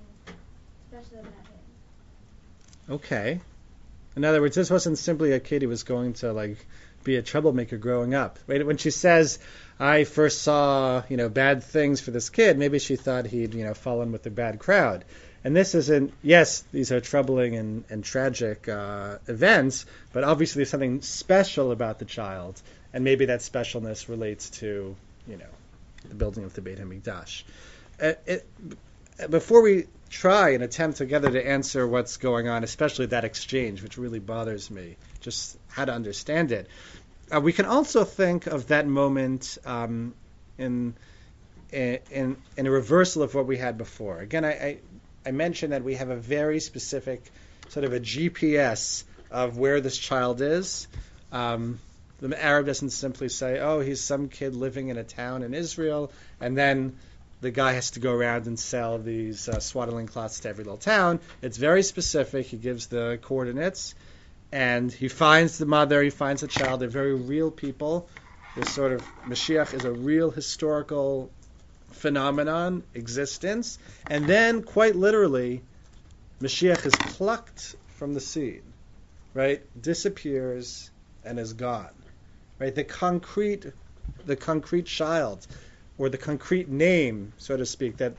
special 0.90 1.20
about 1.20 1.48
him. 1.48 1.68
Okay. 2.90 3.40
In 4.16 4.26
other 4.26 4.42
words, 4.42 4.56
this 4.56 4.72
wasn't 4.72 4.98
simply 4.98 5.34
a 5.34 5.40
kid 5.40 5.62
who 5.62 5.70
was 5.70 5.84
going 5.84 6.14
to 6.16 6.34
like 6.34 6.58
be 7.04 7.18
a 7.18 7.22
troublemaker 7.22 7.78
growing 7.78 8.14
up. 8.14 8.40
Right? 8.48 8.66
When 8.66 8.78
she 8.78 8.92
says, 8.92 9.40
"I 9.80 10.06
first 10.06 10.42
saw 10.42 11.04
you 11.10 11.18
know 11.18 11.30
bad 11.30 11.64
things 11.64 12.02
for 12.02 12.12
this 12.12 12.30
kid," 12.30 12.58
maybe 12.58 12.80
she 12.80 12.96
thought 12.96 13.28
he'd 13.28 13.54
you 13.54 13.64
know 13.64 13.74
fallen 13.74 14.12
with 14.12 14.26
a 14.26 14.32
bad 14.32 14.60
crowd. 14.60 15.06
And 15.44 15.56
this 15.56 15.76
isn't. 15.76 16.14
Yes, 16.24 16.64
these 16.72 16.92
are 16.92 17.00
troubling 17.00 17.56
and, 17.56 17.84
and 17.90 18.04
tragic 18.04 18.68
uh, 18.68 19.18
events, 19.28 19.86
but 20.14 20.24
obviously 20.24 20.60
there's 20.60 20.70
something 20.70 21.02
special 21.02 21.72
about 21.72 22.00
the 22.00 22.06
child, 22.06 22.60
and 22.94 23.04
maybe 23.04 23.26
that 23.26 23.42
specialness 23.42 24.08
relates 24.10 24.50
to 24.50 24.96
you 25.28 25.38
know 25.38 25.46
the 26.08 26.16
building 26.16 26.44
of 26.44 26.54
the 26.54 26.62
Beit 26.62 26.80
Hamikdash. 26.80 27.44
Uh, 28.02 28.14
before 29.30 29.62
we 29.62 29.86
try 30.10 30.50
and 30.50 30.64
attempt 30.64 30.98
together 30.98 31.32
to 31.32 31.46
answer 31.46 31.88
what's 31.88 32.18
going 32.18 32.48
on, 32.48 32.64
especially 32.64 33.08
that 33.08 33.26
exchange, 33.26 33.82
which 33.82 33.98
really 33.98 34.20
bothers 34.20 34.70
me, 34.70 34.96
just 35.22 35.58
how 35.70 35.86
to 35.86 35.92
understand 35.92 36.52
it. 36.52 36.68
Uh, 37.34 37.42
we 37.42 37.52
can 37.52 37.66
also 37.66 38.04
think 38.04 38.48
of 38.48 38.68
that 38.68 38.88
moment 38.88 39.58
um, 39.66 40.14
in, 40.58 40.94
in 41.72 42.38
in 42.56 42.68
a 42.68 42.72
reversal 42.72 43.24
of 43.24 43.34
what 43.34 43.46
we 43.46 43.58
had 43.58 43.78
before. 43.78 44.20
Again, 44.20 44.46
I, 44.46 44.52
I, 44.52 44.78
I 45.26 45.32
mentioned 45.32 45.74
that 45.74 45.84
we 45.84 45.96
have 45.96 46.10
a 46.10 46.16
very 46.16 46.60
specific 46.60 47.22
sort 47.70 47.84
of 47.84 47.94
a 47.94 48.00
GPS 48.00 49.04
of 49.30 49.58
where 49.58 49.82
this 49.82 49.98
child 49.98 50.42
is. 50.42 50.88
Um, 51.34 51.80
the 52.20 52.44
Arab 52.44 52.66
doesn't 52.66 52.90
simply 52.90 53.30
say, 53.30 53.60
"Oh, 53.60 53.80
he's 53.80 54.02
some 54.02 54.30
kid 54.30 54.56
living 54.56 54.90
in 54.90 54.98
a 54.98 55.04
town 55.04 55.44
in 55.44 55.54
Israel," 55.54 56.12
and 56.40 56.58
then 56.58 56.98
the 57.42 57.52
guy 57.52 57.74
has 57.74 57.92
to 57.92 58.00
go 58.00 58.12
around 58.12 58.48
and 58.48 58.60
sell 58.60 58.98
these 58.98 59.48
uh, 59.48 59.60
swaddling 59.60 60.08
cloths 60.08 60.40
to 60.42 60.50
every 60.50 60.64
little 60.64 60.78
town. 60.78 61.20
It's 61.42 61.58
very 61.58 61.84
specific. 61.84 62.48
He 62.48 62.58
gives 62.58 62.88
the 62.88 63.20
coordinates, 63.22 63.94
and 64.52 64.92
he 64.92 65.08
finds 65.08 65.58
the 65.58 65.68
mother. 65.68 66.02
He 66.02 66.10
finds 66.10 66.42
the 66.42 66.48
child. 66.48 66.80
They're 66.80 66.90
very 66.90 67.14
real 67.14 67.52
people. 67.52 68.10
This 68.56 68.74
sort 68.74 68.92
of 68.92 69.02
Mashiach 69.28 69.76
is 69.76 69.86
a 69.86 69.92
real 69.92 70.32
historical 70.32 71.30
phenomenon, 71.92 72.84
existence, 72.96 73.78
and 74.08 74.26
then 74.26 74.64
quite 74.64 74.96
literally, 74.96 75.62
Mashiach 76.42 76.86
is 76.86 76.94
plucked 76.96 77.76
from 77.98 78.14
the 78.14 78.20
scene, 78.20 78.64
right? 79.34 79.62
Disappears 79.80 80.90
and 81.24 81.40
is 81.40 81.54
gone, 81.54 81.90
right? 82.60 82.74
The 82.74 82.84
concrete, 82.84 83.66
the 84.26 84.36
concrete 84.36 84.86
child 84.86 85.46
or 85.98 86.10
the 86.10 86.18
concrete 86.18 86.70
name, 86.70 87.34
so 87.38 87.58
to 87.58 87.66
speak, 87.66 87.98
that 87.98 88.14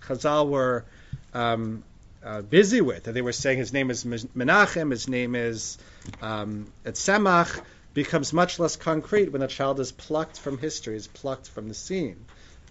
Chazal 0.00 0.48
were 0.48 0.84
um, 1.32 1.82
uh, 2.24 2.42
busy 2.42 2.80
with. 2.80 3.04
That 3.04 3.12
they 3.12 3.22
were 3.22 3.32
saying 3.32 3.58
his 3.58 3.72
name 3.72 3.90
is 3.90 4.04
Menachem, 4.04 4.90
his 4.90 5.08
name 5.08 5.34
is 5.34 5.78
um, 6.22 6.66
Etzemach, 6.84 7.60
becomes 7.92 8.32
much 8.32 8.58
less 8.58 8.76
concrete 8.76 9.32
when 9.32 9.42
a 9.42 9.48
child 9.48 9.80
is 9.80 9.92
plucked 9.92 10.38
from 10.38 10.58
history, 10.58 10.96
is 10.96 11.06
plucked 11.06 11.48
from 11.48 11.68
the 11.68 11.74
scene. 11.74 12.24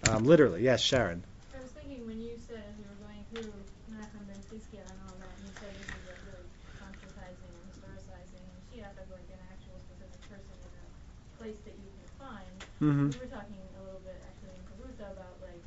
Um, 0.03 0.25
literally, 0.25 0.63
yes, 0.63 0.81
Sharon. 0.81 1.23
I 1.55 1.61
was 1.61 1.71
thinking 1.71 2.05
when 2.05 2.19
you 2.19 2.35
said 2.35 2.59
as 2.59 2.75
we 2.75 2.83
were 2.83 2.99
going 3.07 3.23
through 3.31 3.51
Menachem 3.87 4.23
ben 4.27 4.35
Chizkiah 4.51 4.83
and 4.83 4.99
all 5.07 5.15
that, 5.15 5.31
and 5.31 5.47
you 5.47 5.53
said 5.55 5.71
this 5.79 5.87
is 5.87 6.03
like 6.11 6.19
really 6.27 6.47
concretizing 6.75 7.51
and 7.55 7.63
historicizing 7.71 8.43
Mashiach 8.51 8.99
as 8.99 9.07
like 9.15 9.29
an 9.31 9.39
actual 9.47 9.79
specific 9.79 10.19
person 10.27 10.55
in 10.59 10.75
a 10.75 10.91
place 11.39 11.59
that 11.63 11.75
you 11.79 11.87
can 11.87 12.09
find. 12.19 12.51
Mm-hmm. 12.83 13.15
We 13.15 13.19
were 13.23 13.31
talking 13.31 13.55
a 13.79 13.81
little 13.87 14.03
bit 14.03 14.19
actually 14.27 14.59
in 14.59 14.63
Karuta 14.67 15.07
about 15.15 15.39
like 15.39 15.63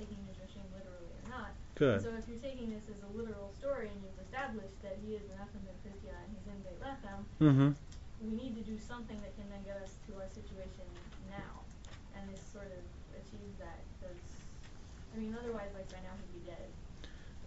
taking 0.00 0.16
Midrashim 0.24 0.64
literally 0.72 1.12
or 1.12 1.24
not. 1.28 1.52
Good. 1.76 2.00
So 2.00 2.08
if 2.16 2.24
you're 2.24 2.40
taking 2.40 2.72
this 2.72 2.88
as 2.88 2.96
a 3.04 3.10
literal 3.12 3.52
story 3.60 3.92
and 3.92 3.98
you've 4.00 4.16
established 4.24 4.80
that 4.80 4.96
he 5.04 5.12
is 5.12 5.22
Menachem 5.28 5.60
ben 5.68 5.76
Chizkiah 5.84 6.16
and 6.24 6.28
he's 6.32 6.46
in 6.48 6.58
Beit 6.64 6.80
Lechem, 6.80 7.20
Mm-hmm. 7.40 7.70
we 8.24 8.30
need 8.32 8.56
to 8.56 8.64
do 8.64 8.80
something 8.80 9.16
that 9.20 9.36
can 9.36 9.44
then 9.52 9.60
get 9.68 9.76
us 9.84 9.92
to 10.08 10.16
our 10.16 10.28
situation 10.32 10.88
now, 11.28 11.60
and 12.16 12.24
this 12.32 12.40
sort 12.48 12.72
of 12.72 12.80
achieves 13.20 13.56
that. 13.60 13.76
Because 14.00 14.16
I 15.12 15.20
mean, 15.20 15.36
otherwise, 15.38 15.68
like 15.76 15.88
by 15.92 16.00
now 16.00 16.16
he'd 16.16 16.32
be 16.40 16.48
dead. 16.48 16.68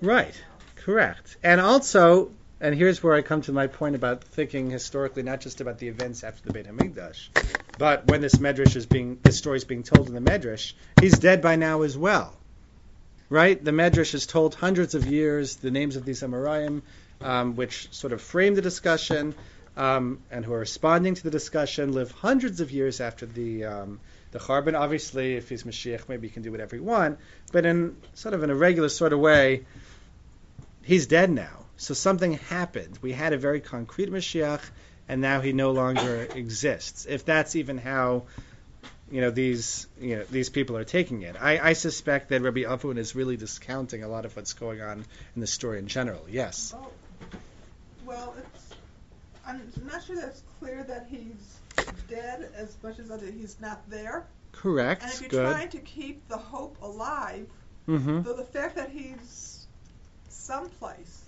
Right, 0.02 0.38
correct. 0.76 1.38
And 1.44 1.60
also, 1.60 2.32
and 2.62 2.76
here's 2.76 3.02
where 3.02 3.14
I 3.14 3.22
come 3.22 3.42
to 3.44 3.52
my 3.52 3.68
point 3.68 3.96
about 3.96 4.24
thinking 4.24 4.70
historically, 4.70 5.24
not 5.24 5.42
just 5.42 5.62
about 5.62 5.80
the 5.80 5.88
events 5.88 6.24
after 6.24 6.44
the 6.46 6.54
Beit 6.54 6.68
Hamikdash, 6.68 7.30
but 7.78 8.08
when 8.08 8.22
this 8.22 8.36
medrash 8.36 8.76
is 8.76 8.86
being, 8.86 9.20
this 9.24 9.38
story 9.38 9.58
is 9.58 9.64
being 9.64 9.84
told 9.84 10.08
in 10.10 10.14
the 10.14 10.32
medrash, 10.32 10.74
he's 11.00 11.18
dead 11.18 11.42
by 11.42 11.56
now 11.56 11.84
as 11.84 11.98
well. 11.98 12.36
Right? 13.30 13.64
The 13.64 13.72
medrash 13.72 14.14
is 14.14 14.26
told 14.26 14.56
hundreds 14.56 14.96
of 14.96 15.06
years. 15.06 15.58
The 15.58 15.72
names 15.72 15.96
of 15.96 16.04
these 16.04 16.22
Amoraim, 16.22 16.82
um, 17.22 17.56
which 17.56 17.94
sort 17.94 18.12
of 18.12 18.22
frame 18.22 18.56
the 18.56 18.62
discussion, 18.62 19.36
um, 19.78 20.20
and 20.32 20.44
who 20.44 20.54
are 20.54 20.60
responding 20.60 21.14
to 21.14 21.24
the 21.24 21.30
discussion, 21.30 21.94
live 21.94 22.12
hundreds 22.12 22.60
of 22.60 22.72
years 22.72 23.00
after 23.00 23.26
the 23.26 23.66
um, 23.66 24.00
the 24.32 24.40
Churban. 24.40 24.78
Obviously, 24.78 25.36
if 25.36 25.48
he's 25.48 25.64
Mashiach, 25.64 26.10
maybe 26.10 26.28
he 26.28 26.34
can 26.34 26.44
do 26.44 26.52
whatever 26.52 26.76
he 26.76 26.82
wants. 26.82 27.22
But 27.52 27.66
in 27.66 27.96
sort 28.16 28.34
of 28.34 28.44
in 28.44 28.50
a 28.50 28.56
regular 28.56 28.90
sort 28.90 29.14
of 29.14 29.20
way, 29.20 29.66
he's 30.84 31.08
dead 31.08 31.30
now. 31.30 31.59
So 31.80 31.94
something 31.94 32.34
happened. 32.34 33.00
We 33.02 33.14
had 33.14 33.32
a 33.32 33.38
very 33.38 33.62
concrete 33.62 34.12
Mashiach, 34.12 34.62
and 35.08 35.22
now 35.22 35.40
he 35.40 35.54
no 35.54 35.72
longer 35.72 36.28
exists. 36.36 37.06
If 37.10 37.24
that's 37.24 37.56
even 37.56 37.78
how 37.78 38.24
you 39.10 39.22
know 39.22 39.32
these 39.32 39.88
you 40.00 40.18
know 40.18 40.24
these 40.30 40.50
people 40.50 40.76
are 40.78 40.84
taking 40.84 41.22
it. 41.22 41.38
I, 41.40 41.70
I 41.70 41.74
suspect 41.74 42.30
that 42.30 42.42
Rabbi 42.42 42.64
Avun 42.64 42.98
is 42.98 43.16
really 43.16 43.38
discounting 43.38 44.04
a 44.04 44.10
lot 44.10 44.26
of 44.26 44.36
what's 44.36 44.54
going 44.54 44.82
on 44.82 45.06
in 45.36 45.42
the 45.42 45.48
story 45.48 45.80
in 45.80 45.88
general. 45.88 46.26
Yes. 46.30 46.76
Oh, 46.76 46.92
well, 48.06 48.36
it's, 48.38 48.74
I'm 49.48 49.72
not 49.86 50.04
sure 50.04 50.18
that's 50.18 50.44
clear 50.60 50.84
that 50.84 51.08
he's 51.10 51.60
dead 52.10 52.52
as 52.56 52.76
much 52.84 53.00
as 53.00 53.08
that 53.08 53.22
he's 53.22 53.56
not 53.62 53.90
there. 53.90 54.28
Correct. 54.52 55.02
And 55.02 55.12
if 55.14 55.22
you're 55.22 55.30
Good. 55.30 55.54
trying 55.54 55.70
to 55.70 55.80
keep 55.80 56.28
the 56.28 56.38
hope 56.38 56.78
alive, 56.82 57.48
Mm-hmm. 57.88 58.22
though 58.22 58.36
the 58.36 58.44
fact 58.44 58.76
that 58.76 58.92
he's 58.92 59.66
someplace 60.28 61.19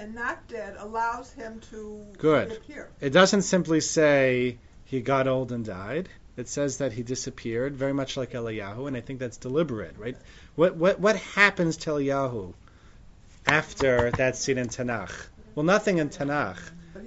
and 0.00 0.14
not 0.14 0.48
dead 0.48 0.74
allows 0.78 1.30
him 1.32 1.60
to 1.70 2.06
Good. 2.16 2.48
reappear. 2.48 2.90
It 3.00 3.10
doesn't 3.10 3.42
simply 3.42 3.80
say 3.80 4.56
he 4.86 5.02
got 5.02 5.28
old 5.28 5.52
and 5.52 5.64
died. 5.64 6.08
It 6.38 6.48
says 6.48 6.78
that 6.78 6.92
he 6.92 7.02
disappeared, 7.02 7.76
very 7.76 7.92
much 7.92 8.16
like 8.16 8.32
Eliyahu, 8.32 8.88
and 8.88 8.96
I 8.96 9.02
think 9.02 9.20
that's 9.20 9.36
deliberate, 9.36 9.98
right? 9.98 10.16
What 10.56 10.76
what 10.76 10.98
what 10.98 11.16
happens 11.16 11.76
to 11.78 11.90
Eliyahu 11.90 12.54
after 13.46 14.12
that 14.12 14.36
scene 14.36 14.56
in 14.56 14.68
Tanakh? 14.68 15.12
Well, 15.54 15.64
nothing 15.64 15.98
in 15.98 16.08
Tanakh, 16.08 16.58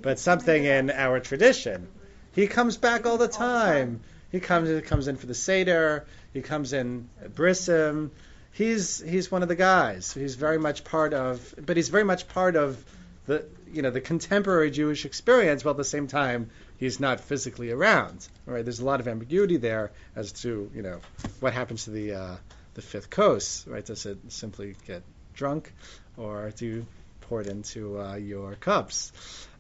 but 0.04 0.20
something 0.20 0.64
in 0.64 0.92
our 0.92 1.20
tradition. 1.20 1.88
He 2.34 2.46
comes 2.48 2.78
back 2.78 3.08
all 3.08 3.18
the 3.18 3.28
time. 3.28 4.02
He 4.32 4.40
comes 4.40 4.70
he 4.70 4.82
comes 4.82 5.08
in 5.08 5.18
for 5.18 5.26
the 5.26 5.34
seder. 5.34 6.06
He 6.32 6.42
comes 6.42 6.74
in 6.74 7.10
at 7.24 7.34
Brissim. 7.34 8.12
He's 8.54 9.02
he's 9.02 9.32
one 9.32 9.42
of 9.42 9.50
the 9.50 9.56
guys. 9.56 10.14
He's 10.14 10.36
very 10.36 10.60
much 10.60 10.84
part 10.84 11.14
of, 11.14 11.56
but 11.58 11.76
he's 11.76 11.90
very 11.90 12.04
much 12.04 12.28
part 12.28 12.56
of 12.56 12.84
the 13.26 13.46
you 13.72 13.82
know 13.82 13.90
the 13.90 14.02
contemporary 14.02 14.70
Jewish 14.70 15.06
experience. 15.06 15.66
While 15.66 15.72
at 15.72 15.78
the 15.78 15.84
same 15.84 16.08
time 16.08 16.52
he's 16.78 17.00
not 17.00 17.20
physically 17.20 17.72
around. 17.72 18.28
Right, 18.46 18.64
there's 18.64 18.80
a 18.80 18.86
lot 18.86 19.00
of 19.00 19.08
ambiguity 19.08 19.58
there 19.58 19.92
as 20.16 20.32
to 20.44 20.70
you 20.74 20.84
know 20.84 21.00
what 21.40 21.54
happens 21.54 21.86
to 21.86 21.90
the 21.90 22.14
uh, 22.14 22.36
the 22.76 22.84
fifth 22.84 23.10
kos. 23.10 23.66
Right, 23.68 23.84
does 23.84 24.06
it 24.06 24.20
simply 24.32 24.76
get 24.86 25.02
drunk, 25.34 25.74
or 26.16 26.52
do 26.52 26.66
you 26.66 26.86
pour 27.22 27.42
it 27.42 27.48
into 27.48 28.00
uh, 28.00 28.16
your 28.16 28.54
cups? 28.54 29.12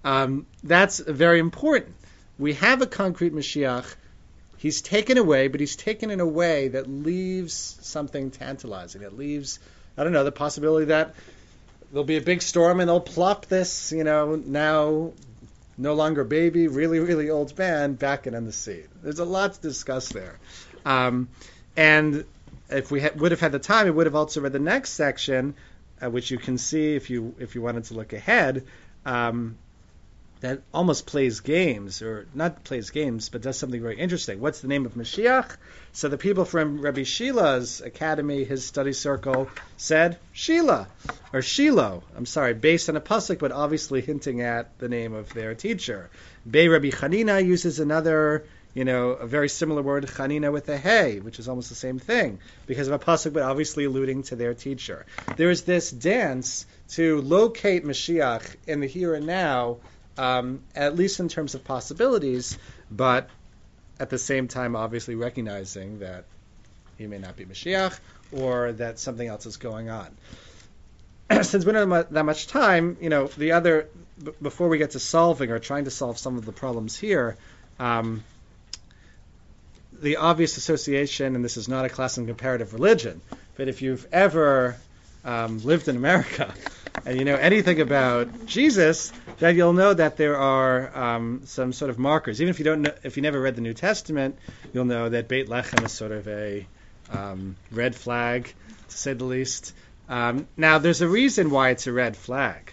Um, 0.03 0.45
that's 0.63 0.99
very 0.99 1.39
important. 1.39 1.95
We 2.37 2.53
have 2.53 2.83
a 2.83 2.87
concrete 2.87 3.33
Mashiach. 3.33 3.95
He's 4.63 4.81
taken 4.81 5.17
away, 5.17 5.49
but 5.49 5.59
he's 5.59 5.75
taken 5.75 6.09
in 6.09 6.21
a 6.21 6.25
way 6.25 6.69
that 6.69 6.89
leaves 6.89 7.77
something 7.81 8.31
tantalizing. 8.31 9.01
It 9.01 9.17
leaves, 9.17 9.59
I 9.97 10.05
don't 10.05 10.13
know, 10.13 10.23
the 10.23 10.31
possibility 10.31 10.85
that 10.85 11.15
there'll 11.91 12.05
be 12.05 12.15
a 12.15 12.21
big 12.21 12.41
storm 12.41 12.79
and 12.79 12.87
they'll 12.87 13.01
plop 13.01 13.47
this, 13.47 13.91
you 13.91 14.05
know, 14.05 14.37
now 14.37 15.11
no 15.77 15.95
longer 15.95 16.23
baby, 16.23 16.69
really, 16.69 16.99
really 16.99 17.29
old 17.29 17.57
man 17.57 17.95
back 17.95 18.25
in 18.25 18.45
the 18.45 18.53
sea. 18.53 18.83
There's 19.01 19.19
a 19.19 19.25
lot 19.25 19.55
to 19.55 19.61
discuss 19.61 20.07
there. 20.07 20.39
Um, 20.85 21.27
and 21.75 22.23
if 22.69 22.89
we 22.89 23.01
ha- 23.01 23.11
would 23.17 23.31
have 23.31 23.41
had 23.41 23.51
the 23.51 23.59
time, 23.59 23.83
we 23.83 23.91
would 23.91 24.05
have 24.05 24.15
also 24.15 24.39
read 24.39 24.53
the 24.53 24.59
next 24.59 24.91
section, 24.91 25.55
uh, 26.01 26.09
which 26.09 26.31
you 26.31 26.37
can 26.37 26.57
see 26.57 26.95
if 26.95 27.09
you 27.09 27.35
if 27.37 27.53
you 27.53 27.61
wanted 27.61 27.83
to 27.85 27.95
look 27.95 28.13
ahead. 28.13 28.65
Um, 29.05 29.57
that 30.43 30.61
almost 30.73 31.05
plays 31.05 31.39
games, 31.39 32.01
or 32.01 32.27
not 32.33 32.65
plays 32.65 32.89
games, 32.89 33.29
but 33.29 33.41
does 33.41 33.57
something 33.57 33.81
very 33.81 33.97
interesting. 33.97 34.41
What's 34.41 34.59
the 34.59 34.67
name 34.67 34.85
of 34.85 34.93
Mashiach? 34.93 35.55
So 35.93 36.09
the 36.09 36.17
people 36.17 36.43
from 36.43 36.81
Rabbi 36.81 37.03
Shila's 37.03 37.79
academy, 37.79 38.43
his 38.43 38.65
study 38.65 38.91
circle, 38.91 39.49
said 39.77 40.17
Shila, 40.33 40.89
or 41.31 41.41
Shiloh. 41.41 42.03
I'm 42.17 42.25
sorry, 42.25 42.53
based 42.55 42.89
on 42.89 42.97
a 42.97 43.01
pasuk, 43.01 43.39
but 43.39 43.53
obviously 43.53 44.01
hinting 44.01 44.41
at 44.41 44.77
the 44.79 44.89
name 44.89 45.13
of 45.13 45.33
their 45.33 45.55
teacher. 45.55 46.09
Bei 46.45 46.67
Rabbi 46.67 46.89
Chanina 46.89 47.41
uses 47.41 47.79
another, 47.79 48.43
you 48.73 48.83
know, 48.83 49.11
a 49.11 49.25
very 49.25 49.47
similar 49.47 49.81
word, 49.81 50.05
Chanina 50.07 50.51
with 50.51 50.67
a 50.67 50.77
hey, 50.77 51.21
which 51.21 51.39
is 51.39 51.47
almost 51.47 51.69
the 51.69 51.75
same 51.75 51.99
thing, 51.99 52.39
because 52.67 52.89
of 52.89 52.93
a 52.93 52.99
pasuk, 52.99 53.31
but 53.31 53.43
obviously 53.43 53.85
alluding 53.85 54.23
to 54.23 54.35
their 54.35 54.53
teacher. 54.53 55.05
There 55.37 55.51
is 55.51 55.61
this 55.61 55.89
dance 55.89 56.65
to 56.89 57.21
locate 57.21 57.85
Mashiach 57.85 58.57
in 58.67 58.81
the 58.81 58.87
here 58.87 59.15
and 59.15 59.25
now 59.25 59.77
um, 60.17 60.61
at 60.75 60.95
least 60.95 61.19
in 61.19 61.27
terms 61.27 61.55
of 61.55 61.63
possibilities, 61.63 62.57
but 62.91 63.29
at 63.99 64.09
the 64.09 64.17
same 64.17 64.47
time, 64.47 64.75
obviously 64.75 65.15
recognizing 65.15 65.99
that 65.99 66.25
he 66.97 67.07
may 67.07 67.17
not 67.17 67.35
be 67.35 67.45
Mashiach 67.45 67.97
or 68.31 68.73
that 68.73 68.99
something 68.99 69.27
else 69.27 69.45
is 69.45 69.57
going 69.57 69.89
on. 69.89 70.09
Since 71.41 71.65
we 71.65 71.71
don't 71.71 71.89
have 71.89 72.13
that 72.13 72.25
much 72.25 72.47
time, 72.47 72.97
you 73.01 73.09
know, 73.09 73.27
the 73.27 73.53
other, 73.53 73.87
b- 74.23 74.31
before 74.41 74.67
we 74.67 74.77
get 74.77 74.91
to 74.91 74.99
solving 74.99 75.51
or 75.51 75.59
trying 75.59 75.85
to 75.85 75.91
solve 75.91 76.17
some 76.17 76.37
of 76.37 76.45
the 76.45 76.51
problems 76.51 76.97
here, 76.97 77.37
um, 77.79 78.23
the 80.01 80.17
obvious 80.17 80.57
association, 80.57 81.35
and 81.35 81.43
this 81.43 81.57
is 81.57 81.67
not 81.67 81.85
a 81.85 81.89
class 81.89 82.17
in 82.17 82.27
comparative 82.27 82.73
religion, 82.73 83.21
but 83.55 83.67
if 83.67 83.81
you've 83.81 84.05
ever 84.11 84.75
um, 85.23 85.59
lived 85.59 85.87
in 85.87 85.95
America 85.95 86.53
and 87.05 87.17
you 87.17 87.25
know 87.25 87.35
anything 87.35 87.81
about 87.81 88.45
Jesus, 88.45 89.11
then 89.39 89.55
you'll 89.55 89.73
know 89.73 89.93
that 89.93 90.17
there 90.17 90.37
are 90.37 90.97
um, 90.97 91.41
some 91.45 91.73
sort 91.73 91.89
of 91.89 91.99
markers. 91.99 92.41
Even 92.41 92.49
if 92.49 92.59
you 92.59 92.65
don't, 92.65 92.81
know, 92.83 92.93
if 93.03 93.17
you 93.17 93.23
never 93.23 93.39
read 93.39 93.55
the 93.55 93.61
New 93.61 93.73
Testament, 93.73 94.37
you'll 94.73 94.85
know 94.85 95.09
that 95.09 95.27
Beit 95.27 95.49
Lechem 95.49 95.83
is 95.83 95.91
sort 95.91 96.11
of 96.11 96.27
a 96.27 96.65
um, 97.11 97.55
red 97.71 97.95
flag, 97.95 98.53
to 98.89 98.97
say 98.97 99.13
the 99.13 99.25
least. 99.25 99.73
Um, 100.07 100.47
now, 100.57 100.79
there's 100.79 101.01
a 101.01 101.07
reason 101.07 101.49
why 101.49 101.69
it's 101.69 101.87
a 101.87 101.93
red 101.93 102.15
flag. 102.15 102.71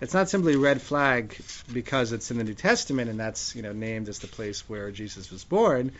It's 0.00 0.14
not 0.14 0.28
simply 0.28 0.54
a 0.54 0.58
red 0.58 0.82
flag 0.82 1.36
because 1.72 2.12
it's 2.12 2.30
in 2.30 2.38
the 2.38 2.44
New 2.44 2.54
Testament 2.54 3.08
and 3.08 3.18
that's 3.18 3.54
you 3.54 3.62
know 3.62 3.72
named 3.72 4.08
as 4.08 4.18
the 4.18 4.26
place 4.26 4.68
where 4.68 4.90
Jesus 4.90 5.30
was 5.30 5.44
born. 5.44 5.92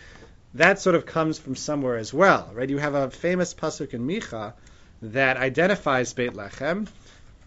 That 0.54 0.78
sort 0.80 0.94
of 0.94 1.06
comes 1.06 1.38
from 1.38 1.56
somewhere 1.56 1.96
as 1.96 2.12
well, 2.12 2.50
right? 2.54 2.68
You 2.68 2.78
have 2.78 2.94
a 2.94 3.10
famous 3.10 3.54
pasuk 3.54 3.94
in 3.94 4.06
Micha 4.06 4.52
that 5.02 5.36
identifies 5.36 6.12
Beit 6.12 6.34
Lechem 6.34 6.88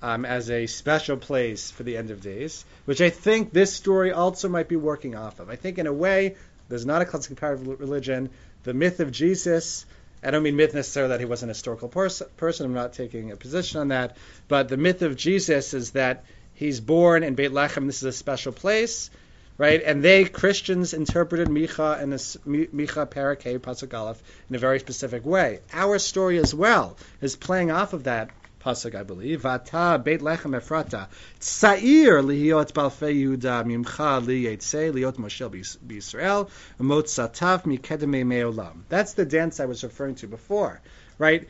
um, 0.01 0.25
as 0.25 0.49
a 0.49 0.67
special 0.67 1.17
place 1.17 1.71
for 1.71 1.83
the 1.83 1.97
end 1.97 2.11
of 2.11 2.21
days, 2.21 2.65
which 2.85 3.01
I 3.01 3.09
think 3.09 3.51
this 3.51 3.73
story 3.73 4.11
also 4.11 4.49
might 4.49 4.67
be 4.67 4.75
working 4.75 5.15
off 5.15 5.39
of. 5.39 5.49
I 5.49 5.55
think 5.55 5.77
in 5.77 5.87
a 5.87 5.93
way, 5.93 6.35
there's 6.69 6.85
not 6.85 7.01
a 7.01 7.05
classic 7.05 7.29
comparative 7.29 7.79
religion. 7.79 8.29
The 8.63 8.73
myth 8.73 8.99
of 8.99 9.11
Jesus, 9.11 9.85
I 10.23 10.31
don't 10.31 10.43
mean 10.43 10.55
myth 10.55 10.73
necessarily 10.73 11.11
that 11.11 11.19
he 11.19 11.25
was 11.25 11.43
an 11.43 11.49
historical 11.49 11.87
pers- 11.87 12.21
person. 12.35 12.65
I'm 12.65 12.73
not 12.73 12.93
taking 12.93 13.31
a 13.31 13.37
position 13.37 13.79
on 13.81 13.87
that. 13.89 14.17
But 14.47 14.67
the 14.67 14.77
myth 14.77 15.01
of 15.01 15.15
Jesus 15.15 15.73
is 15.73 15.91
that 15.91 16.25
he's 16.53 16.79
born 16.79 17.23
in 17.23 17.35
Beit 17.35 17.51
Lechem. 17.51 17.85
This 17.85 17.97
is 17.97 18.03
a 18.03 18.11
special 18.11 18.51
place, 18.51 19.09
right? 19.57 19.81
And 19.83 20.03
they 20.03 20.25
Christians 20.25 20.93
interpreted 20.93 21.47
Micha 21.47 22.01
and 22.01 22.13
Micha 22.13 23.09
Parakeh 23.09 23.59
Pasuk 23.59 23.97
Aleph 23.97 24.21
in 24.49 24.55
a 24.55 24.59
very 24.59 24.79
specific 24.79 25.25
way. 25.25 25.59
Our 25.73 25.99
story 25.99 26.37
as 26.37 26.53
well 26.53 26.97
is 27.21 27.35
playing 27.35 27.71
off 27.71 27.93
of 27.93 28.03
that 28.03 28.29
pasuk, 28.63 28.95
I 28.95 29.03
believe. 29.03 29.41
Vata 29.41 30.03
Beit 30.03 30.21
Lechem 30.21 30.55
Ephrata 30.55 31.07
Tzair 31.39 32.21
lihiot 32.23 32.71
balfei 32.73 33.15
Yehuda 33.15 33.63
mimcha 33.65 34.25
li 34.25 34.45
yetzei 34.45 34.91
liot 34.91 35.15
Moshe 35.15 35.49
b'Yisrael 35.49 36.49
umotzatav 36.79 37.63
mikedemei 37.63 38.25
me'olam. 38.25 38.83
That's 38.89 39.13
the 39.13 39.25
dance 39.25 39.59
I 39.59 39.65
was 39.65 39.83
referring 39.83 40.15
to 40.15 40.27
before, 40.27 40.81
right? 41.17 41.47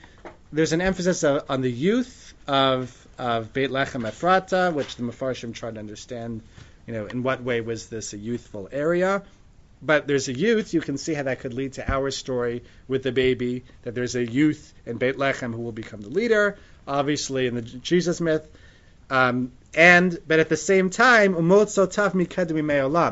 There's 0.51 0.71
an 0.71 0.81
emphasis 0.81 1.23
on 1.23 1.61
the 1.61 1.71
youth 1.71 2.33
of 2.47 3.07
of 3.17 3.51
Beit 3.53 3.71
Lechem 3.71 4.07
Ephrata, 4.07 4.71
which 4.73 4.95
the 4.95 5.03
Mefarshim 5.03 5.53
tried 5.53 5.75
to 5.75 5.79
understand. 5.79 6.41
You 6.87 6.93
know, 6.93 7.05
in 7.05 7.21
what 7.21 7.43
way 7.43 7.61
was 7.61 7.87
this 7.87 8.13
a 8.13 8.17
youthful 8.17 8.69
area? 8.71 9.23
But 9.81 10.07
there's 10.07 10.27
a 10.27 10.33
youth. 10.33 10.73
You 10.73 10.81
can 10.81 10.97
see 10.97 11.13
how 11.13 11.23
that 11.23 11.41
could 11.41 11.53
lead 11.53 11.73
to 11.73 11.91
our 11.91 12.09
story 12.09 12.63
with 12.87 13.03
the 13.03 13.11
baby. 13.11 13.65
That 13.83 13.93
there's 13.93 14.15
a 14.15 14.25
youth 14.25 14.73
in 14.85 14.97
Beit 14.97 15.17
Lechem 15.17 15.53
who 15.53 15.61
will 15.61 15.71
become 15.71 16.01
the 16.01 16.09
leader. 16.09 16.57
Obviously, 16.87 17.45
in 17.45 17.55
the 17.55 17.61
Jesus 17.61 18.19
myth. 18.19 18.47
Um, 19.09 19.51
and 19.75 20.17
but 20.27 20.39
at 20.39 20.49
the 20.49 20.57
same 20.57 20.89
time. 20.89 21.33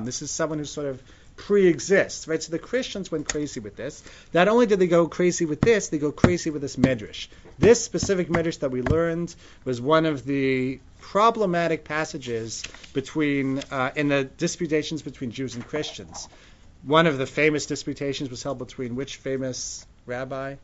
This 0.05 0.21
is 0.21 0.31
someone 0.31 0.59
who's 0.59 0.71
sort 0.71 0.87
of 0.87 1.03
pre-exists, 1.37 2.27
right? 2.27 2.41
So 2.41 2.51
the 2.51 2.59
Christians 2.59 3.11
went 3.11 3.27
crazy 3.29 3.59
with 3.59 3.75
this. 3.75 4.03
Not 4.33 4.47
only 4.47 4.65
did 4.65 4.79
they 4.79 4.87
go 4.87 5.07
crazy 5.07 5.45
with 5.45 5.61
this, 5.61 5.89
they 5.89 5.97
go 5.97 6.11
crazy 6.11 6.49
with 6.49 6.61
this 6.61 6.77
medrash. 6.77 7.27
This 7.59 7.83
specific 7.83 8.29
medrash 8.29 8.59
that 8.59 8.71
we 8.71 8.81
learned 8.81 9.35
was 9.65 9.81
one 9.81 10.05
of 10.05 10.25
the 10.25 10.79
problematic 11.11 11.83
passages 11.83 12.63
between 12.93 13.59
uh, 13.71 13.91
in 13.95 14.07
the 14.07 14.23
disputations 14.23 15.03
between 15.03 15.29
Jews 15.29 15.53
and 15.53 15.65
Christians. 15.65 16.27
One 16.83 17.05
of 17.05 17.19
the 17.19 17.27
famous 17.27 17.67
disputations 17.67 18.31
was 18.31 18.41
held 18.41 18.57
between 18.57 18.95
which 18.95 19.17
famous 19.17 19.85
rabbi? 20.07 20.55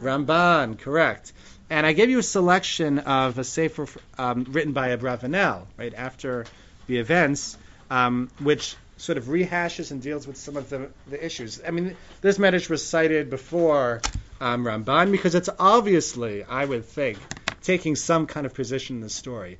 Ramban, 0.00 0.78
correct. 0.78 1.32
And 1.68 1.86
I 1.86 1.92
gave 1.92 2.08
you 2.08 2.18
a 2.18 2.22
selection 2.22 2.98
of 3.00 3.38
a 3.38 3.44
sefer 3.44 3.86
um, 4.16 4.46
written 4.48 4.72
by 4.72 4.96
Abravanel, 4.96 5.66
right 5.76 5.92
after 5.94 6.46
the 6.86 6.96
events, 6.96 7.58
um, 7.90 8.30
which 8.38 8.74
sort 8.96 9.18
of 9.18 9.24
rehashes 9.24 9.90
and 9.90 10.00
deals 10.00 10.26
with 10.26 10.38
some 10.38 10.56
of 10.56 10.70
the, 10.70 10.88
the 11.08 11.22
issues. 11.24 11.60
I 11.64 11.72
mean, 11.72 11.94
this 12.22 12.38
medrash 12.38 12.70
was 12.70 12.84
cited 12.84 13.28
before 13.28 14.00
um, 14.40 14.64
Ramban 14.64 15.12
because 15.12 15.34
it's 15.34 15.50
obviously, 15.58 16.42
I 16.42 16.64
would 16.64 16.86
think, 16.86 17.18
taking 17.68 17.96
some 17.96 18.26
kind 18.26 18.46
of 18.46 18.54
position 18.54 18.96
in 18.96 19.02
the 19.02 19.10
story. 19.10 19.58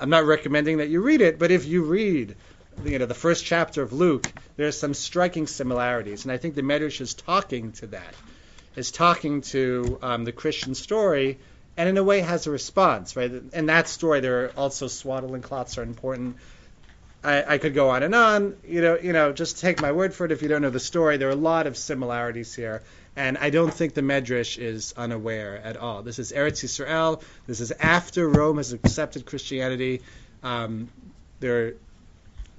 I'm 0.00 0.10
not 0.10 0.24
recommending 0.24 0.78
that 0.78 0.88
you 0.88 1.00
read 1.00 1.20
it, 1.20 1.38
but 1.38 1.52
if 1.52 1.64
you 1.64 1.84
read, 1.84 2.34
you 2.84 2.98
know, 2.98 3.06
the 3.06 3.14
first 3.14 3.44
chapter 3.44 3.82
of 3.82 3.92
Luke, 3.92 4.26
there 4.56 4.66
are 4.66 4.72
some 4.72 4.94
striking 4.94 5.46
similarities, 5.46 6.24
and 6.24 6.32
I 6.32 6.38
think 6.38 6.56
the 6.56 6.62
medrash 6.62 7.00
is 7.00 7.14
talking 7.14 7.70
to 7.80 7.86
that, 7.98 8.14
is 8.74 8.90
talking 8.90 9.42
to 9.42 9.96
um, 10.02 10.24
the 10.24 10.32
Christian 10.32 10.74
story, 10.74 11.38
and 11.76 11.88
in 11.88 11.96
a 11.98 12.02
way 12.02 12.18
has 12.18 12.48
a 12.48 12.50
response, 12.50 13.14
right? 13.14 13.30
In 13.52 13.66
that 13.66 13.86
story, 13.86 14.18
there 14.18 14.46
are 14.46 14.52
also 14.56 14.88
swaddling 14.88 15.42
cloths 15.42 15.78
are 15.78 15.84
important 15.84 16.38
I, 17.22 17.54
I, 17.54 17.58
could 17.58 17.74
go 17.74 17.90
on 17.90 18.02
and 18.02 18.14
on. 18.14 18.56
You 18.66 18.82
know, 18.82 18.98
you 18.98 19.12
know, 19.12 19.32
just 19.32 19.58
take 19.58 19.80
my 19.80 19.90
word 19.90 20.14
for 20.14 20.26
it. 20.26 20.32
If 20.32 20.42
you 20.42 20.48
don't 20.48 20.62
know 20.62 20.70
the 20.70 20.78
story, 20.78 21.16
there 21.16 21.28
are 21.28 21.32
a 21.32 21.34
lot 21.52 21.66
of 21.66 21.76
similarities 21.76 22.54
here, 22.54 22.82
and 23.16 23.38
I 23.38 23.50
don't 23.50 23.72
think 23.72 23.94
the 23.94 24.02
Medrash 24.02 24.58
is 24.58 24.94
unaware 24.96 25.56
at 25.56 25.76
all. 25.76 26.02
This 26.02 26.18
is 26.18 26.32
Eretz 26.32 26.64
Yisrael. 26.64 27.22
This 27.46 27.60
is 27.60 27.72
after 27.72 28.28
Rome 28.28 28.58
has 28.58 28.72
accepted 28.72 29.26
Christianity. 29.26 30.02
Um, 30.42 30.88
there 31.40 31.66
are 31.66 31.72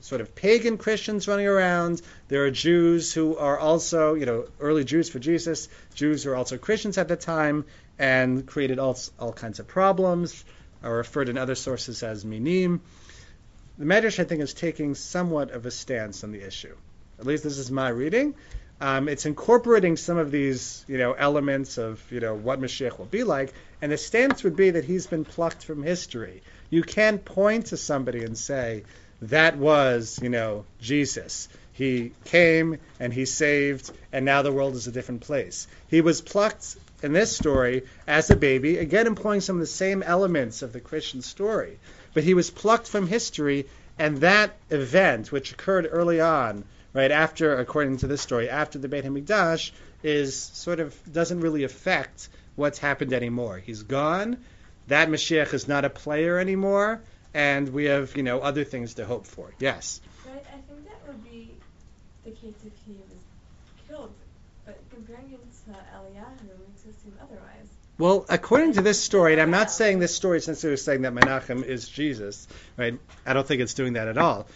sort 0.01 0.21
of 0.21 0.35
pagan 0.35 0.77
Christians 0.77 1.27
running 1.27 1.47
around. 1.47 2.01
There 2.27 2.43
are 2.45 2.51
Jews 2.51 3.13
who 3.13 3.37
are 3.37 3.57
also, 3.57 4.15
you 4.15 4.25
know, 4.25 4.45
early 4.59 4.83
Jews 4.83 5.09
for 5.09 5.19
Jesus. 5.19 5.69
Jews 5.93 6.23
who 6.23 6.31
are 6.31 6.35
also 6.35 6.57
Christians 6.57 6.97
at 6.97 7.07
the 7.07 7.15
time 7.15 7.65
and 7.99 8.45
created 8.45 8.79
all 8.79 8.97
all 9.19 9.33
kinds 9.33 9.59
of 9.59 9.67
problems. 9.67 10.43
Are 10.83 10.93
referred 10.93 11.29
in 11.29 11.37
other 11.37 11.55
sources 11.55 12.03
as 12.03 12.23
minim 12.23 12.81
the 13.77 13.85
Medrash, 13.85 14.19
I 14.19 14.23
think, 14.23 14.41
is 14.41 14.53
taking 14.53 14.95
somewhat 14.95 15.51
of 15.51 15.65
a 15.65 15.71
stance 15.71 16.23
on 16.23 16.31
the 16.31 16.41
issue. 16.41 16.75
At 17.19 17.27
least 17.27 17.43
this 17.43 17.59
is 17.59 17.69
my 17.69 17.89
reading. 17.89 18.33
Um, 18.79 19.09
it's 19.09 19.25
incorporating 19.25 19.97
some 19.97 20.17
of 20.17 20.31
these, 20.31 20.85
you 20.87 20.97
know, 20.97 21.13
elements 21.13 21.77
of, 21.77 22.03
you 22.11 22.19
know, 22.19 22.35
what 22.35 22.61
Mashiach 22.61 22.97
will 22.99 23.05
be 23.05 23.23
like, 23.23 23.53
and 23.81 23.91
the 23.91 23.97
stance 23.97 24.43
would 24.43 24.55
be 24.55 24.71
that 24.71 24.85
he's 24.85 25.07
been 25.07 25.25
plucked 25.25 25.63
from 25.63 25.83
history. 25.83 26.43
You 26.69 26.83
can't 26.83 27.23
point 27.23 27.67
to 27.67 27.77
somebody 27.77 28.23
and 28.23 28.37
say 28.37 28.83
that 29.23 29.57
was, 29.57 30.19
you 30.21 30.29
know, 30.29 30.65
Jesus. 30.79 31.49
He 31.73 32.11
came 32.25 32.77
and 32.99 33.11
he 33.11 33.25
saved, 33.25 33.91
and 34.11 34.25
now 34.25 34.41
the 34.41 34.51
world 34.51 34.75
is 34.75 34.87
a 34.87 34.91
different 34.91 35.21
place. 35.21 35.67
He 35.87 36.01
was 36.01 36.21
plucked 36.21 36.77
in 37.01 37.13
this 37.13 37.35
story 37.35 37.83
as 38.07 38.29
a 38.29 38.35
baby, 38.35 38.77
again 38.77 39.07
employing 39.07 39.41
some 39.41 39.55
of 39.55 39.59
the 39.61 39.67
same 39.67 40.03
elements 40.03 40.61
of 40.61 40.73
the 40.73 40.79
Christian 40.79 41.21
story 41.21 41.77
but 42.17 42.23
he 42.23 42.33
was 42.33 42.49
plucked 42.49 42.87
from 42.87 43.05
history, 43.05 43.67
and 43.99 44.17
that 44.21 44.57
event, 44.71 45.31
which 45.31 45.51
occurred 45.51 45.87
early 45.91 46.19
on, 46.19 46.63
right 46.97 47.11
after, 47.11 47.59
according 47.59 47.97
to 47.97 48.07
this 48.07 48.21
story, 48.21 48.49
after 48.49 48.79
the 48.79 48.87
Beit 48.87 49.05
Hamikdash, 49.05 49.71
is 50.01 50.35
sort 50.35 50.79
of 50.79 50.95
doesn't 51.13 51.41
really 51.41 51.63
affect 51.63 52.27
what's 52.55 52.79
happened 52.79 53.13
anymore. 53.13 53.59
He's 53.59 53.83
gone. 53.83 54.37
That 54.87 55.07
Mashiach 55.07 55.53
is 55.53 55.67
not 55.67 55.85
a 55.85 55.91
player 55.91 56.39
anymore, 56.39 57.03
and 57.35 57.69
we 57.69 57.85
have 57.85 58.17
you 58.17 58.23
know 58.23 58.39
other 58.39 58.63
things 58.63 58.95
to 58.95 59.05
hope 59.05 59.27
for. 59.27 59.53
Yes. 59.59 60.01
Right. 60.25 60.43
I 60.47 60.57
think 60.67 60.85
that 60.89 60.99
would 61.07 61.23
be 61.23 61.51
the 62.25 62.31
case 62.31 62.55
if 62.65 62.73
he 62.87 62.93
was 62.93 63.21
killed, 63.87 64.13
but 64.65 64.79
comparing 64.89 65.29
him 65.29 65.39
to 65.65 65.71
Eliyahu 65.71 66.49
makes 66.65 66.83
it 66.83 66.95
seem 67.03 67.13
otherwise. 67.21 67.67
Well, 67.99 68.25
according 68.27 68.73
to 68.73 68.81
this 68.81 69.03
story, 69.03 69.33
and 69.33 69.41
I'm 69.41 69.51
not 69.51 69.69
saying 69.69 69.99
this 69.99 70.15
story 70.15 70.37
is 70.37 70.47
necessarily 70.47 70.77
saying 70.77 71.03
that 71.03 71.13
Menachem 71.13 71.63
is 71.63 71.87
Jesus, 71.87 72.47
right? 72.75 72.97
I 73.23 73.33
don't 73.33 73.45
think 73.45 73.61
it's 73.61 73.75
doing 73.75 73.93
that 73.93 74.07
at 74.07 74.17
all. 74.17 74.47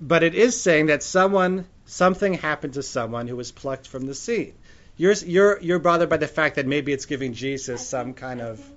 But 0.00 0.22
it 0.22 0.34
is 0.34 0.60
saying 0.60 0.86
that 0.86 1.02
someone, 1.02 1.66
something 1.86 2.34
happened 2.34 2.74
to 2.74 2.82
someone 2.82 3.28
who 3.28 3.36
was 3.36 3.52
plucked 3.52 3.86
from 3.86 4.06
the 4.06 4.14
scene. 4.14 4.54
You're 4.96 5.12
you're 5.12 5.60
you're 5.60 5.78
bothered 5.78 6.08
by 6.08 6.16
the 6.16 6.28
fact 6.28 6.56
that 6.56 6.66
maybe 6.66 6.92
it's 6.92 7.06
giving 7.06 7.34
Jesus 7.34 7.86
some 7.86 8.06
think, 8.06 8.16
kind 8.16 8.42
I 8.42 8.46
of. 8.46 8.70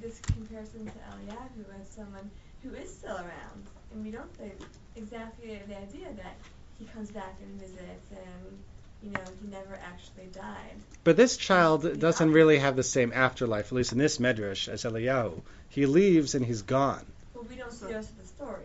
This 0.00 0.18
comparison 0.20 0.86
to 0.86 0.92
Eliyahu 0.92 1.64
as 1.80 1.88
someone 1.88 2.30
who 2.62 2.74
is 2.74 2.90
still 2.92 3.16
around, 3.16 3.66
and 3.92 4.04
we 4.04 4.10
don't 4.10 4.32
think 4.36 4.54
exactly 4.96 5.60
the 5.68 5.78
idea 5.78 6.08
that 6.16 6.36
he 6.78 6.86
comes 6.86 7.10
back 7.10 7.36
and 7.42 7.60
visits 7.60 8.10
and 8.10 8.58
you 9.02 9.10
know, 9.10 9.20
he 9.40 9.48
never 9.48 9.78
actually 9.82 10.26
died. 10.32 10.76
But 11.04 11.16
this 11.16 11.36
child 11.36 11.98
doesn't 11.98 12.32
really 12.32 12.58
have 12.58 12.76
the 12.76 12.82
same 12.82 13.12
afterlife, 13.14 13.66
at 13.66 13.72
least 13.72 13.92
in 13.92 13.98
this 13.98 14.18
medrash, 14.18 14.68
as 14.68 14.84
Eliyahu. 14.84 15.40
He 15.68 15.86
leaves 15.86 16.34
and 16.34 16.44
he's 16.44 16.62
gone. 16.62 17.06
But 17.32 17.48
we 17.48 17.56
don't 17.56 17.72
see 17.72 17.86
the 17.86 17.94
rest 17.94 18.10
of 18.10 18.18
the 18.18 18.26
story. 18.26 18.64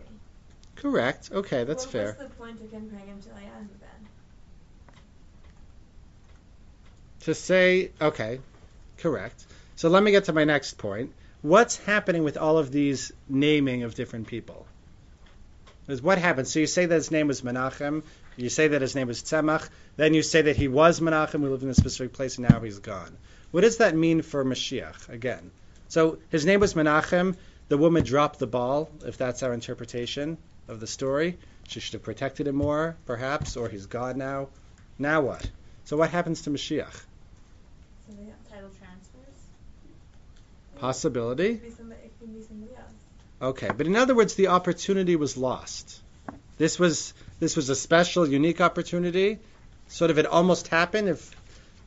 Correct. 0.76 1.30
Okay, 1.32 1.64
that's 1.64 1.84
well, 1.84 1.92
fair. 1.92 2.16
What's 2.18 2.18
the 2.18 2.38
point 2.38 2.60
of 2.60 2.70
comparing 2.70 3.06
him 3.06 3.20
to 3.20 3.28
then? 3.28 3.68
To 7.20 7.34
say, 7.34 7.90
okay, 8.00 8.38
correct. 8.98 9.46
So 9.74 9.88
let 9.88 10.02
me 10.02 10.10
get 10.10 10.24
to 10.24 10.32
my 10.32 10.44
next 10.44 10.78
point. 10.78 11.12
What's 11.42 11.76
happening 11.78 12.24
with 12.24 12.36
all 12.36 12.58
of 12.58 12.70
these 12.70 13.10
naming 13.28 13.82
of 13.82 13.94
different 13.94 14.26
people? 14.26 14.66
Is 15.88 16.02
what 16.02 16.18
happens? 16.18 16.52
So 16.52 16.58
you 16.60 16.66
say 16.66 16.86
that 16.86 16.94
his 16.94 17.10
name 17.10 17.28
was 17.28 17.42
Menachem, 17.42 18.02
you 18.36 18.48
say 18.48 18.68
that 18.68 18.82
his 18.82 18.94
name 18.94 19.06
was 19.06 19.22
Tzemach, 19.22 19.68
then 19.96 20.14
you 20.14 20.22
say 20.22 20.42
that 20.42 20.56
he 20.56 20.68
was 20.68 21.00
Menachem, 21.00 21.40
we 21.40 21.48
lived 21.48 21.62
in 21.62 21.70
a 21.70 21.74
specific 21.74 22.12
place, 22.12 22.38
and 22.38 22.48
now 22.48 22.60
he's 22.60 22.80
gone. 22.80 23.16
What 23.50 23.62
does 23.62 23.78
that 23.78 23.96
mean 23.96 24.22
for 24.22 24.44
Mashiach, 24.44 25.08
again? 25.08 25.50
So 25.88 26.18
his 26.28 26.44
name 26.44 26.60
was 26.60 26.74
Menachem, 26.74 27.36
the 27.68 27.78
woman 27.78 28.04
dropped 28.04 28.40
the 28.40 28.46
ball, 28.46 28.90
if 29.04 29.16
that's 29.16 29.42
our 29.42 29.54
interpretation 29.54 30.36
of 30.68 30.80
the 30.80 30.86
story. 30.86 31.38
She 31.68 31.80
should 31.80 31.94
have 31.94 32.02
protected 32.02 32.46
him 32.46 32.56
more, 32.56 32.96
perhaps, 33.06 33.56
or 33.56 33.68
he's 33.68 33.86
gone 33.86 34.18
now. 34.18 34.48
Now 34.98 35.20
what? 35.20 35.48
So 35.84 35.96
what 35.96 36.10
happens 36.10 36.42
to 36.42 36.50
Mashiach? 36.50 36.92
So 38.08 38.14
title 38.50 38.70
transfers? 38.78 39.36
Possibility. 40.78 41.46
It 41.46 41.60
could 41.60 41.62
be 41.62 41.70
somebody, 41.70 42.00
it 42.04 42.12
could 42.18 42.34
be 42.34 42.42
somebody 42.42 42.72
else. 42.76 42.92
Okay, 43.42 43.70
but 43.76 43.86
in 43.86 43.96
other 43.96 44.14
words, 44.14 44.34
the 44.34 44.48
opportunity 44.48 45.16
was 45.16 45.36
lost. 45.36 46.00
This 46.58 46.78
was 46.78 47.12
this 47.38 47.54
was 47.54 47.68
a 47.68 47.76
special, 47.76 48.26
unique 48.26 48.60
opportunity. 48.60 49.38
Sort 49.88 50.10
of, 50.10 50.18
it 50.18 50.26
almost 50.26 50.68
happened 50.68 51.08
if 51.08 51.30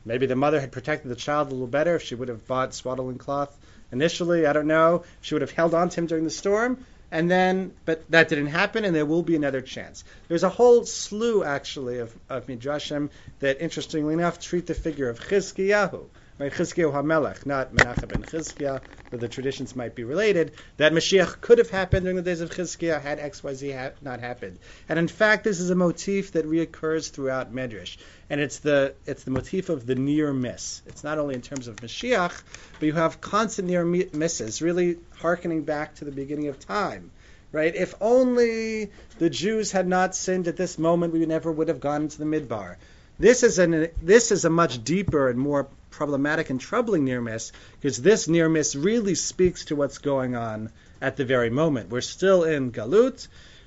maybe 0.04 0.26
the 0.26 0.36
mother 0.36 0.60
had 0.60 0.70
protected 0.70 1.10
the 1.10 1.16
child 1.16 1.48
a 1.48 1.50
little 1.50 1.66
better. 1.66 1.96
If 1.96 2.02
she 2.02 2.14
would 2.14 2.28
have 2.28 2.46
bought 2.46 2.72
swaddling 2.72 3.18
cloth 3.18 3.56
initially, 3.90 4.46
I 4.46 4.52
don't 4.52 4.68
know. 4.68 5.04
She 5.20 5.34
would 5.34 5.42
have 5.42 5.50
held 5.50 5.74
on 5.74 5.88
to 5.88 6.00
him 6.00 6.06
during 6.06 6.24
the 6.24 6.30
storm, 6.30 6.84
and 7.10 7.30
then, 7.30 7.72
but 7.84 8.08
that 8.10 8.28
didn't 8.28 8.48
happen, 8.48 8.84
and 8.84 8.94
there 8.94 9.06
will 9.06 9.22
be 9.22 9.36
another 9.36 9.60
chance. 9.60 10.04
There's 10.28 10.44
a 10.44 10.48
whole 10.48 10.84
slew, 10.84 11.42
actually, 11.42 11.98
of, 11.98 12.16
of 12.28 12.46
midrashim 12.46 13.10
that, 13.40 13.60
interestingly 13.60 14.14
enough, 14.14 14.40
treat 14.40 14.66
the 14.66 14.74
figure 14.74 15.08
of 15.08 15.20
Chizkiyahu 15.20 16.04
right? 16.40 16.52
Chizkiyahu 16.52 16.92
HaMelech, 16.92 17.44
not 17.44 17.74
Menachem 17.74 18.08
ben 18.08 18.22
Chizkiah, 18.22 18.80
though 19.10 19.18
the 19.18 19.28
traditions 19.28 19.76
might 19.76 19.94
be 19.94 20.04
related, 20.04 20.52
that 20.78 20.92
Mashiach 20.92 21.42
could 21.42 21.58
have 21.58 21.68
happened 21.68 22.04
during 22.04 22.16
the 22.16 22.22
days 22.22 22.40
of 22.40 22.50
Chizkiah 22.50 23.00
had 23.00 23.18
XYZ 23.18 23.78
ha- 23.78 23.94
not 24.00 24.20
happened. 24.20 24.58
And 24.88 24.98
in 24.98 25.06
fact, 25.06 25.44
this 25.44 25.60
is 25.60 25.68
a 25.68 25.74
motif 25.74 26.32
that 26.32 26.46
reoccurs 26.46 27.10
throughout 27.10 27.52
Medrash. 27.52 27.98
And 28.30 28.40
it's 28.40 28.60
the, 28.60 28.94
it's 29.04 29.24
the 29.24 29.30
motif 29.30 29.68
of 29.68 29.84
the 29.84 29.94
near 29.94 30.32
miss. 30.32 30.80
It's 30.86 31.04
not 31.04 31.18
only 31.18 31.34
in 31.34 31.42
terms 31.42 31.68
of 31.68 31.76
Mashiach, 31.76 32.42
but 32.78 32.86
you 32.86 32.94
have 32.94 33.20
constant 33.20 33.68
near 33.68 33.84
misses, 33.84 34.62
really 34.62 34.96
harkening 35.16 35.64
back 35.64 35.96
to 35.96 36.06
the 36.06 36.12
beginning 36.12 36.48
of 36.48 36.58
time 36.58 37.10
right? 37.52 37.74
If 37.74 37.94
only 38.00 38.92
the 39.18 39.28
Jews 39.28 39.72
had 39.72 39.88
not 39.88 40.14
sinned 40.14 40.46
at 40.46 40.56
this 40.56 40.78
moment, 40.78 41.12
we 41.12 41.26
never 41.26 41.50
would 41.50 41.66
have 41.66 41.80
gone 41.80 42.02
into 42.02 42.18
the 42.18 42.24
midbar. 42.24 42.76
This 43.18 43.42
is 43.42 43.58
an 43.58 43.88
this 44.00 44.30
is 44.30 44.44
a 44.44 44.50
much 44.50 44.82
deeper 44.84 45.28
and 45.28 45.38
more 45.38 45.68
problematic 45.90 46.50
and 46.50 46.60
troubling 46.60 47.04
near 47.04 47.20
miss 47.20 47.52
because 47.80 48.00
this 48.00 48.28
near 48.28 48.48
miss 48.48 48.74
really 48.74 49.14
speaks 49.14 49.66
to 49.66 49.76
what's 49.76 49.98
going 49.98 50.36
on 50.36 50.70
at 51.00 51.16
the 51.16 51.24
very 51.24 51.50
moment. 51.50 51.90
We're 51.90 52.00
still 52.00 52.44
in 52.44 52.72
Galut, 52.72 53.26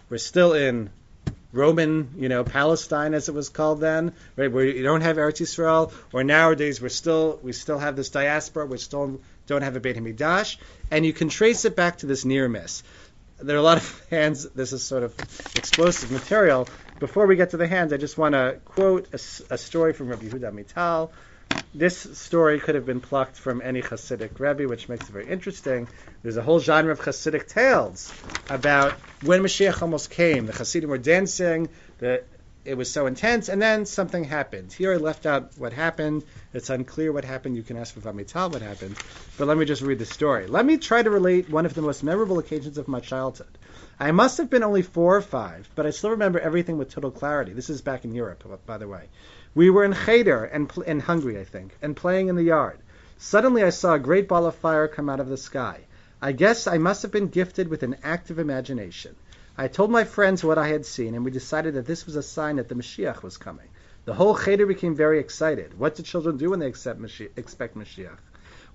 we're 0.10 0.18
still 0.18 0.54
in 0.54 0.90
Roman, 1.52 2.16
you 2.18 2.30
know, 2.30 2.44
Palestine 2.44 3.14
as 3.14 3.30
it 3.30 3.36
was 3.36 3.50
called 3.50 3.80
then, 3.80 4.14
right? 4.36 4.52
Where 4.52 4.66
you 4.66 4.84
don't 4.84 5.02
have 5.02 5.18
Eretz 5.18 5.42
Yisrael, 5.42 5.94
or 6.12 6.24
nowadays 6.24 6.82
we're 6.82 6.90
still 6.90 7.40
we 7.44 7.54
still 7.54 7.80
have 7.80 7.96
this 7.96 8.10
diaspora, 8.10 8.66
we 8.66 8.78
still 8.78 9.20
don't 9.46 9.62
have 9.62 9.76
a 9.76 9.80
Beit 9.80 9.98
Hamikdash, 9.98 10.58
and 10.90 11.06
you 11.06 11.14
can 11.14 11.30
trace 11.30 11.66
it 11.66 11.76
back 11.76 12.00
to 12.00 12.06
this 12.06 12.26
near 12.26 12.50
miss. 12.50 12.84
There 13.40 13.56
are 13.56 13.60
a 13.60 13.64
lot 13.64 13.78
of 13.78 14.06
hands. 14.10 14.50
This 14.50 14.74
is 14.74 14.84
sort 14.84 15.04
of 15.04 15.14
explosive 15.56 16.12
material, 16.12 16.68
before 17.04 17.28
we 17.28 17.36
get 17.36 17.50
to 17.50 17.58
the 17.58 17.68
hands, 17.68 17.92
I 17.92 17.98
just 17.98 18.18
want 18.18 18.34
to 18.34 18.60
quote 18.64 19.14
a 19.14 19.58
story 19.58 19.92
from 19.92 20.08
Rabbi 20.08 20.26
Yehuda 20.26 20.54
Amital. 20.54 21.10
This 21.74 21.98
story 22.20 22.60
could 22.60 22.76
have 22.76 22.86
been 22.86 23.02
plucked 23.02 23.36
from 23.36 23.62
any 23.64 23.82
Hasidic 23.82 24.40
Rebbe, 24.40 24.68
which 24.68 24.90
makes 24.90 25.10
it 25.10 25.12
very 25.12 25.28
interesting. 25.28 25.88
There's 26.22 26.38
a 26.38 26.44
whole 26.44 26.60
genre 26.60 26.92
of 26.92 27.00
Hasidic 27.00 27.48
tales 27.48 28.14
about 28.50 28.94
when 29.24 29.42
Mashiach 29.42 29.82
almost 29.82 30.12
came. 30.12 30.46
The 30.46 30.54
Hasidim 30.54 30.90
were 30.90 30.98
dancing, 30.98 31.70
the, 31.98 32.24
it 32.66 32.76
was 32.76 32.92
so 32.92 33.08
intense, 33.08 33.50
and 33.50 33.62
then 33.62 33.86
something 33.86 34.24
happened. 34.24 34.72
Here 34.72 34.94
I 34.94 34.98
left 34.98 35.26
out 35.26 35.58
what 35.58 35.74
happened. 35.74 36.24
It's 36.54 36.70
unclear 36.70 37.12
what 37.12 37.26
happened. 37.26 37.56
You 37.56 37.64
can 37.64 37.78
ask 37.78 37.94
for 37.94 38.00
Vamital 38.00 38.52
what 38.52 38.62
happened. 38.62 38.96
But 39.38 39.48
let 39.48 39.58
me 39.58 39.66
just 39.66 39.82
read 39.82 40.00
the 40.00 40.06
story. 40.06 40.48
Let 40.48 40.66
me 40.66 40.78
try 40.78 41.02
to 41.02 41.10
relate 41.10 41.50
one 41.50 41.66
of 41.66 41.74
the 41.74 41.82
most 41.82 42.04
memorable 42.04 42.40
occasions 42.40 42.78
of 42.78 42.88
my 42.88 43.00
childhood. 43.00 43.58
I 44.00 44.12
must 44.12 44.38
have 44.38 44.50
been 44.50 44.64
only 44.64 44.82
four 44.82 45.16
or 45.16 45.22
five, 45.22 45.70
but 45.76 45.86
I 45.86 45.90
still 45.90 46.12
remember 46.12 46.40
everything 46.40 46.78
with 46.78 46.90
total 46.90 47.12
clarity. 47.12 47.54
This 47.54 47.70
is 47.70 47.82
back 47.82 48.06
in 48.06 48.14
Europe, 48.14 48.44
by 48.66 48.78
the 48.78 48.88
way. 48.88 49.10
We 49.56 49.70
were 49.70 49.84
in 49.84 49.94
Cheder 49.94 50.46
and 50.46 50.68
pl- 50.68 50.84
in 50.84 51.00
Hungary, 51.00 51.40
I 51.40 51.44
think, 51.44 51.78
and 51.82 51.96
playing 51.96 52.28
in 52.28 52.36
the 52.36 52.44
yard. 52.44 52.80
Suddenly, 53.18 53.64
I 53.64 53.70
saw 53.70 53.94
a 53.94 54.00
great 54.00 54.28
ball 54.28 54.48
of 54.48 54.56
fire 54.56 54.88
come 54.88 55.10
out 55.10 55.20
of 55.20 55.30
the 55.30 55.38
sky. 55.38 55.82
I 56.20 56.32
guess 56.32 56.66
I 56.66 56.80
must 56.80 57.04
have 57.04 57.12
been 57.12 57.28
gifted 57.28 57.68
with 57.68 57.84
an 57.84 57.98
active 58.04 58.40
imagination. 58.40 59.16
I 59.56 59.68
told 59.68 59.92
my 59.92 60.06
friends 60.06 60.44
what 60.44 60.58
I 60.58 60.70
had 60.70 60.88
seen, 60.88 61.14
and 61.14 61.24
we 61.24 61.30
decided 61.30 61.76
that 61.76 61.86
this 61.86 62.08
was 62.08 62.16
a 62.16 62.24
sign 62.24 62.56
that 62.56 62.68
the 62.68 62.76
Mashiach 62.76 63.22
was 63.22 63.38
coming. 63.38 63.68
The 64.06 64.16
whole 64.16 64.36
Cheder 64.36 64.66
became 64.66 64.96
very 64.96 65.20
excited. 65.20 65.78
What 65.78 65.96
do 65.96 66.02
children 66.02 66.38
do 66.38 66.50
when 66.50 66.60
they 66.60 66.72
Mashiach, 66.72 67.30
expect 67.36 67.78
Mashiach? 67.78 68.18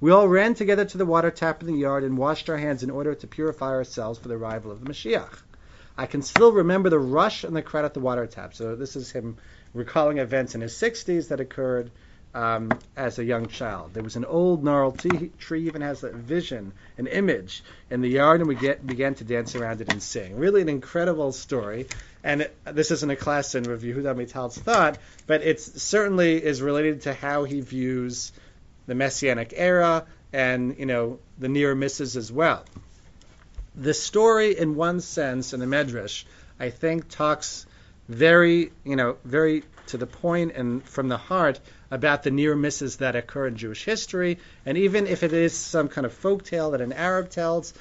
We 0.00 0.12
all 0.12 0.28
ran 0.28 0.54
together 0.54 0.84
to 0.84 0.98
the 0.98 1.04
water 1.04 1.32
tap 1.32 1.60
in 1.60 1.66
the 1.66 1.74
yard 1.74 2.04
and 2.04 2.16
washed 2.16 2.48
our 2.48 2.56
hands 2.56 2.84
in 2.84 2.90
order 2.90 3.16
to 3.16 3.26
purify 3.26 3.70
ourselves 3.70 4.20
for 4.20 4.28
the 4.28 4.36
arrival 4.36 4.70
of 4.70 4.84
the 4.84 4.88
Mashiach. 4.88 5.42
I 5.96 6.06
can 6.06 6.22
still 6.22 6.52
remember 6.52 6.88
the 6.88 7.00
rush 7.00 7.42
and 7.42 7.56
the 7.56 7.62
crowd 7.62 7.84
at 7.84 7.94
the 7.94 8.00
water 8.00 8.26
tap. 8.28 8.54
So 8.54 8.76
this 8.76 8.94
is 8.94 9.10
him 9.10 9.38
recalling 9.74 10.18
events 10.18 10.54
in 10.54 10.60
his 10.60 10.72
60s 10.72 11.28
that 11.28 11.40
occurred 11.40 11.90
um, 12.34 12.78
as 12.96 13.18
a 13.18 13.24
young 13.24 13.46
child. 13.48 13.94
There 13.94 14.02
was 14.02 14.16
an 14.16 14.24
old 14.24 14.62
gnarled 14.62 14.98
t- 14.98 15.30
tree, 15.38 15.66
even 15.66 15.82
has 15.82 16.04
a 16.04 16.10
vision, 16.10 16.72
an 16.98 17.06
image 17.06 17.64
in 17.90 18.00
the 18.00 18.08
yard, 18.08 18.40
and 18.40 18.48
we 18.48 18.54
get, 18.54 18.86
began 18.86 19.14
to 19.16 19.24
dance 19.24 19.56
around 19.56 19.80
it 19.80 19.90
and 19.90 20.02
sing. 20.02 20.36
Really 20.36 20.60
an 20.62 20.68
incredible 20.68 21.32
story. 21.32 21.86
And 22.22 22.42
it, 22.42 22.56
this 22.64 22.90
isn't 22.90 23.10
a 23.10 23.16
class 23.16 23.54
in 23.54 23.64
Rav 23.64 23.80
Yehuda 23.80 24.10
Amital's 24.10 24.58
thought, 24.58 24.98
but 25.26 25.42
it 25.42 25.60
certainly 25.60 26.42
is 26.42 26.60
related 26.60 27.02
to 27.02 27.14
how 27.14 27.44
he 27.44 27.60
views 27.60 28.32
the 28.86 28.94
Messianic 28.94 29.54
era 29.56 30.04
and, 30.32 30.78
you 30.78 30.86
know, 30.86 31.18
the 31.38 31.48
near 31.48 31.74
misses 31.74 32.16
as 32.16 32.30
well. 32.30 32.64
The 33.74 33.94
story, 33.94 34.58
in 34.58 34.74
one 34.74 35.00
sense, 35.00 35.52
in 35.52 35.60
the 35.60 35.66
Medrash, 35.66 36.24
I 36.60 36.70
think 36.70 37.08
talks 37.08 37.64
very, 38.08 38.72
you 38.84 38.96
know, 38.96 39.16
very 39.24 39.64
to 39.88 39.96
the 39.96 40.06
point 40.06 40.52
and 40.54 40.82
from 40.84 41.08
the 41.08 41.16
heart 41.16 41.60
about 41.90 42.22
the 42.22 42.30
near 42.30 42.54
misses 42.54 42.96
that 42.96 43.16
occur 43.16 43.46
in 43.46 43.56
Jewish 43.56 43.84
history. 43.84 44.38
And 44.66 44.76
even 44.76 45.06
if 45.06 45.22
it 45.22 45.32
is 45.32 45.54
some 45.54 45.88
kind 45.88 46.06
of 46.06 46.12
folk 46.12 46.44
tale 46.44 46.72
that 46.72 46.80
an 46.80 46.92
Arab 46.92 47.30
tells 47.30 47.74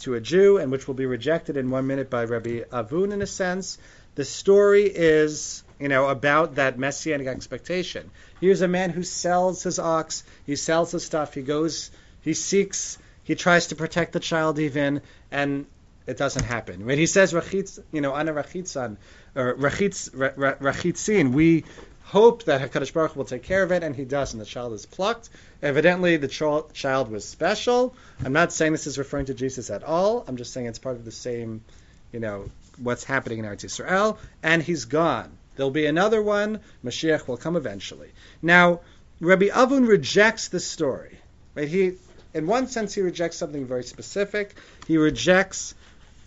to 0.00 0.14
a 0.14 0.20
Jew 0.20 0.58
and 0.58 0.70
which 0.70 0.86
will 0.86 0.94
be 0.94 1.06
rejected 1.06 1.56
in 1.56 1.70
one 1.70 1.86
minute 1.86 2.10
by 2.10 2.24
Rabbi 2.24 2.60
Avun 2.72 3.12
in 3.12 3.22
a 3.22 3.26
sense, 3.26 3.78
the 4.14 4.24
story 4.24 4.84
is, 4.84 5.62
you 5.78 5.88
know, 5.88 6.08
about 6.08 6.56
that 6.56 6.78
messianic 6.78 7.26
expectation. 7.26 8.10
Here's 8.40 8.62
a 8.62 8.68
man 8.68 8.90
who 8.90 9.02
sells 9.02 9.62
his 9.62 9.78
ox, 9.78 10.24
he 10.44 10.56
sells 10.56 10.92
his 10.92 11.04
stuff, 11.04 11.34
he 11.34 11.42
goes, 11.42 11.90
he 12.22 12.34
seeks, 12.34 12.98
he 13.24 13.34
tries 13.34 13.68
to 13.68 13.76
protect 13.76 14.12
the 14.12 14.20
child 14.20 14.58
even, 14.58 15.02
and 15.30 15.66
it 16.08 16.16
doesn't 16.16 16.44
happen. 16.44 16.86
When 16.86 16.96
he 16.96 17.04
says 17.04 17.34
rachitz, 17.34 17.78
you 17.92 18.00
know, 18.00 18.14
ana 18.14 18.32
rachitzan 18.32 18.96
or 19.36 19.54
rachitz 19.54 20.08
rachitzin, 20.10 21.32
we 21.32 21.64
hope 22.02 22.44
that 22.44 22.62
Hakadosh 22.62 22.94
Baruch 22.94 23.14
will 23.14 23.26
take 23.26 23.42
care 23.42 23.62
of 23.62 23.70
it, 23.70 23.82
and 23.82 23.94
he 23.94 24.06
does, 24.06 24.32
and 24.32 24.40
the 24.40 24.46
child 24.46 24.72
is 24.72 24.86
plucked. 24.86 25.28
Evidently, 25.62 26.16
the 26.16 26.26
ch- 26.26 26.72
child 26.72 27.10
was 27.10 27.26
special. 27.26 27.94
I'm 28.24 28.32
not 28.32 28.54
saying 28.54 28.72
this 28.72 28.86
is 28.86 28.96
referring 28.96 29.26
to 29.26 29.34
Jesus 29.34 29.68
at 29.68 29.84
all. 29.84 30.24
I'm 30.26 30.38
just 30.38 30.54
saying 30.54 30.66
it's 30.66 30.78
part 30.78 30.96
of 30.96 31.04
the 31.04 31.12
same, 31.12 31.62
you 32.10 32.20
know, 32.20 32.50
what's 32.82 33.04
happening 33.04 33.40
in 33.40 33.44
Eretz 33.44 33.66
Yisrael, 33.66 34.16
and 34.42 34.62
he's 34.62 34.86
gone. 34.86 35.30
There'll 35.56 35.70
be 35.70 35.84
another 35.84 36.22
one. 36.22 36.60
Mashiach 36.82 37.28
will 37.28 37.36
come 37.36 37.56
eventually. 37.56 38.08
Now, 38.40 38.80
Rabbi 39.20 39.48
Avun 39.48 39.86
rejects 39.86 40.48
this 40.48 40.66
story. 40.66 41.18
Right? 41.54 41.68
He, 41.68 41.92
in 42.32 42.46
one 42.46 42.68
sense, 42.68 42.94
he 42.94 43.02
rejects 43.02 43.36
something 43.36 43.66
very 43.66 43.84
specific. 43.84 44.54
He 44.86 44.96
rejects 44.96 45.74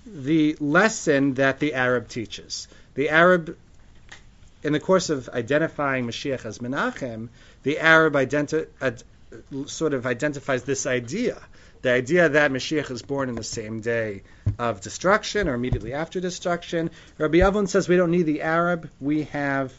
the 0.05 0.55
lesson 0.59 1.35
that 1.35 1.59
the 1.59 1.73
Arab 1.73 2.07
teaches. 2.07 2.67
The 2.95 3.09
Arab, 3.09 3.57
in 4.63 4.73
the 4.73 4.79
course 4.79 5.09
of 5.09 5.29
identifying 5.29 6.07
Mashiach 6.07 6.45
as 6.45 6.59
Menachem, 6.59 7.29
the 7.63 7.79
Arab 7.79 8.13
identi- 8.13 8.67
ad, 8.79 9.03
sort 9.65 9.93
of 9.93 10.05
identifies 10.05 10.63
this 10.63 10.85
idea. 10.85 11.41
The 11.81 11.91
idea 11.91 12.29
that 12.29 12.51
Mashiach 12.51 12.91
is 12.91 13.01
born 13.01 13.29
in 13.29 13.35
the 13.35 13.43
same 13.43 13.81
day 13.81 14.23
of 14.59 14.81
destruction 14.81 15.47
or 15.47 15.55
immediately 15.55 15.93
after 15.93 16.19
destruction. 16.19 16.91
Rabbi 17.17 17.39
Avun 17.39 17.67
says 17.67 17.89
we 17.89 17.97
don't 17.97 18.11
need 18.11 18.27
the 18.27 18.41
Arab, 18.41 18.89
we 18.99 19.23
have 19.23 19.73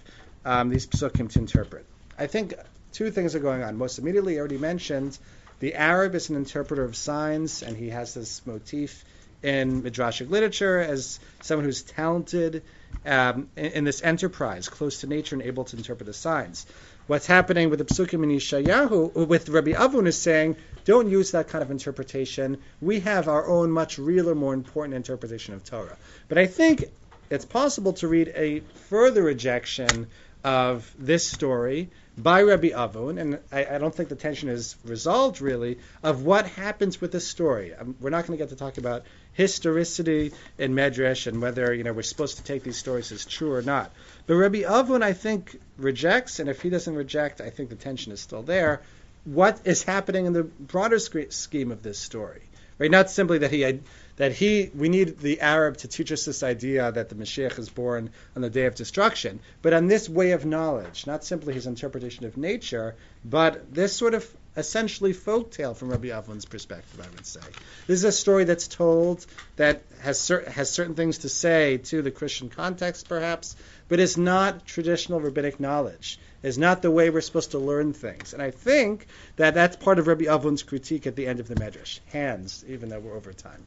um, 0.45 0.69
these 0.69 0.87
psukim 0.87 1.31
to 1.33 1.39
interpret. 1.39 1.85
I 2.19 2.27
think 2.27 2.55
two 2.93 3.11
things 3.11 3.35
are 3.35 3.41
going 3.41 3.63
on. 3.63 3.77
Most 3.77 3.99
immediately, 3.99 4.37
I 4.37 4.41
already 4.41 4.59
mentioned, 4.59 5.17
the 5.61 5.75
Arab 5.75 6.15
is 6.17 6.29
an 6.31 6.37
interpreter 6.37 6.83
of 6.83 6.97
signs, 6.97 7.63
and 7.63 7.77
he 7.77 7.91
has 7.91 8.15
this 8.15 8.45
motif 8.47 9.05
in 9.43 9.83
midrashic 9.83 10.31
literature 10.31 10.79
as 10.79 11.19
someone 11.41 11.65
who's 11.65 11.83
talented 11.83 12.63
um, 13.05 13.49
in, 13.57 13.67
in, 13.67 13.85
this 13.85 14.03
enterprise, 14.03 14.69
close 14.69 15.01
to 15.01 15.07
nature 15.07 15.35
and 15.35 15.43
able 15.43 15.65
to 15.65 15.77
interpret 15.77 16.07
the 16.07 16.13
signs. 16.13 16.67
What's 17.09 17.27
happening 17.27 17.69
with 17.71 17.81
the 17.81 17.85
Psukim 17.85 18.23
in 18.23 18.31
Yeshayahu, 18.31 19.27
with 19.27 19.49
Rabbi 19.49 19.73
Avun, 19.73 20.07
is 20.07 20.17
saying, 20.17 20.57
don't 20.85 21.09
use 21.09 21.33
that 21.33 21.49
kind 21.49 21.63
of 21.63 21.71
interpretation. 21.71 22.59
We 22.81 23.01
have 23.01 23.29
our 23.29 23.49
own 23.49 23.71
much 23.73 23.99
realer, 23.99 24.35
more 24.35 24.55
important 24.55 24.95
interpretation 24.95 25.55
of 25.55 25.65
Torah. 25.65 25.97
But 26.29 26.39
I 26.39 26.47
think 26.47 26.85
it's 27.29 27.45
possible 27.45 27.95
to 27.95 28.09
read 28.09 28.33
a 28.37 28.61
further 28.89 29.23
rejection 29.23 30.09
of 30.45 30.95
this 30.99 31.27
story 31.27 31.91
by 32.17 32.43
Rabbi 32.43 32.71
Avun, 32.71 33.19
and 33.19 33.39
I, 33.51 33.65
I, 33.65 33.79
don't 33.79 33.95
think 33.95 34.09
the 34.11 34.17
tension 34.17 34.49
is 34.49 34.77
resolved 34.85 35.41
really, 35.41 35.79
of 36.03 36.25
what 36.25 36.47
happens 36.47 37.01
with 37.01 37.11
this 37.11 37.27
story. 37.27 37.75
Um, 37.75 37.97
we're 38.01 38.11
not 38.11 38.27
going 38.27 38.39
to 38.39 38.43
get 38.43 38.51
to 38.51 38.57
talk 38.57 38.77
about 38.77 39.05
historicity 39.33 40.33
in 40.59 40.75
Medrash 40.75 41.27
and 41.27 41.41
whether 41.41 41.73
you 41.73 41.85
know 41.85 41.93
we're 41.93 42.03
supposed 42.03 42.37
to 42.37 42.43
take 42.43 42.65
these 42.65 42.77
stories 42.77 43.13
as 43.13 43.25
true 43.25 43.53
or 43.53 43.63
not. 43.63 43.91
But 44.27 44.35
Rabbi 44.35 44.61
Avun, 44.61 45.03
I 45.03 45.15
think, 45.15 45.59
rejects, 45.79 46.39
and 46.39 46.51
if 46.51 46.61
he 46.61 46.69
doesn't 46.69 46.95
reject, 46.95 47.41
I 47.41 47.51
think 47.51 47.71
the 47.71 47.77
tension 47.77 48.13
is 48.13 48.21
still 48.21 48.43
there. 48.43 48.83
What 49.25 49.61
is 49.65 49.83
happening 49.83 50.27
in 50.27 50.33
the 50.33 50.43
broader 50.43 50.99
scheme 50.99 51.71
of 51.73 51.83
this 51.83 51.99
story? 51.99 52.43
Right? 52.79 52.91
Not 52.91 53.11
simply 53.11 53.39
that 53.39 53.53
he 53.53 53.81
that 54.17 54.33
he 54.33 54.71
we 54.75 54.89
need 54.89 55.19
the 55.19 55.41
Arab 55.41 55.79
to 55.79 55.89
teach 55.89 56.13
us 56.13 56.25
this 56.25 56.43
idea 56.43 56.93
that 56.93 57.09
the 57.09 57.15
Mashiach 57.15 57.59
is 57.59 57.69
born 57.69 58.11
on 58.37 58.43
the 58.43 58.51
day 58.51 58.67
of 58.67 58.75
destruction, 58.75 59.41
but 59.63 59.73
on 59.73 59.87
this 59.87 60.09
way 60.09 60.33
of 60.33 60.45
knowledge, 60.45 61.07
not 61.07 61.25
simply 61.25 61.55
his 61.55 61.67
interpretation 61.67 62.27
of 62.27 62.37
nature, 62.37 62.95
but 63.25 63.73
this 63.75 63.95
sort 63.95 64.15
of 64.15 64.29
essentially 64.57 65.13
folk 65.13 65.51
tale 65.51 65.73
from 65.75 65.89
Rabbi 65.89 66.09
Avun's 66.09 66.45
perspective, 66.45 67.01
I 67.01 67.09
would 67.15 67.25
say. 67.25 67.41
This 67.87 68.01
is 68.01 68.05
a 68.05 68.13
story 68.13 68.45
that's 68.45 68.69
told 68.69 69.25
that 69.57 69.83
has 70.01 70.21
cer- 70.21 70.49
has 70.51 70.71
certain 70.71 70.95
things 70.95 71.19
to 71.19 71.29
say 71.29 71.79
to 71.79 72.03
the 72.03 72.11
Christian 72.11 72.51
context, 72.51 73.09
perhaps, 73.09 73.57
but 73.89 73.99
is 73.99 74.19
not 74.19 74.67
traditional 74.67 75.21
rabbinic 75.21 75.59
knowledge. 75.59 76.19
Is 76.43 76.59
not 76.59 76.83
the 76.83 76.91
way 76.91 77.09
we're 77.09 77.21
supposed 77.21 77.53
to 77.53 77.61
learn 77.61 77.93
things. 77.93 78.33
And 78.33 78.43
I 78.43 78.51
think 78.51 79.07
that 79.37 79.55
that's 79.55 79.77
part 79.77 80.01
of 80.01 80.09
Rabbi 80.09 80.25
Avun's 80.25 80.65
critique 80.65 81.07
at 81.07 81.15
the 81.15 81.29
end 81.29 81.39
of 81.39 81.47
the 81.47 81.55
Medrash. 81.55 82.01
Hands, 82.07 82.65
even 82.69 82.89
though 82.89 82.99
we're 82.99 83.17
over 83.17 83.33
time. 83.33 83.65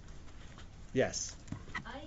Yes. 0.95 1.35
I 1.85 1.99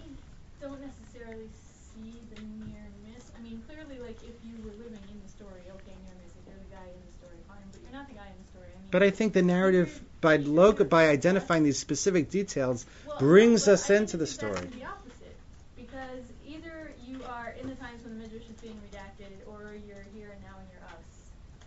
don't 0.62 0.80
necessarily 0.80 1.50
see 1.92 2.16
the 2.34 2.40
near 2.40 2.80
miss. 3.04 3.30
I 3.36 3.42
mean, 3.42 3.62
clearly, 3.68 4.00
like 4.00 4.16
if 4.24 4.32
you 4.42 4.56
were 4.64 4.72
living 4.82 5.04
in 5.12 5.20
the 5.22 5.28
story, 5.28 5.60
okay, 5.60 5.92
near 6.08 6.16
miss. 6.24 6.32
If 6.32 6.48
you're 6.48 6.56
the 6.56 6.74
guy 6.74 6.88
in 6.88 6.96
the 7.04 7.12
story, 7.20 7.36
fine. 7.46 7.58
But 7.70 7.82
you're 7.82 7.92
not 7.92 8.08
the 8.08 8.14
guy 8.14 8.24
in 8.32 8.38
the 8.40 8.48
story. 8.48 8.68
I 8.72 8.80
mean, 8.80 8.88
But 8.90 9.02
I 9.02 9.10
think 9.10 9.34
the 9.34 9.42
narrative, 9.42 10.00
by 10.22 10.36
logo, 10.36 10.84
by 10.84 11.10
identifying 11.10 11.64
these 11.64 11.78
specific 11.78 12.30
details, 12.30 12.86
well, 13.06 13.18
brings 13.18 13.68
us 13.68 13.90
into 13.90 14.16
the 14.16 14.26
story. 14.26 14.56
the 14.72 14.88
opposite, 14.88 15.36
because 15.76 16.24
either 16.48 16.94
you 17.06 17.20
are 17.28 17.54
in 17.60 17.68
the 17.68 17.76
times 17.76 18.02
when 18.04 18.16
the 18.16 18.24
midrash 18.24 18.48
is 18.48 18.56
being 18.62 18.80
redacted, 18.88 19.36
or 19.46 19.76
you're 19.86 20.06
here 20.16 20.32
and 20.32 20.40
now 20.48 20.56
and 20.56 20.68
you're 20.72 20.88
us. 20.88 21.12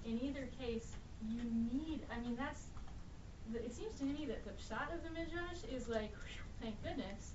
In 0.10 0.18
either 0.26 0.50
case, 0.60 0.90
you 1.30 1.38
need. 1.70 2.02
I 2.10 2.20
mean, 2.26 2.36
that's. 2.36 2.66
It 3.54 3.76
seems 3.76 3.94
to 4.00 4.06
me 4.06 4.26
that 4.26 4.42
the 4.44 4.58
shot 4.68 4.90
of 4.92 5.04
the 5.04 5.12
midrash 5.12 5.62
is 5.70 5.88
like 5.88 6.10
thank 6.72 6.98
goodness 6.98 7.32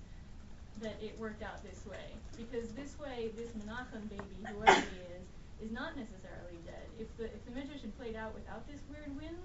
that 0.81 0.95
it 1.01 1.17
worked 1.19 1.41
out 1.41 1.63
this 1.63 1.85
way. 1.85 2.13
Because 2.37 2.69
this 2.71 2.97
way, 2.99 3.29
this 3.35 3.49
Menachem 3.57 4.09
baby, 4.09 4.23
whoever 4.45 4.81
he 4.81 5.01
is, 5.17 5.25
is 5.65 5.71
not 5.71 5.97
necessarily 5.97 6.57
dead. 6.65 6.85
If 6.99 7.09
the 7.17 7.25
if 7.25 7.45
the 7.45 7.51
midrash 7.51 7.81
had 7.81 7.97
played 7.97 8.15
out 8.15 8.33
without 8.33 8.67
this 8.67 8.81
weird 8.89 9.09
wind, 9.17 9.37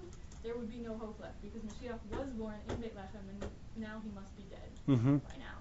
there 0.43 0.55
would 0.55 0.69
be 0.69 0.77
no 0.77 0.95
hope 0.97 1.19
left. 1.19 1.41
Because 1.41 1.61
Mashiach 1.61 1.97
was 2.11 2.29
born 2.37 2.55
in 2.69 2.75
Beit 2.77 2.95
Lechem, 2.95 3.25
and 3.29 3.49
now 3.77 4.01
he 4.03 4.09
must 4.13 4.35
be 4.37 4.43
dead 4.49 4.69
mm-hmm. 4.87 5.17
by 5.17 5.37
now. 5.37 5.57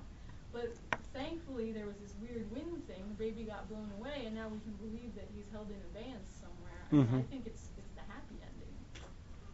But 0.52 0.76
thankfully 1.14 1.72
there 1.72 1.86
was 1.86 1.96
this 1.96 2.12
weird 2.20 2.44
wind 2.52 2.86
thing, 2.86 3.00
the 3.08 3.24
baby 3.24 3.44
got 3.44 3.68
blown 3.70 3.90
away, 3.98 4.24
and 4.26 4.34
now 4.36 4.48
we 4.48 4.60
can 4.60 4.76
believe 4.76 5.14
that 5.14 5.24
he's 5.34 5.48
held 5.52 5.68
in 5.70 5.80
abeyance 5.92 6.32
somewhere. 6.36 6.80
I 6.92 6.94
mean, 6.94 7.24
I 7.24 7.32
think 7.32 7.46
it's 7.46 7.72
it's 7.78 7.92
the 7.96 8.04
happy 8.12 8.36
ending. 8.44 8.76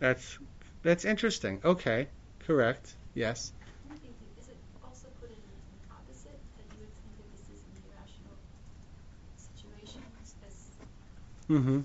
That's 0.01 0.39
that's 0.83 1.05
interesting. 1.05 1.61
Okay, 1.65 2.09
correct. 2.41 2.97
Yes. 3.15 3.53
I'm 3.87 3.95
thinking, 3.95 4.15
is 4.39 4.49
it 4.49 4.57
also 4.83 5.07
put 5.23 5.31
in 5.31 5.39
an 5.39 5.95
opposite, 5.95 6.39
that 6.59 6.67
you 6.75 6.83
would 6.83 6.95
think 6.99 7.15
that 7.19 7.31
this 7.35 7.47
is 7.51 7.63
an 7.63 7.75
irrational 7.87 8.35
situation 9.39 10.03
as, 10.23 10.35
as 10.47 10.55
Mm-hmm. 11.51 11.81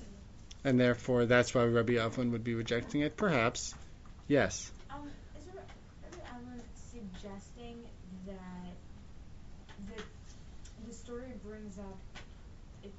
And 0.66 0.80
therefore, 0.80 1.26
that's 1.26 1.54
why 1.54 1.64
Rabbi 1.66 1.94
Avun 1.94 2.32
would 2.32 2.44
be 2.44 2.56
rejecting 2.56 3.02
it. 3.02 3.18
Perhaps. 3.18 3.74
Yes. 4.28 4.72
Um, 4.90 5.10
is 5.38 5.46
Rabbi 5.48 6.30
Allen 6.32 6.62
suggesting 6.92 7.84
that 8.26 8.76
the 9.88 10.04
the 10.88 10.94
story 10.94 11.32
brings 11.44 11.78
up 11.78 11.98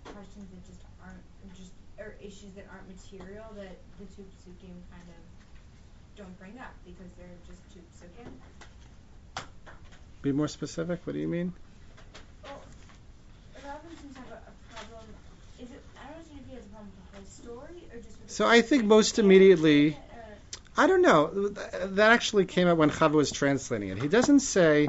questions 0.04 0.46
that 0.52 0.64
just 0.66 0.80
aren't 1.02 1.24
just 1.56 1.72
or 1.98 2.14
issues 2.20 2.52
that 2.56 2.66
aren't 2.70 2.88
material 2.88 3.46
that 3.56 3.76
the 3.98 4.06
two 4.16 4.24
psukim 4.42 4.74
kind 4.90 5.08
of 5.08 5.22
don't 6.16 6.38
bring 6.38 6.58
up 6.58 6.74
because 6.84 7.10
they're 7.16 7.38
just 7.46 7.62
two 7.72 7.80
psukim? 7.94 8.30
Be 10.22 10.32
more 10.32 10.48
specific. 10.48 11.00
What 11.04 11.12
do 11.12 11.18
you 11.18 11.28
mean? 11.28 11.52
Well, 12.42 12.60
Rabbi 13.64 13.94
seems 14.00 14.14
to 14.14 14.20
have 14.20 14.30
a, 14.30 14.40
a 14.40 14.74
problem. 14.74 15.06
Is 15.60 15.70
it? 15.70 15.82
I 16.00 16.10
don't 16.10 16.24
know 16.32 16.40
if 16.40 16.48
he 16.48 16.54
has 16.54 16.64
a 16.64 16.68
problem 16.68 16.90
with 16.90 17.04
the 17.04 17.16
whole 17.16 17.26
story 17.26 17.82
or 17.92 18.00
just 18.00 18.18
with. 18.20 18.23
So 18.34 18.44
I 18.44 18.62
think 18.62 18.84
most 18.84 19.20
immediately- 19.20 19.96
I 20.76 20.88
don't 20.88 21.02
know. 21.02 21.50
That 21.50 22.10
actually 22.10 22.46
came 22.46 22.66
out 22.66 22.76
when 22.76 22.90
Chava 22.90 23.12
was 23.12 23.30
translating 23.30 23.90
it. 23.90 24.02
He 24.02 24.08
doesn't 24.08 24.40
say. 24.40 24.88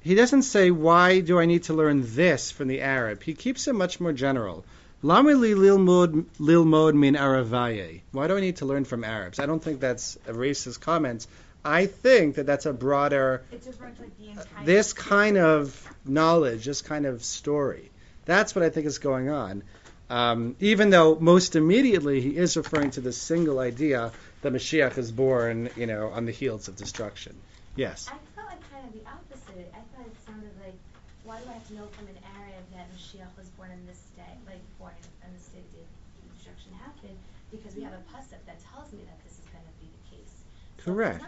He 0.00 0.14
doesn't 0.14 0.42
say 0.42 0.70
why 0.70 1.18
do 1.18 1.40
I 1.40 1.46
need 1.46 1.64
to 1.64 1.74
learn 1.74 2.04
this 2.14 2.52
from 2.52 2.68
the 2.68 2.80
Arab. 2.80 3.20
He 3.24 3.34
keeps 3.34 3.66
it 3.66 3.74
much 3.74 3.98
more 3.98 4.12
general. 4.12 4.64
Lama 5.02 5.32
li 5.32 5.54
lilmod 5.54 6.26
lilmod 6.38 6.94
min 6.94 7.14
Aravaye. 7.16 8.02
Why 8.12 8.28
do 8.28 8.36
I 8.36 8.40
need 8.40 8.58
to 8.58 8.66
learn 8.66 8.84
from 8.84 9.02
Arabs? 9.02 9.40
I 9.40 9.46
don't 9.46 9.62
think 9.62 9.80
that's 9.80 10.16
a 10.28 10.32
racist 10.32 10.80
comment. 10.80 11.26
I 11.64 11.86
think 11.86 12.36
that 12.36 12.46
that's 12.46 12.66
a 12.66 12.72
broader 12.72 13.42
It's 13.50 13.66
like 13.66 14.64
this 14.64 14.92
kind 14.92 15.36
of 15.36 15.64
knowledge, 16.04 16.64
this 16.66 16.82
kind 16.82 17.06
of 17.06 17.24
story. 17.24 17.90
That's 18.24 18.54
what 18.54 18.64
I 18.64 18.70
think 18.70 18.86
is 18.86 18.98
going 18.98 19.30
on. 19.30 19.64
Um, 20.12 20.56
even 20.60 20.90
though 20.90 21.16
most 21.16 21.56
immediately 21.56 22.20
he 22.20 22.36
is 22.36 22.54
referring 22.58 22.90
to 22.92 23.00
this 23.00 23.16
single 23.16 23.58
idea 23.58 24.12
that 24.42 24.52
Mashiach 24.52 24.98
is 24.98 25.10
born, 25.10 25.70
you 25.74 25.86
know, 25.86 26.12
on 26.12 26.26
the 26.26 26.32
heels 26.32 26.68
of 26.68 26.76
destruction. 26.76 27.32
Yes. 27.76 28.12
I 28.12 28.20
felt 28.36 28.52
like 28.52 28.60
kind 28.68 28.84
of 28.84 28.92
the 28.92 29.08
opposite. 29.08 29.72
I 29.72 29.80
thought 29.96 30.04
it 30.04 30.12
sounded 30.28 30.52
like, 30.60 30.76
why 31.24 31.40
do 31.40 31.48
I 31.48 31.56
have 31.56 31.66
to 31.68 31.74
know 31.80 31.88
from 31.96 32.12
an 32.12 32.20
Arab 32.36 32.60
that 32.76 32.92
Mashiach 32.92 33.32
was 33.40 33.48
born 33.56 33.72
in 33.72 33.80
this 33.88 34.04
day, 34.12 34.36
like 34.44 34.60
born 34.76 34.92
in 35.24 35.32
this 35.32 35.48
day 35.48 35.64
did 35.72 35.88
destruction 36.36 36.76
happened? 36.84 37.16
Because 37.48 37.72
we 37.72 37.80
have 37.80 37.96
a 37.96 38.04
pasuk 38.12 38.44
that 38.44 38.60
tells 38.68 38.92
me 38.92 39.00
that 39.08 39.16
this 39.24 39.40
is 39.40 39.48
going 39.48 39.64
to 39.64 39.76
be 39.80 39.88
the 39.88 40.04
case. 40.12 40.44
So 40.76 40.92
Correct. 40.92 41.24